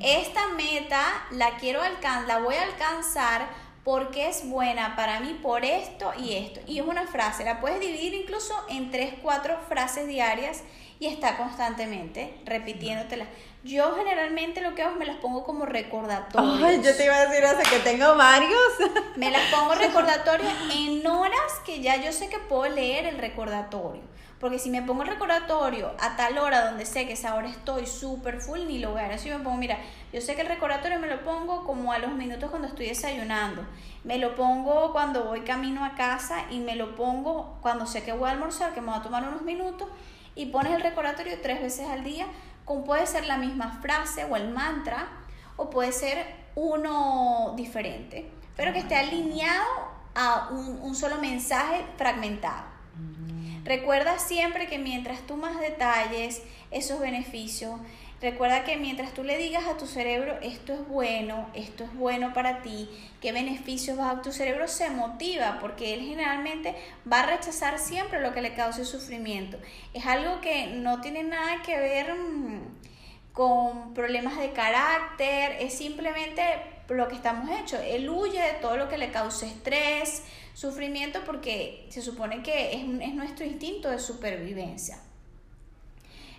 Esta 0.00 0.48
meta 0.48 1.02
la 1.30 1.56
quiero 1.58 1.82
alcanzar, 1.82 2.26
la 2.26 2.38
voy 2.38 2.54
a 2.54 2.62
alcanzar 2.62 3.48
porque 3.84 4.28
es 4.28 4.48
buena 4.48 4.96
para 4.96 5.20
mí 5.20 5.38
por 5.42 5.64
esto 5.64 6.12
y 6.18 6.36
esto. 6.36 6.60
Y 6.66 6.78
es 6.78 6.86
una 6.86 7.06
frase, 7.06 7.44
la 7.44 7.60
puedes 7.60 7.80
dividir 7.80 8.14
incluso 8.14 8.54
en 8.70 8.90
tres, 8.90 9.12
cuatro 9.22 9.58
frases 9.68 10.08
diarias 10.08 10.62
y 11.00 11.06
está 11.06 11.36
constantemente 11.36 12.34
repitiéndotelas. 12.46 13.28
Yo 13.62 13.94
generalmente 13.94 14.62
lo 14.62 14.74
que 14.74 14.82
hago 14.82 14.92
es 14.92 14.98
me 14.98 15.04
las 15.06 15.16
pongo 15.16 15.44
como 15.44 15.66
recordatorios. 15.66 16.62
Ay, 16.62 16.80
yo 16.82 16.96
te 16.96 17.04
iba 17.04 17.16
a 17.16 17.26
decir 17.26 17.44
hace 17.44 17.62
que 17.68 17.78
tengo 17.80 18.16
varios. 18.16 18.72
Me 19.16 19.30
las 19.30 19.50
pongo 19.50 19.74
recordatorios 19.74 20.52
en 20.74 21.06
horas 21.06 21.52
que 21.66 21.80
ya 21.80 21.96
yo 21.96 22.12
sé 22.12 22.28
que 22.28 22.38
puedo 22.38 22.72
leer 22.74 23.04
el 23.04 23.18
recordatorio. 23.18 24.02
Porque 24.40 24.58
si 24.58 24.70
me 24.70 24.80
pongo 24.80 25.02
el 25.02 25.08
recordatorio 25.08 25.92
a 26.00 26.16
tal 26.16 26.38
hora 26.38 26.64
donde 26.64 26.86
sé 26.86 27.06
que 27.06 27.12
esa 27.12 27.34
hora 27.34 27.46
estoy 27.46 27.86
súper 27.86 28.40
full, 28.40 28.60
ni 28.66 28.78
lo 28.78 28.92
voy 28.92 29.00
a 29.00 29.02
ver. 29.02 29.12
Así 29.12 29.28
me 29.28 29.38
pongo, 29.38 29.58
mira, 29.58 29.78
yo 30.14 30.22
sé 30.22 30.34
que 30.34 30.40
el 30.40 30.48
recordatorio 30.48 30.98
me 30.98 31.08
lo 31.08 31.22
pongo 31.22 31.64
como 31.64 31.92
a 31.92 31.98
los 31.98 32.12
minutos 32.12 32.48
cuando 32.48 32.66
estoy 32.66 32.86
desayunando. 32.86 33.66
Me 34.02 34.16
lo 34.16 34.34
pongo 34.36 34.92
cuando 34.92 35.24
voy 35.24 35.42
camino 35.42 35.84
a 35.84 35.94
casa 35.94 36.46
y 36.50 36.60
me 36.60 36.74
lo 36.74 36.96
pongo 36.96 37.58
cuando 37.60 37.84
sé 37.84 38.02
que 38.02 38.14
voy 38.14 38.30
a 38.30 38.32
almorzar, 38.32 38.72
que 38.72 38.80
me 38.80 38.86
va 38.86 38.96
a 38.96 39.02
tomar 39.02 39.28
unos 39.28 39.42
minutos. 39.42 39.88
Y 40.34 40.46
pones 40.46 40.72
el 40.72 40.80
recordatorio 40.80 41.38
tres 41.42 41.60
veces 41.60 41.86
al 41.88 42.02
día, 42.02 42.26
como 42.64 42.84
puede 42.84 43.06
ser 43.06 43.26
la 43.26 43.36
misma 43.36 43.80
frase 43.82 44.24
o 44.24 44.36
el 44.36 44.48
mantra, 44.48 45.06
o 45.56 45.68
puede 45.68 45.92
ser 45.92 46.24
uno 46.54 47.52
diferente, 47.56 48.30
pero 48.56 48.72
que 48.72 48.78
esté 48.78 48.96
alineado 48.96 49.66
a 50.14 50.48
un, 50.50 50.80
un 50.80 50.94
solo 50.94 51.18
mensaje 51.18 51.84
fragmentado. 51.98 52.69
Recuerda 53.64 54.18
siempre 54.18 54.68
que 54.68 54.78
mientras 54.78 55.20
tú 55.26 55.36
más 55.36 55.60
detalles 55.60 56.42
esos 56.70 56.98
beneficios, 56.98 57.78
recuerda 58.22 58.64
que 58.64 58.76
mientras 58.76 59.12
tú 59.12 59.22
le 59.22 59.36
digas 59.36 59.64
a 59.66 59.76
tu 59.76 59.86
cerebro 59.86 60.38
esto 60.42 60.72
es 60.72 60.88
bueno, 60.88 61.48
esto 61.54 61.84
es 61.84 61.94
bueno 61.94 62.32
para 62.32 62.62
ti, 62.62 62.88
qué 63.20 63.32
beneficios 63.32 63.98
vas 63.98 64.16
a 64.16 64.22
tu 64.22 64.32
cerebro 64.32 64.66
se 64.66 64.88
motiva 64.90 65.58
porque 65.60 65.94
él 65.94 66.00
generalmente 66.00 66.74
va 67.10 67.20
a 67.20 67.26
rechazar 67.26 67.78
siempre 67.78 68.20
lo 68.20 68.32
que 68.32 68.42
le 68.42 68.54
cause 68.54 68.84
sufrimiento. 68.84 69.58
Es 69.92 70.06
algo 70.06 70.40
que 70.40 70.68
no 70.68 71.00
tiene 71.02 71.22
nada 71.22 71.60
que 71.62 71.78
ver 71.78 72.14
mm, 72.14 72.60
con 73.32 73.92
problemas 73.92 74.38
de 74.38 74.52
carácter, 74.52 75.56
es 75.60 75.74
simplemente 75.74 76.42
lo 76.96 77.08
que 77.08 77.14
estamos 77.14 77.48
hechos. 77.50 77.80
Él 77.84 78.08
huye 78.08 78.40
de 78.40 78.52
todo 78.60 78.76
lo 78.76 78.88
que 78.88 78.98
le 78.98 79.10
cause 79.10 79.46
estrés, 79.46 80.22
sufrimiento 80.54 81.20
porque 81.24 81.86
se 81.90 82.02
supone 82.02 82.42
que 82.42 82.74
es, 82.74 82.82
es 83.00 83.14
nuestro 83.14 83.44
instinto 83.46 83.88
de 83.90 83.98
supervivencia. 83.98 84.98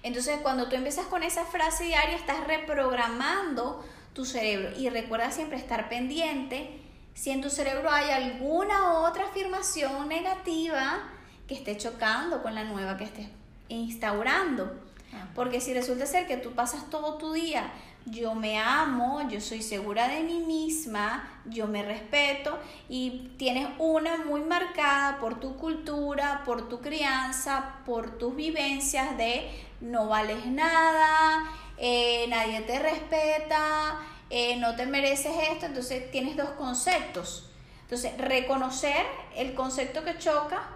Entonces, 0.04 0.40
cuando 0.42 0.68
tú 0.68 0.76
empiezas 0.76 1.06
con 1.06 1.24
esa 1.24 1.46
frase 1.46 1.86
diaria, 1.86 2.16
estás 2.16 2.46
reprogramando 2.48 3.86
tu 4.14 4.26
cerebro 4.26 4.78
y 4.78 4.90
recuerda 4.90 5.32
siempre 5.32 5.58
estar 5.58 5.90
pendiente 5.90 6.82
si 7.14 7.30
en 7.32 7.42
tu 7.42 7.50
cerebro 7.50 7.90
hay 7.92 8.10
alguna 8.10 9.00
otra 9.02 9.26
afirmación 9.26 10.08
negativa 10.08 11.04
que 11.48 11.54
esté 11.54 11.78
chocando 11.78 12.42
con 12.42 12.56
la 12.56 12.64
nueva 12.64 12.98
que 12.98 13.04
estés 13.04 13.28
instaurando. 13.70 14.72
Ah. 15.14 15.28
Porque 15.36 15.62
si 15.62 15.74
resulta 15.74 16.06
ser 16.06 16.26
que 16.26 16.38
tú 16.38 16.54
pasas 16.54 16.90
todo 16.90 17.18
tu 17.18 17.34
día 17.34 17.72
yo 18.06 18.34
me 18.34 18.60
amo, 18.60 19.28
yo 19.30 19.40
soy 19.40 19.62
segura 19.62 20.08
de 20.08 20.24
mí 20.24 20.40
misma, 20.40 21.42
yo 21.46 21.68
me 21.68 21.84
respeto 21.84 22.58
y 22.90 23.32
tienes 23.38 23.68
una 23.78 24.18
muy 24.18 24.42
marcada 24.42 25.20
por 25.20 25.40
tu 25.40 25.58
cultura, 25.58 26.42
por 26.46 26.68
tu 26.68 26.82
crianza, 26.82 27.76
por 27.86 28.18
tus 28.18 28.36
vivencias 28.36 29.18
de 29.18 29.50
no 29.82 30.08
vales 30.08 30.46
nada, 30.48 31.52
eh, 31.78 32.26
nadie 32.30 32.62
te 32.62 32.80
respeta, 32.80 34.00
eh, 34.30 34.56
no 34.58 34.76
te 34.76 34.86
mereces 34.86 35.34
esto, 35.52 35.68
entonces 35.68 36.10
tienes 36.12 36.36
dos 36.36 36.50
conceptos. 36.52 37.52
Entonces, 37.82 38.18
reconocer 38.18 39.06
el 39.36 39.54
concepto 39.54 40.06
que 40.06 40.18
choca 40.18 40.70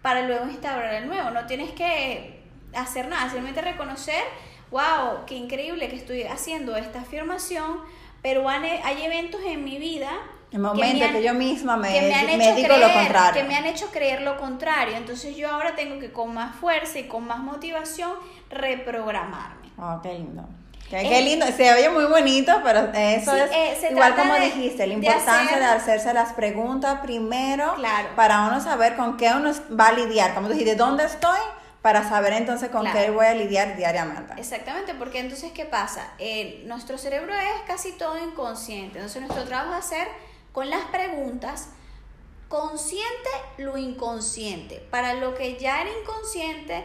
para 0.00 0.26
luego 0.26 0.46
instaurar 0.46 0.94
el 0.94 1.06
nuevo. 1.06 1.30
No 1.30 1.46
tienes 1.46 1.72
que 1.72 2.42
hacer 2.74 3.08
nada, 3.08 3.24
simplemente 3.24 3.60
reconocer 3.60 4.22
wow, 4.72 5.24
qué 5.26 5.36
increíble 5.36 5.88
que 5.88 5.96
estoy 5.96 6.24
haciendo 6.24 6.76
esta 6.76 7.02
afirmación, 7.02 7.80
pero 8.22 8.48
hay 8.48 9.02
eventos 9.02 9.40
en 9.44 9.64
mi 9.64 9.78
vida 9.78 10.10
el 10.52 10.58
momento 10.58 11.06
que, 11.12 11.22
yo 11.22 11.32
misma 11.32 11.78
me, 11.78 11.88
digo 12.54 12.76
lo 12.76 12.92
contrario. 12.92 13.42
Que 13.42 13.48
me 13.48 13.56
han 13.56 13.64
hecho 13.64 13.86
creer 13.90 14.20
lo 14.20 14.36
contrario. 14.36 14.96
Entonces 14.96 15.34
yo 15.34 15.50
ahora 15.50 15.74
tengo 15.74 15.98
que 15.98 16.12
con 16.12 16.34
más 16.34 16.54
fuerza 16.56 16.98
y 16.98 17.04
con 17.04 17.26
más 17.26 17.38
motivación 17.38 18.12
reprogramarme. 18.50 19.70
Oh, 19.78 19.98
qué 20.02 20.12
lindo. 20.12 20.44
Qué, 20.90 21.22
lindo. 21.22 21.46
Se 21.56 21.72
oye 21.72 21.88
muy 21.88 22.04
bonito, 22.04 22.52
pero 22.62 22.92
eso 22.92 23.34
es 23.34 23.82
eh, 23.82 23.88
igual 23.92 24.14
como 24.14 24.34
dijiste, 24.34 24.86
la 24.86 24.92
importancia 24.92 25.58
de, 25.58 25.64
hacerse 25.64 26.12
las 26.12 26.34
preguntas 26.34 27.00
primero 27.00 27.74
para 28.14 28.46
uno 28.46 28.60
saber 28.60 28.94
con 28.96 29.16
qué 29.16 29.30
uno 29.34 29.52
va 29.78 29.86
a 29.86 29.92
lidiar. 29.92 30.34
Como 30.34 30.48
tú 30.48 30.52
dijiste, 30.52 30.76
¿dónde 30.76 31.06
estoy? 31.06 31.40
Para 31.82 32.08
saber 32.08 32.32
entonces 32.34 32.70
con 32.70 32.90
qué 32.90 33.10
voy 33.10 33.26
a 33.26 33.34
lidiar 33.34 33.76
diariamente. 33.76 34.34
Exactamente, 34.38 34.94
porque 34.94 35.18
entonces, 35.18 35.50
¿qué 35.52 35.66
pasa? 35.66 36.14
nuestro 36.64 36.96
cerebro 36.96 37.34
es 37.34 37.62
casi 37.66 37.92
todo 37.92 38.16
inconsciente, 38.24 38.98
entonces 38.98 39.20
nuestro 39.20 39.44
trabajo 39.44 39.72
es 39.72 39.84
hacer 39.84 40.08
con 40.52 40.70
las 40.70 40.84
preguntas 40.86 41.70
consciente 42.48 43.30
lo 43.58 43.78
inconsciente, 43.78 44.86
para 44.90 45.14
lo 45.14 45.34
que 45.34 45.56
ya 45.56 45.80
era 45.80 45.90
inconsciente, 46.02 46.84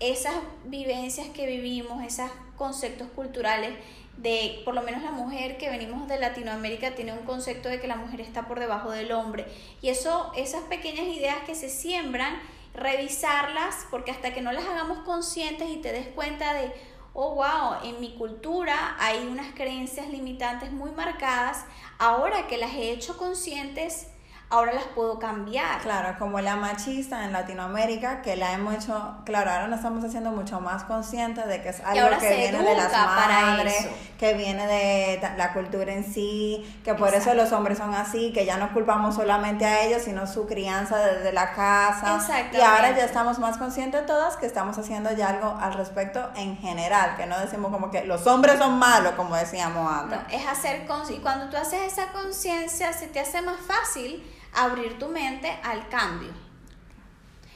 esas 0.00 0.34
vivencias 0.64 1.28
que 1.28 1.46
vivimos, 1.46 2.04
esos 2.04 2.30
conceptos 2.56 3.08
culturales 3.14 3.70
de, 4.16 4.60
por 4.64 4.74
lo 4.74 4.82
menos 4.82 5.02
la 5.02 5.12
mujer 5.12 5.56
que 5.56 5.70
venimos 5.70 6.08
de 6.08 6.18
Latinoamérica 6.18 6.96
tiene 6.96 7.12
un 7.12 7.24
concepto 7.24 7.68
de 7.68 7.80
que 7.80 7.86
la 7.86 7.96
mujer 7.96 8.20
está 8.20 8.48
por 8.48 8.58
debajo 8.58 8.90
del 8.90 9.12
hombre, 9.12 9.46
y 9.80 9.88
eso, 9.88 10.32
esas 10.36 10.62
pequeñas 10.64 11.06
ideas 11.06 11.38
que 11.46 11.54
se 11.54 11.68
siembran, 11.68 12.34
revisarlas, 12.74 13.86
porque 13.90 14.10
hasta 14.10 14.34
que 14.34 14.42
no 14.42 14.52
las 14.52 14.64
hagamos 14.64 14.98
conscientes 15.00 15.68
y 15.70 15.76
te 15.76 15.92
des 15.92 16.08
cuenta 16.08 16.52
de, 16.54 16.72
oh, 17.12 17.36
wow, 17.36 17.84
en 17.84 18.00
mi 18.00 18.16
cultura 18.16 18.96
hay 18.98 19.26
unas 19.26 19.54
creencias 19.54 20.08
limitantes 20.08 20.72
muy 20.72 20.90
marcadas, 20.90 21.64
ahora 21.98 22.46
que 22.48 22.58
las 22.58 22.72
he 22.72 22.90
hecho 22.90 23.16
conscientes, 23.16 24.08
ahora 24.54 24.72
las 24.72 24.84
puedo 24.84 25.18
cambiar. 25.18 25.80
Claro, 25.80 26.16
como 26.18 26.40
la 26.40 26.56
machista 26.56 27.24
en 27.24 27.32
Latinoamérica, 27.32 28.22
que 28.22 28.36
la 28.36 28.52
hemos 28.52 28.74
hecho, 28.74 29.16
claro, 29.24 29.50
ahora 29.50 29.66
nos 29.66 29.78
estamos 29.78 30.04
haciendo 30.04 30.30
mucho 30.30 30.60
más 30.60 30.84
conscientes 30.84 31.46
de 31.46 31.60
que 31.60 31.70
es 31.70 31.80
algo 31.84 32.18
que 32.18 32.36
viene 32.36 32.62
de 32.62 32.74
las 32.76 32.92
madres, 32.92 33.88
que 34.18 34.34
viene 34.34 34.66
de 34.66 35.20
la 35.36 35.52
cultura 35.52 35.92
en 35.92 36.04
sí, 36.04 36.80
que 36.84 36.94
por 36.94 37.12
eso 37.14 37.34
los 37.34 37.52
hombres 37.52 37.78
son 37.78 37.94
así, 37.94 38.32
que 38.32 38.46
ya 38.46 38.56
no 38.56 38.72
culpamos 38.72 39.16
solamente 39.16 39.64
a 39.64 39.84
ellos, 39.84 40.02
sino 40.02 40.26
su 40.26 40.46
crianza 40.46 40.98
desde 40.98 41.32
la 41.32 41.52
casa. 41.52 42.18
Y 42.52 42.60
ahora 42.60 42.96
ya 42.96 43.04
estamos 43.04 43.38
más 43.38 43.58
conscientes 43.58 44.06
todas 44.06 44.36
que 44.36 44.46
estamos 44.46 44.78
haciendo 44.78 45.12
ya 45.12 45.30
algo 45.30 45.56
al 45.60 45.74
respecto 45.74 46.30
en 46.36 46.56
general, 46.58 47.16
que 47.16 47.26
no 47.26 47.38
decimos 47.40 47.72
como 47.72 47.90
que 47.90 48.04
los 48.04 48.26
hombres 48.26 48.58
son 48.58 48.78
malos, 48.78 49.12
como 49.12 49.34
decíamos 49.36 49.90
antes. 49.92 50.18
No, 50.18 50.28
es 50.30 50.46
hacer 50.46 50.86
conciencia. 50.86 51.22
Cuando 51.22 51.50
tú 51.50 51.56
haces 51.56 51.92
esa 51.92 52.12
conciencia, 52.12 52.92
se 52.92 53.08
te 53.08 53.20
hace 53.20 53.42
más 53.42 53.58
fácil 53.60 54.22
abrir 54.54 54.98
tu 54.98 55.08
mente 55.08 55.50
al 55.62 55.88
cambio. 55.88 56.30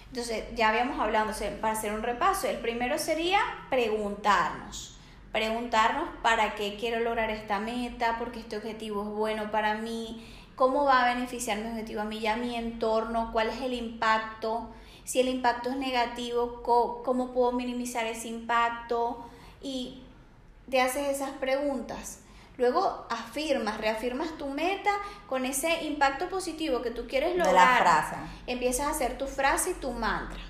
Entonces, 0.09 0.45
ya 0.55 0.71
habíamos 0.71 0.99
hablado, 1.01 1.33
para 1.61 1.73
hacer 1.75 1.93
un 1.93 2.03
repaso, 2.03 2.49
el 2.49 2.59
primero 2.59 2.99
sería 2.99 3.41
preguntarnos. 3.69 4.97
Preguntarnos 5.33 6.09
para 6.23 6.55
qué 6.55 6.77
quiero 6.81 7.01
lograr 7.01 7.31
esta 7.31 7.61
meta, 7.61 8.17
porque 8.19 8.41
este 8.41 8.57
objetivo 8.57 9.03
es 9.03 9.09
bueno 9.09 9.51
para 9.51 9.75
mí, 9.75 10.27
cómo 10.57 10.85
va 10.85 11.05
a 11.05 11.15
beneficiar 11.15 11.59
mi 11.59 11.69
objetivo 11.69 12.01
a 12.01 12.05
mí 12.05 12.19
y 12.19 12.27
a 12.27 12.37
mi 12.37 12.57
entorno, 12.57 13.31
cuál 13.33 13.49
es 13.49 13.61
el 13.61 13.75
impacto, 13.75 14.71
si 15.05 15.21
el 15.21 15.29
impacto 15.29 15.71
es 15.71 15.77
negativo, 15.77 16.63
cómo 16.63 17.33
puedo 17.33 17.53
minimizar 17.53 18.07
ese 18.07 18.29
impacto 18.29 19.25
y 19.63 20.03
te 20.71 20.81
haces 20.81 21.09
esas 21.09 21.31
preguntas. 21.33 22.21
Luego 22.59 23.07
afirmas, 23.09 23.79
reafirmas 23.79 24.37
tu 24.37 24.49
meta 24.49 24.91
con 25.27 25.47
ese 25.47 25.85
impacto 25.85 26.29
positivo 26.29 26.83
que 26.83 26.91
tú 26.91 27.07
quieres 27.07 27.37
lograr. 27.37 27.47
De 27.47 27.55
la 27.55 27.77
frase. 27.79 28.17
Empiezas 28.47 28.89
a 28.89 28.91
hacer 28.91 29.17
tu 29.17 29.27
frase 29.27 29.71
y 29.71 29.75
tu 29.75 29.93
mantra. 29.93 30.41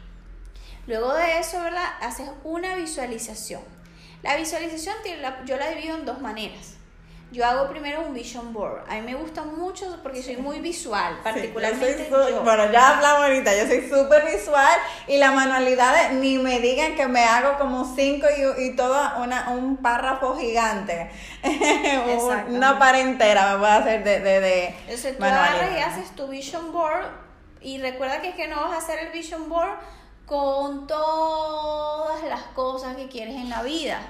Luego 0.87 1.13
de 1.15 1.39
eso, 1.39 1.63
¿verdad? 1.63 1.87
Haces 2.01 2.31
una 2.45 2.75
visualización. 2.75 3.63
La 4.23 4.37
visualización 4.37 4.97
yo 5.45 5.57
la 5.57 5.69
divido 5.69 5.97
en 5.97 6.07
dos 6.07 6.21
maneras 6.21 6.78
yo 7.31 7.45
hago 7.45 7.69
primero 7.69 8.01
un 8.01 8.15
vision 8.15 8.55
board. 8.55 8.85
A 8.89 8.95
mí 8.95 9.03
me 9.03 9.15
gusta 9.15 9.43
mucho 9.45 9.99
porque 10.03 10.23
soy 10.23 10.39
muy 10.39 10.61
visual, 10.61 11.19
particularmente 11.23 12.09
yo. 12.11 12.43
Bueno, 12.43 12.73
ya 12.73 12.97
hablamos 12.97 13.25
ahorita, 13.25 13.55
yo 13.55 13.67
soy 13.67 13.83
súper 13.83 14.25
visual 14.25 14.79
y 15.07 15.19
la 15.19 15.33
manualidad, 15.33 16.13
ni 16.13 16.39
me 16.39 16.61
digan 16.61 16.95
que 16.95 17.07
me 17.07 17.25
hago 17.25 17.59
como 17.59 17.95
cinco 17.95 18.27
y, 18.35 18.65
y 18.65 18.77
todo 18.77 18.97
una, 19.23 19.51
un 19.51 19.77
párrafo 19.77 20.37
gigante. 20.37 21.11
una 22.49 22.79
pared 22.79 23.07
entera 23.07 23.53
me 23.53 23.59
voy 23.59 23.69
a 23.69 23.77
hacer 23.77 24.05
de, 24.05 24.21
de, 24.21 24.41
de 24.41 24.67
Entonces 24.83 25.19
tú 25.19 25.25
agarras 25.25 25.71
y 25.77 25.81
haces 25.81 26.11
tu 26.13 26.29
vision 26.29 26.73
board 26.73 27.07
y 27.61 27.79
recuerda 27.79 28.23
que 28.23 28.31
es 28.31 28.37
que 28.37 28.49
no 28.49 28.57
vas 28.57 28.73
a 28.73 28.79
hacer 28.79 29.01
el 29.01 29.13
vision 29.13 29.51
board 29.51 29.79
con 30.25 30.87
todas 30.87 32.23
las 32.25 32.43
cosas 32.55 32.97
que 32.97 33.09
quieres 33.09 33.35
en 33.35 33.51
la 33.51 33.63
vida. 33.63 34.01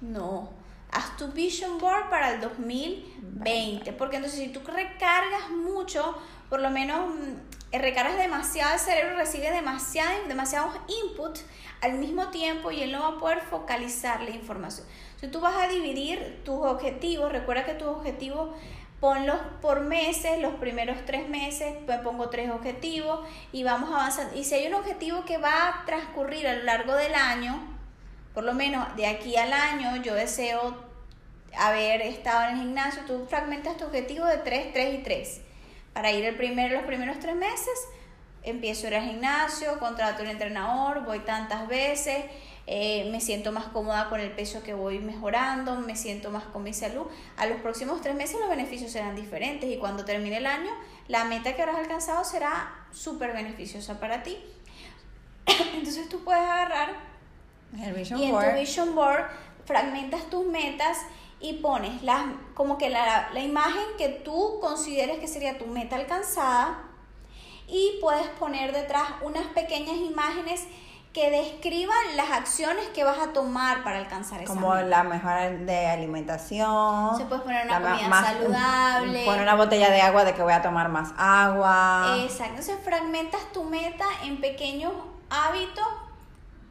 No 0.00 0.57
haz 0.92 1.16
tu 1.16 1.28
vision 1.28 1.78
board 1.78 2.08
para 2.08 2.34
el 2.34 2.40
2020, 2.40 3.92
porque 3.92 4.16
entonces 4.16 4.40
si 4.40 4.48
tú 4.48 4.60
recargas 4.66 5.50
mucho, 5.50 6.16
por 6.48 6.60
lo 6.60 6.70
menos 6.70 7.08
mm, 7.08 7.78
recargas 7.78 8.16
demasiado, 8.16 8.74
el 8.74 8.80
cerebro 8.80 9.16
recibe 9.16 9.50
demasiado, 9.50 10.10
demasiados 10.28 10.74
inputs 11.04 11.44
al 11.80 11.94
mismo 11.94 12.28
tiempo 12.28 12.70
y 12.70 12.82
él 12.82 12.92
no 12.92 13.00
va 13.00 13.08
a 13.16 13.18
poder 13.18 13.40
focalizar 13.42 14.22
la 14.22 14.30
información. 14.30 14.86
Si 15.20 15.28
tú 15.28 15.40
vas 15.40 15.56
a 15.56 15.68
dividir 15.68 16.42
tus 16.44 16.64
objetivos, 16.64 17.30
recuerda 17.32 17.64
que 17.64 17.74
tus 17.74 17.88
objetivos 17.88 18.50
ponlos 19.00 19.38
por 19.60 19.80
meses, 19.80 20.40
los 20.40 20.54
primeros 20.54 20.96
tres 21.06 21.28
meses, 21.28 21.74
pues 21.86 21.98
pongo 22.00 22.30
tres 22.30 22.50
objetivos 22.50 23.20
y 23.52 23.62
vamos 23.62 23.90
avanzando. 23.90 24.36
Y 24.36 24.44
si 24.44 24.54
hay 24.54 24.66
un 24.66 24.74
objetivo 24.74 25.24
que 25.24 25.38
va 25.38 25.68
a 25.68 25.84
transcurrir 25.86 26.46
a 26.46 26.54
lo 26.54 26.64
largo 26.64 26.94
del 26.94 27.14
año, 27.14 27.77
por 28.38 28.44
lo 28.44 28.54
menos 28.54 28.94
de 28.94 29.04
aquí 29.04 29.36
al 29.36 29.52
año, 29.52 30.00
yo 30.00 30.14
deseo 30.14 30.76
haber 31.56 32.02
estado 32.02 32.44
en 32.44 32.50
el 32.50 32.58
gimnasio, 32.60 33.02
tú 33.04 33.26
fragmentas 33.28 33.76
tu 33.76 33.86
objetivo 33.86 34.24
de 34.26 34.36
3, 34.36 34.72
3 34.72 34.94
y 34.94 35.02
3. 35.02 35.40
Para 35.92 36.12
ir 36.12 36.24
el 36.24 36.36
primero, 36.36 36.76
los 36.76 36.84
primeros 36.84 37.18
tres 37.18 37.34
meses, 37.34 37.88
empiezo 38.44 38.86
a 38.86 38.90
ir 38.90 38.94
al 38.94 39.08
gimnasio, 39.08 39.80
contrato 39.80 40.22
un 40.22 40.28
entrenador, 40.28 41.04
voy 41.04 41.18
tantas 41.18 41.66
veces, 41.66 42.26
eh, 42.68 43.08
me 43.10 43.20
siento 43.20 43.50
más 43.50 43.64
cómoda 43.64 44.08
con 44.08 44.20
el 44.20 44.30
peso 44.30 44.62
que 44.62 44.72
voy 44.72 45.00
mejorando, 45.00 45.74
me 45.80 45.96
siento 45.96 46.30
más 46.30 46.44
con 46.44 46.62
mi 46.62 46.72
salud. 46.72 47.08
A 47.38 47.46
los 47.46 47.60
próximos 47.60 48.02
tres 48.02 48.14
meses 48.14 48.38
los 48.38 48.48
beneficios 48.48 48.92
serán 48.92 49.16
diferentes 49.16 49.68
y 49.68 49.78
cuando 49.78 50.04
termine 50.04 50.36
el 50.36 50.46
año, 50.46 50.70
la 51.08 51.24
meta 51.24 51.56
que 51.56 51.62
habrás 51.62 51.78
alcanzado 51.78 52.22
será 52.22 52.86
súper 52.92 53.32
beneficiosa 53.32 53.98
para 53.98 54.22
ti. 54.22 54.38
Entonces 55.74 56.08
tú 56.08 56.22
puedes 56.22 56.44
agarrar 56.44 57.17
el 57.82 57.92
vision 57.92 58.20
y 58.20 58.26
en 58.26 58.32
board. 58.32 58.50
tu 58.50 58.60
vision 58.60 58.94
board 58.94 59.24
fragmentas 59.66 60.22
tus 60.30 60.46
metas 60.46 60.98
y 61.40 61.54
pones 61.54 62.02
las, 62.02 62.22
como 62.54 62.78
que 62.78 62.90
la, 62.90 63.28
la 63.32 63.40
imagen 63.40 63.84
que 63.96 64.08
tú 64.08 64.58
consideres 64.60 65.18
que 65.18 65.28
sería 65.28 65.58
tu 65.58 65.66
meta 65.66 65.96
alcanzada 65.96 66.78
y 67.68 67.98
puedes 68.00 68.26
poner 68.28 68.72
detrás 68.72 69.04
unas 69.22 69.46
pequeñas 69.48 69.96
imágenes 69.96 70.66
que 71.12 71.30
describan 71.30 71.96
las 72.16 72.30
acciones 72.30 72.86
que 72.88 73.02
vas 73.04 73.18
a 73.18 73.32
tomar 73.32 73.82
para 73.82 73.98
alcanzar 73.98 74.42
esa 74.42 74.52
Como 74.52 74.74
la 74.74 75.02
mejora 75.04 75.50
de 75.50 75.86
alimentación. 75.86 77.16
Se 77.16 77.24
puede 77.24 77.42
poner 77.42 77.66
una 77.66 77.80
comida 77.80 78.08
más- 78.08 78.26
saludable. 78.26 79.24
Poner 79.24 79.42
una 79.42 79.54
botella 79.54 79.90
de 79.90 80.00
agua 80.00 80.24
de 80.24 80.34
que 80.34 80.42
voy 80.42 80.52
a 80.52 80.62
tomar 80.62 80.88
más 80.88 81.12
agua. 81.16 82.16
Exacto. 82.22 82.44
Entonces 82.60 82.78
fragmentas 82.84 83.40
tu 83.52 83.64
meta 83.64 84.04
en 84.24 84.40
pequeños 84.40 84.92
hábitos 85.30 85.86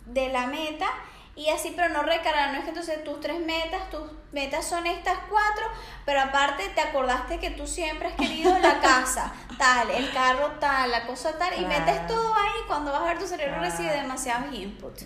de 0.07 0.29
la 0.29 0.47
meta 0.47 0.87
y 1.35 1.49
así, 1.49 1.73
pero 1.75 1.89
no 1.89 2.01
recargar. 2.01 2.51
No 2.51 2.57
es 2.57 2.63
que 2.63 2.69
entonces 2.69 3.03
tus 3.03 3.19
tres 3.21 3.39
metas, 3.39 3.89
tus 3.91 4.01
metas 4.31 4.65
son 4.65 4.87
estas 4.87 5.17
cuatro, 5.29 5.65
pero 6.05 6.21
aparte 6.21 6.67
te 6.69 6.81
acordaste 6.81 7.39
que 7.39 7.51
tú 7.51 7.67
siempre 7.67 8.07
has 8.07 8.15
querido 8.15 8.57
la 8.59 8.79
casa, 8.81 9.31
tal, 9.57 9.91
el 9.91 10.11
carro 10.11 10.53
tal, 10.59 10.89
la 10.91 11.05
cosa 11.05 11.37
tal, 11.37 11.53
y 11.59 11.65
metes 11.65 12.07
todo 12.07 12.33
ahí. 12.35 12.65
Cuando 12.67 12.91
vas 12.91 13.01
a 13.01 13.05
ver 13.05 13.19
tu 13.19 13.27
cerebro 13.27 13.57
Claro. 13.59 13.69
recibe 13.71 13.91
demasiados 13.93 14.53
inputs. 14.53 15.05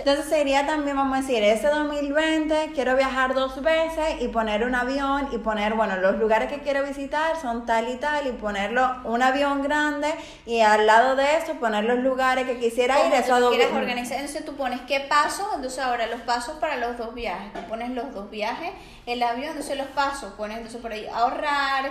Entonces 0.00 0.26
sería 0.26 0.66
también, 0.66 0.96
vamos 0.96 1.18
a 1.18 1.20
decir, 1.20 1.42
este 1.44 1.68
2020 1.68 2.72
quiero 2.74 2.96
viajar 2.96 3.34
dos 3.34 3.60
veces 3.62 4.20
y 4.20 4.28
poner 4.28 4.64
un 4.64 4.74
avión 4.74 5.28
y 5.32 5.38
poner, 5.38 5.74
bueno, 5.74 5.96
los 5.96 6.16
lugares 6.16 6.48
que 6.50 6.60
quiero 6.60 6.84
visitar 6.84 7.36
son 7.40 7.66
tal 7.66 7.88
y 7.90 7.96
tal 7.96 8.26
y 8.26 8.32
ponerlo 8.32 8.96
un 9.04 9.22
avión 9.22 9.62
grande 9.62 10.08
y 10.46 10.60
al 10.60 10.86
lado 10.86 11.16
de 11.16 11.36
eso 11.36 11.54
poner 11.54 11.84
los 11.84 11.98
lugares 11.98 12.46
que 12.46 12.58
quisiera 12.58 13.06
ir. 13.06 13.12
Eso 13.12 13.34
tú 13.36 13.40
dos- 13.42 13.54
quieras 13.56 13.72
organizar, 13.74 14.18
entonces 14.18 14.44
tú 14.44 14.56
pones 14.56 14.80
qué 14.88 15.00
pasos, 15.00 15.46
entonces 15.54 15.78
ahora 15.80 16.06
los 16.06 16.20
pasos 16.22 16.54
para 16.58 16.76
los 16.76 16.96
dos 16.96 17.14
viajes, 17.14 17.52
tú 17.52 17.60
pones 17.68 17.90
los 17.90 18.12
dos 18.14 18.30
viajes, 18.30 18.70
el 19.06 19.22
avión, 19.22 19.48
entonces 19.50 19.76
los 19.76 19.88
pasos, 19.88 20.32
pones 20.32 20.56
entonces 20.56 20.80
por 20.80 20.92
ahí 20.92 21.06
ahorrar, 21.12 21.90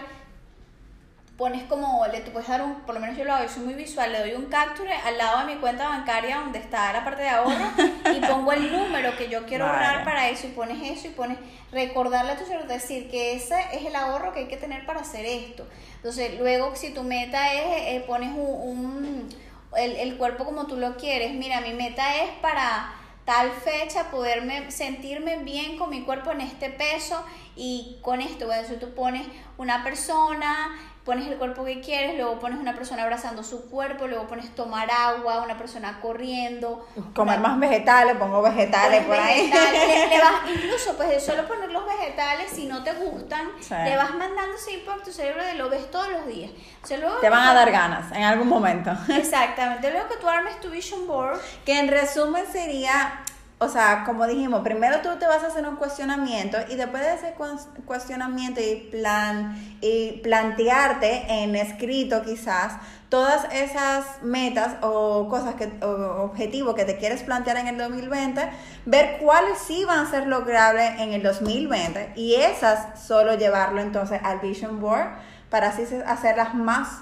pones 1.39 1.63
como, 1.63 2.05
le 2.11 2.19
tú 2.19 2.31
puedes 2.31 2.47
dar 2.49 2.61
un, 2.61 2.81
por 2.81 2.93
lo 2.93 2.99
menos 3.01 3.17
yo 3.17 3.23
lo 3.23 3.33
hago, 3.33 3.45
yo 3.45 3.49
soy 3.49 3.63
muy 3.63 3.73
visual, 3.73 4.11
le 4.11 4.19
doy 4.19 4.33
un 4.33 4.45
capture 4.47 4.93
al 4.93 5.17
lado 5.17 5.39
de 5.39 5.55
mi 5.55 5.59
cuenta 5.59 5.87
bancaria 5.87 6.37
donde 6.37 6.59
está 6.59 6.93
la 6.93 7.03
parte 7.03 7.23
de 7.23 7.29
ahorro 7.29 7.65
y 8.13 8.19
pongo 8.27 8.51
el 8.51 8.71
número 8.71 9.15
que 9.17 9.29
yo 9.29 9.45
quiero 9.45 9.65
Vale. 9.65 9.77
ahorrar 9.85 10.03
para 10.03 10.27
eso 10.29 10.47
y 10.47 10.51
pones 10.51 10.77
eso 10.97 11.07
y 11.07 11.11
pones 11.11 11.37
recordarle 11.71 12.33
a 12.33 12.37
tu 12.37 12.45
cerebro, 12.45 12.67
decir 12.67 13.09
que 13.09 13.33
ese 13.33 13.55
es 13.71 13.85
el 13.85 13.95
ahorro 13.95 14.33
que 14.33 14.39
hay 14.41 14.47
que 14.47 14.57
tener 14.57 14.85
para 14.85 14.99
hacer 14.99 15.25
esto. 15.25 15.65
Entonces, 15.95 16.37
luego 16.37 16.75
si 16.75 16.93
tu 16.93 17.03
meta 17.03 17.53
es, 17.53 17.61
eh, 17.95 18.03
pones 18.05 18.29
un, 18.31 18.39
un- 18.39 19.29
el, 19.77 19.95
el 19.95 20.17
cuerpo 20.17 20.43
como 20.45 20.67
tú 20.67 20.75
lo 20.77 20.97
quieres, 20.97 21.31
mira, 21.33 21.61
mi 21.61 21.73
meta 21.73 22.17
es 22.17 22.31
para 22.41 22.93
tal 23.23 23.51
fecha 23.51 24.09
poderme 24.11 24.71
sentirme 24.71 25.37
bien 25.37 25.77
con 25.77 25.89
mi 25.91 26.01
cuerpo 26.01 26.31
en 26.31 26.41
este 26.41 26.69
peso 26.69 27.23
y 27.55 27.99
con 28.01 28.21
esto, 28.21 28.47
bueno, 28.47 28.63
eso 28.63 28.73
tú 28.75 28.93
pones 28.95 29.25
una 29.57 29.83
persona, 29.83 30.69
pones 31.09 31.27
el 31.27 31.37
cuerpo 31.37 31.65
que 31.65 31.81
quieres, 31.81 32.15
luego 32.15 32.39
pones 32.39 32.59
una 32.59 32.75
persona 32.75 33.01
abrazando 33.03 33.41
su 33.43 33.67
cuerpo, 33.69 34.05
luego 34.07 34.27
pones 34.27 34.53
tomar 34.53 34.87
agua, 34.91 35.41
una 35.41 35.57
persona 35.57 35.99
corriendo, 36.01 36.85
Comer 37.15 37.39
una- 37.39 37.47
más 37.49 37.59
vegetales, 37.59 38.15
pongo 38.17 38.43
vegetales 38.43 39.03
por 39.05 39.15
ahí. 39.15 39.49
vegetales, 39.49 39.87
le- 39.87 40.07
le 40.07 40.19
vas- 40.19 40.41
incluso 40.55 40.95
pues 40.95 41.09
de 41.09 41.19
solo 41.19 41.47
poner 41.47 41.71
los 41.71 41.83
vegetales, 41.85 42.51
si 42.51 42.67
no 42.67 42.83
te 42.83 42.93
gustan, 42.93 43.49
Sí. 43.59 43.73
le 43.73 43.97
vas 43.97 44.11
mandando 44.13 44.55
ese 44.55 44.73
input 44.73 45.01
a 45.01 45.03
tu 45.03 45.11
cerebro 45.11 45.43
de 45.43 45.55
lo 45.55 45.67
ves 45.69 45.89
todos 45.89 46.09
los 46.09 46.27
días. 46.27 46.51
O 46.83 46.85
sea, 46.87 46.97
luego 46.99 47.15
Te 47.17 47.29
van 47.29 47.47
a 47.47 47.53
dar 47.55 47.71
ganas 47.71 48.11
en 48.11 48.23
algún 48.23 48.47
momento. 48.47 48.91
Exactamente, 49.09 49.89
luego 49.91 50.07
que 50.09 50.17
tú 50.17 50.27
armes 50.29 50.59
tu 50.61 50.69
vision 50.69 51.07
board, 51.07 51.39
Que 51.65 51.79
en 51.79 51.87
resumen 51.87 52.45
sería, 52.51 53.23
o 53.61 53.67
sea, 53.67 54.03
como 54.05 54.25
dijimos, 54.25 54.61
primero 54.61 55.01
tú 55.01 55.09
te 55.19 55.27
vas 55.27 55.43
a 55.43 55.47
hacer 55.47 55.67
un 55.67 55.75
cuestionamiento 55.75 56.57
y 56.69 56.75
después 56.75 57.03
de 57.03 57.13
ese 57.15 57.35
cues- 57.35 57.67
cuestionamiento 57.85 58.61
y 58.61 58.87
plan 58.89 59.53
y 59.81 60.13
plantearte 60.23 61.25
en 61.43 61.55
escrito 61.57 62.21
quizás 62.23 62.77
todas 63.09 63.45
esas 63.51 64.05
metas 64.21 64.75
o 64.81 65.27
cosas 65.29 65.55
que 65.55 65.65
o 65.83 66.23
objetivos 66.23 66.73
que 66.75 66.85
te 66.85 66.97
quieres 66.97 67.21
plantear 67.23 67.57
en 67.57 67.67
el 67.67 67.77
2020, 67.77 68.49
ver 68.85 69.17
cuáles 69.19 69.57
sí 69.57 69.83
van 69.83 70.05
a 70.05 70.09
ser 70.09 70.27
logrables 70.27 70.99
en 70.99 71.11
el 71.11 71.21
2020 71.21 72.13
y 72.15 72.35
esas 72.35 73.05
solo 73.05 73.33
llevarlo 73.35 73.81
entonces 73.81 74.21
al 74.23 74.39
vision 74.39 74.79
board 74.79 75.07
para 75.49 75.69
así 75.69 75.83
hacerlas 76.05 76.53
más 76.55 77.01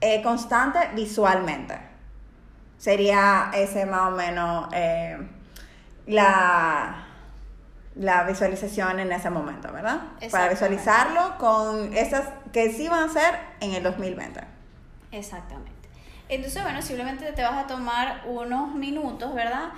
eh, 0.00 0.20
constantes 0.22 0.82
visualmente. 0.96 1.78
Sería 2.78 3.50
ese 3.54 3.86
más 3.86 4.08
o 4.08 4.16
menos 4.16 4.68
eh, 4.72 5.18
la, 6.06 7.06
la 7.94 8.24
visualización 8.24 9.00
en 9.00 9.12
ese 9.12 9.30
momento, 9.30 9.72
¿verdad? 9.72 10.02
Para 10.30 10.48
visualizarlo 10.48 11.36
con 11.38 11.94
esas 11.94 12.28
que 12.52 12.72
sí 12.72 12.88
van 12.88 13.08
a 13.08 13.12
ser 13.12 13.38
en 13.60 13.74
el 13.74 13.82
2020. 13.82 14.40
Exactamente. 15.12 15.72
Entonces, 16.28 16.62
bueno, 16.62 16.80
simplemente 16.80 17.30
te 17.32 17.42
vas 17.42 17.64
a 17.64 17.66
tomar 17.66 18.22
unos 18.26 18.74
minutos, 18.74 19.34
¿verdad? 19.34 19.70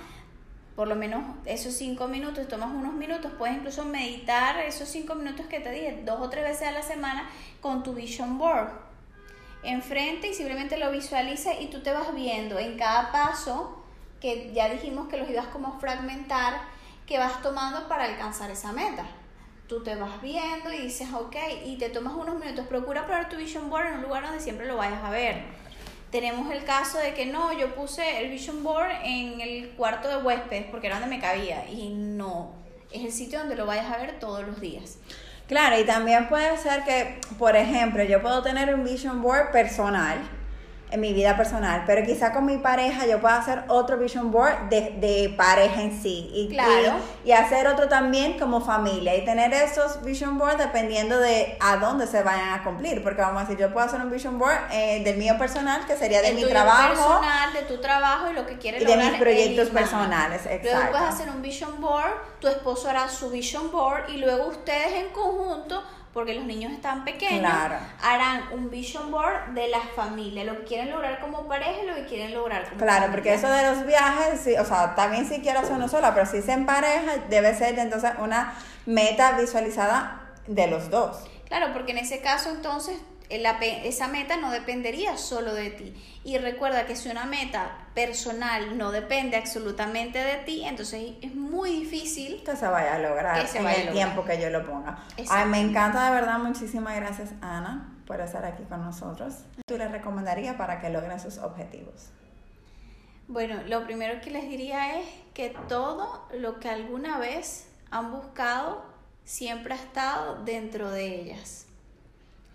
Por 0.75 0.87
lo 0.87 0.95
menos 0.95 1.23
esos 1.45 1.73
cinco 1.73 2.07
minutos, 2.07 2.47
tomas 2.47 2.69
unos 2.69 2.93
minutos, 2.93 3.31
puedes 3.37 3.57
incluso 3.57 3.85
meditar 3.85 4.59
esos 4.59 4.89
cinco 4.89 5.15
minutos 5.15 5.45
que 5.47 5.59
te 5.59 5.71
dije, 5.71 6.01
dos 6.05 6.19
o 6.21 6.29
tres 6.29 6.43
veces 6.43 6.67
a 6.67 6.71
la 6.71 6.81
semana 6.81 7.29
con 7.61 7.83
tu 7.83 7.93
vision 7.93 8.37
board 8.37 8.85
enfrente 9.63 10.27
y 10.27 10.33
simplemente 10.33 10.77
lo 10.77 10.91
visualiza 10.91 11.59
y 11.59 11.67
tú 11.67 11.81
te 11.81 11.91
vas 11.91 12.13
viendo 12.13 12.59
en 12.59 12.77
cada 12.77 13.11
paso 13.11 13.84
que 14.19 14.51
ya 14.53 14.69
dijimos 14.69 15.07
que 15.07 15.17
los 15.17 15.29
ibas 15.29 15.47
como 15.47 15.67
a 15.69 15.79
fragmentar 15.79 16.53
que 17.05 17.17
vas 17.17 17.41
tomando 17.41 17.87
para 17.87 18.05
alcanzar 18.05 18.49
esa 18.51 18.71
meta. 18.71 19.05
Tú 19.67 19.83
te 19.83 19.95
vas 19.95 20.21
viendo 20.21 20.71
y 20.71 20.77
dices, 20.77 21.09
ok, 21.13 21.35
y 21.65 21.77
te 21.77 21.89
tomas 21.89 22.13
unos 22.13 22.39
minutos. 22.39 22.67
Procura 22.67 23.07
poner 23.07 23.29
tu 23.29 23.35
vision 23.35 23.69
board 23.69 23.87
en 23.87 23.93
un 23.95 24.01
lugar 24.03 24.23
donde 24.23 24.39
siempre 24.39 24.67
lo 24.67 24.77
vayas 24.77 25.03
a 25.03 25.09
ver. 25.09 25.43
Tenemos 26.11 26.51
el 26.51 26.63
caso 26.63 26.97
de 26.99 27.13
que 27.13 27.25
no, 27.25 27.51
yo 27.51 27.73
puse 27.75 28.21
el 28.23 28.29
vision 28.29 28.63
board 28.63 28.91
en 29.03 29.41
el 29.41 29.71
cuarto 29.71 30.07
de 30.07 30.17
huéspedes 30.17 30.65
porque 30.69 30.87
era 30.87 30.99
donde 30.99 31.15
me 31.15 31.21
cabía 31.21 31.69
y 31.69 31.89
no, 31.89 32.53
es 32.91 33.03
el 33.03 33.11
sitio 33.11 33.39
donde 33.39 33.55
lo 33.55 33.65
vayas 33.65 33.91
a 33.91 33.97
ver 33.97 34.19
todos 34.19 34.45
los 34.45 34.61
días. 34.61 34.97
Claro, 35.47 35.77
y 35.79 35.83
también 35.83 36.27
puede 36.27 36.57
ser 36.57 36.83
que, 36.83 37.19
por 37.37 37.55
ejemplo, 37.55 38.03
yo 38.03 38.21
puedo 38.21 38.41
tener 38.41 38.73
un 38.73 38.83
vision 38.83 39.21
board 39.21 39.51
personal 39.51 40.19
en 40.95 41.01
mi 41.01 41.13
vida 41.13 41.37
personal, 41.37 41.83
pero 41.85 42.05
quizá 42.05 42.31
con 42.33 42.45
mi 42.45 42.57
pareja 42.57 43.05
yo 43.05 43.19
pueda 43.19 43.37
hacer 43.37 43.63
otro 43.67 43.97
vision 43.97 44.31
board 44.31 44.69
de, 44.69 44.95
de 44.99 45.33
pareja 45.37 45.81
en 45.81 46.01
sí 46.01 46.29
y, 46.33 46.47
Claro. 46.49 46.97
y, 47.23 47.29
y 47.29 47.31
hacer 47.33 47.67
otro 47.67 47.87
también 47.87 48.39
como 48.39 48.61
familia 48.61 49.15
y 49.15 49.23
tener 49.23 49.53
esos 49.53 50.01
vision 50.03 50.37
boards 50.37 50.57
dependiendo 50.57 51.19
de 51.19 51.57
a 51.59 51.77
dónde 51.77 52.07
se 52.07 52.23
vayan 52.23 52.53
a 52.53 52.63
cumplir, 52.63 53.03
porque 53.03 53.21
vamos 53.21 53.43
a 53.43 53.45
decir, 53.45 53.57
yo 53.59 53.71
puedo 53.71 53.85
hacer 53.85 54.01
un 54.01 54.09
vision 54.09 54.39
board 54.39 54.57
eh, 54.71 55.03
del 55.03 55.17
mío 55.17 55.37
personal, 55.37 55.85
que 55.85 55.95
sería 55.95 56.21
de, 56.21 56.33
mi 56.33 56.43
trabajo, 56.45 56.87
personal, 56.93 57.53
de 57.53 57.61
tu 57.63 57.79
trabajo 57.81 58.31
y 58.31 58.33
lo 58.33 58.45
que 58.45 58.57
quieres 58.57 58.81
y 58.81 58.85
de 58.85 58.91
lograr 58.91 59.11
mis 59.11 59.21
proyectos 59.21 59.69
personales, 59.69 60.41
Luego 60.45 60.57
exacto. 60.63 60.91
puedes 60.91 61.07
hacer 61.13 61.29
un 61.29 61.41
vision 61.41 61.81
board, 61.81 62.11
tu 62.39 62.47
esposo 62.47 62.89
hará 62.89 63.09
su 63.09 63.29
vision 63.29 63.71
board 63.71 64.09
y 64.09 64.17
luego 64.17 64.47
ustedes 64.47 64.93
en 64.93 65.09
conjunto 65.13 65.83
porque 66.15 66.33
los 66.33 66.45
niños 66.45 66.71
están 66.71 67.03
pequeños, 67.03 67.41
Claro. 67.41 67.75
harán 68.01 68.43
un 68.53 68.69
vision 68.69 69.11
board 69.11 69.49
de 69.53 69.67
la 69.67 69.81
familia, 69.97 70.45
lo 70.45 70.59
que 70.59 70.63
quieren 70.63 70.89
lograr 70.89 71.19
como 71.19 71.45
pareja 71.45 71.83
y 71.83 71.87
lo 71.87 71.93
que 71.93 72.05
quieren 72.05 72.33
lograr 72.33 72.63
como 72.69 72.77
Claro, 72.77 73.01
familia. 73.07 73.11
porque 73.11 73.33
eso 73.33 73.49
de 73.49 73.63
los 73.69 73.85
viajes, 73.85 74.39
sí, 74.39 74.55
o 74.57 74.63
sea, 74.63 74.95
también 74.95 75.27
si 75.27 75.41
quiero 75.41 75.59
hacer 75.59 75.73
uno 75.73 75.89
sola, 75.89 76.13
pero 76.13 76.25
si 76.25 76.37
es 76.37 76.47
en 76.47 76.65
pareja, 76.65 77.17
debe 77.29 77.53
ser 77.53 77.77
entonces 77.77 78.11
una 78.19 78.53
meta 78.85 79.33
visualizada 79.33 80.21
de 80.47 80.67
los 80.67 80.89
dos. 80.89 81.17
Claro, 81.49 81.73
porque 81.73 81.91
en 81.91 81.97
ese 81.97 82.21
caso 82.21 82.49
entonces 82.49 82.95
la 83.29 83.59
pe- 83.59 83.87
esa 83.87 84.07
meta 84.07 84.37
no 84.37 84.51
dependería 84.51 85.17
solo 85.17 85.53
de 85.53 85.71
ti. 85.71 85.93
Y 86.23 86.37
recuerda 86.37 86.85
que 86.85 86.95
si 86.95 87.09
una 87.09 87.25
meta 87.25 87.77
personal 87.93 88.77
no 88.77 88.91
depende 88.91 89.37
absolutamente 89.37 90.19
de 90.19 90.35
ti, 90.37 90.63
entonces 90.65 91.13
es 91.21 91.33
muy 91.35 91.71
difícil. 91.71 92.43
Que 92.43 92.55
se 92.55 92.67
vaya 92.67 92.95
a 92.95 92.99
lograr 92.99 93.41
Que 93.41 93.47
se 93.47 93.61
vaya 93.61 93.77
el 93.81 93.85
lograr. 93.87 94.05
tiempo 94.05 94.25
que 94.25 94.41
yo 94.41 94.49
lo 94.49 94.65
ponga. 94.65 94.99
Ay, 95.29 95.45
me 95.47 95.59
encanta 95.59 96.05
de 96.05 96.11
verdad. 96.11 96.37
Muchísimas 96.39 96.95
gracias, 96.95 97.31
Ana, 97.41 97.95
por 98.05 98.19
estar 98.21 98.45
aquí 98.45 98.63
con 98.63 98.83
nosotros. 98.83 99.35
¿Tú 99.67 99.77
le 99.77 99.87
recomendarías 99.87 100.55
para 100.55 100.79
que 100.79 100.89
logren 100.89 101.19
sus 101.19 101.37
objetivos? 101.39 102.09
Bueno, 103.27 103.61
lo 103.67 103.83
primero 103.85 104.21
que 104.21 104.29
les 104.29 104.47
diría 104.47 104.99
es 104.99 105.07
que 105.33 105.49
todo 105.67 106.27
lo 106.33 106.59
que 106.59 106.69
alguna 106.69 107.17
vez 107.17 107.67
han 107.89 108.11
buscado 108.11 108.85
siempre 109.23 109.73
ha 109.73 109.77
estado 109.77 110.43
dentro 110.43 110.91
de 110.91 111.21
ellas. 111.21 111.64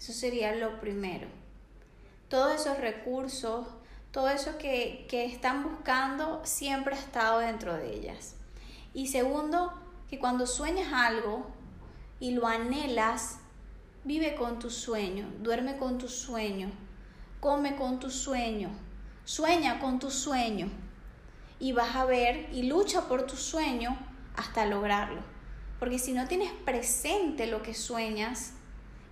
Eso 0.01 0.15
sería 0.15 0.55
lo 0.55 0.81
primero. 0.81 1.29
Todos 2.31 2.59
esos 2.59 2.79
recursos, 2.79 3.67
todo 4.13 4.31
eso 4.31 4.57
que, 4.57 5.07
que 5.11 5.27
están 5.27 5.63
buscando 5.63 6.41
siempre 6.43 6.95
ha 6.95 6.99
estado 6.99 7.41
dentro 7.41 7.75
de 7.75 7.95
ellas. 7.95 8.37
Y 8.95 9.09
segundo, 9.09 9.75
que 10.09 10.19
cuando 10.19 10.47
sueñas 10.47 10.91
algo 10.91 11.47
y 12.19 12.31
lo 12.31 12.47
anhelas, 12.47 13.41
vive 14.05 14.37
con 14.37 14.59
tu 14.59 14.71
sueño, 14.71 15.29
duerme 15.41 15.77
con 15.77 15.99
tu 15.99 16.09
sueño, 16.09 16.71
come 17.39 17.77
con 17.77 18.01
tu 18.01 18.11
sueño, 18.11 18.71
sueña 19.25 19.81
con 19.81 19.99
tu 19.99 20.11
sueño 20.11 20.71
y 21.59 21.73
vas 21.73 21.95
a 21.95 22.07
ver 22.07 22.49
y 22.55 22.63
lucha 22.63 23.03
por 23.07 23.27
tu 23.27 23.37
sueño 23.37 23.99
hasta 24.35 24.65
lograrlo. 24.65 25.21
Porque 25.79 25.99
si 25.99 26.13
no 26.13 26.27
tienes 26.27 26.53
presente 26.65 27.47
lo 27.47 27.63
que 27.63 27.75
sueñas 27.75 28.55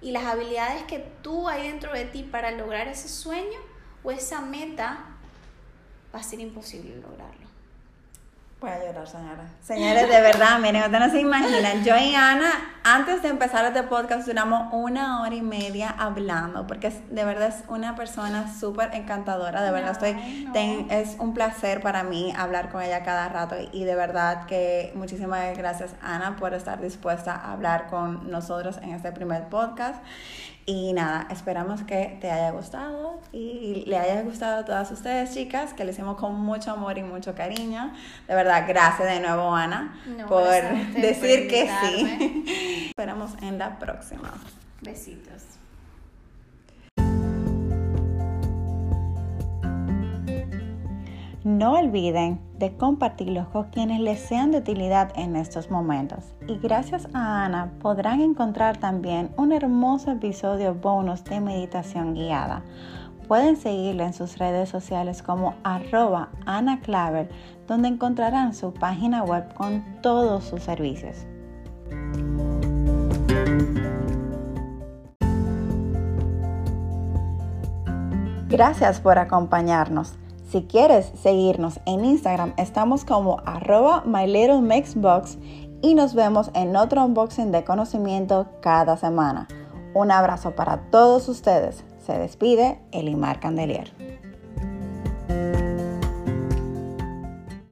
y 0.00 0.12
las 0.12 0.24
habilidades 0.24 0.84
que 0.84 0.98
tú 1.22 1.48
hay 1.48 1.68
dentro 1.68 1.92
de 1.92 2.04
ti 2.04 2.22
para 2.22 2.50
lograr 2.52 2.88
ese 2.88 3.08
sueño 3.08 3.58
o 4.02 4.10
esa 4.10 4.40
meta, 4.40 4.98
va 6.14 6.20
a 6.20 6.22
ser 6.22 6.40
imposible 6.40 6.96
lograrlo. 6.96 7.48
Voy 8.60 8.70
a 8.70 8.84
llorar, 8.84 9.06
señora. 9.06 9.48
Señores, 9.62 10.08
de 10.08 10.20
verdad, 10.20 10.58
miren, 10.58 10.82
ustedes 10.82 11.00
no 11.00 11.10
se 11.10 11.20
imaginan. 11.20 11.84
Yo 11.84 11.96
y 11.96 12.14
Ana, 12.14 12.77
antes 12.94 13.22
de 13.22 13.28
empezar 13.28 13.64
este 13.66 13.82
podcast, 13.82 14.26
duramos 14.26 14.72
una 14.72 15.20
hora 15.22 15.34
y 15.34 15.42
media 15.42 15.94
hablando, 15.98 16.66
porque 16.66 16.86
es- 16.88 17.14
de 17.14 17.24
verdad 17.24 17.48
es 17.48 17.64
una 17.68 17.94
persona 17.94 18.52
súper 18.52 18.94
encantadora. 18.94 19.62
De 19.62 19.70
verdad, 19.70 19.92
estoy, 19.92 20.10
Ay, 20.12 20.44
no. 20.46 20.52
ten- 20.52 20.86
es 20.90 21.16
un 21.18 21.34
placer 21.34 21.80
para 21.80 22.02
mí 22.02 22.32
hablar 22.36 22.70
con 22.70 22.82
ella 22.82 23.02
cada 23.02 23.28
rato. 23.28 23.56
Y 23.72 23.84
de 23.84 23.94
verdad 23.94 24.46
que 24.46 24.92
muchísimas 24.94 25.56
gracias, 25.56 25.94
Ana, 26.02 26.36
por 26.36 26.54
estar 26.54 26.80
dispuesta 26.80 27.34
a 27.34 27.52
hablar 27.52 27.88
con 27.88 28.30
nosotros 28.30 28.78
en 28.78 28.90
este 28.90 29.12
primer 29.12 29.48
podcast. 29.48 30.02
Y 30.68 30.92
nada, 30.92 31.26
esperamos 31.30 31.82
que 31.84 32.18
te 32.20 32.30
haya 32.30 32.50
gustado 32.50 33.20
y 33.32 33.84
le 33.86 33.96
haya 33.96 34.20
gustado 34.20 34.60
a 34.60 34.64
todas 34.66 34.90
ustedes, 34.90 35.32
chicas, 35.32 35.72
que 35.72 35.82
lo 35.82 35.92
hicimos 35.92 36.18
con 36.18 36.34
mucho 36.34 36.72
amor 36.72 36.98
y 36.98 37.02
mucho 37.02 37.34
cariño. 37.34 37.90
De 38.26 38.34
verdad, 38.34 38.66
gracias 38.68 39.08
de 39.08 39.18
nuevo, 39.18 39.56
Ana, 39.56 39.98
No, 40.04 40.26
por 40.26 40.46
decir 40.92 41.48
que 41.48 41.70
sí. 41.80 42.88
Esperamos 42.88 43.30
en 43.40 43.56
la 43.56 43.78
próxima. 43.78 44.30
Besitos. 44.82 45.57
No 51.48 51.76
olviden 51.78 52.38
de 52.58 52.76
compartirlos 52.76 53.48
con 53.48 53.70
quienes 53.70 54.00
les 54.00 54.20
sean 54.20 54.50
de 54.50 54.58
utilidad 54.58 55.10
en 55.14 55.34
estos 55.34 55.70
momentos. 55.70 56.34
Y 56.46 56.58
gracias 56.58 57.08
a 57.14 57.46
Ana 57.46 57.72
podrán 57.80 58.20
encontrar 58.20 58.76
también 58.76 59.30
un 59.38 59.52
hermoso 59.52 60.10
episodio 60.10 60.74
bonus 60.74 61.24
de 61.24 61.40
meditación 61.40 62.12
guiada. 62.12 62.64
Pueden 63.28 63.56
seguirla 63.56 64.04
en 64.04 64.12
sus 64.12 64.36
redes 64.36 64.68
sociales 64.68 65.22
como 65.22 65.54
arroba 65.64 66.28
Ana 66.44 66.80
Claver, 66.80 67.30
donde 67.66 67.88
encontrarán 67.88 68.52
su 68.52 68.74
página 68.74 69.24
web 69.24 69.54
con 69.54 69.82
todos 70.02 70.44
sus 70.44 70.62
servicios. 70.62 71.16
Gracias 78.50 79.00
por 79.00 79.18
acompañarnos. 79.18 80.18
Si 80.50 80.62
quieres 80.62 81.12
seguirnos 81.22 81.78
en 81.84 82.06
Instagram, 82.06 82.54
estamos 82.56 83.04
como 83.04 83.42
arroba 83.44 84.02
My 84.06 84.26
Little 84.26 84.62
Mix 84.62 84.94
Box 84.94 85.36
y 85.82 85.94
nos 85.94 86.14
vemos 86.14 86.50
en 86.54 86.74
otro 86.74 87.04
unboxing 87.04 87.52
de 87.52 87.64
conocimiento 87.64 88.46
cada 88.62 88.96
semana. 88.96 89.46
Un 89.92 90.10
abrazo 90.10 90.56
para 90.56 90.90
todos 90.90 91.28
ustedes. 91.28 91.84
Se 91.98 92.18
despide 92.18 92.80
Elimar 92.92 93.40
Candelier. 93.40 93.92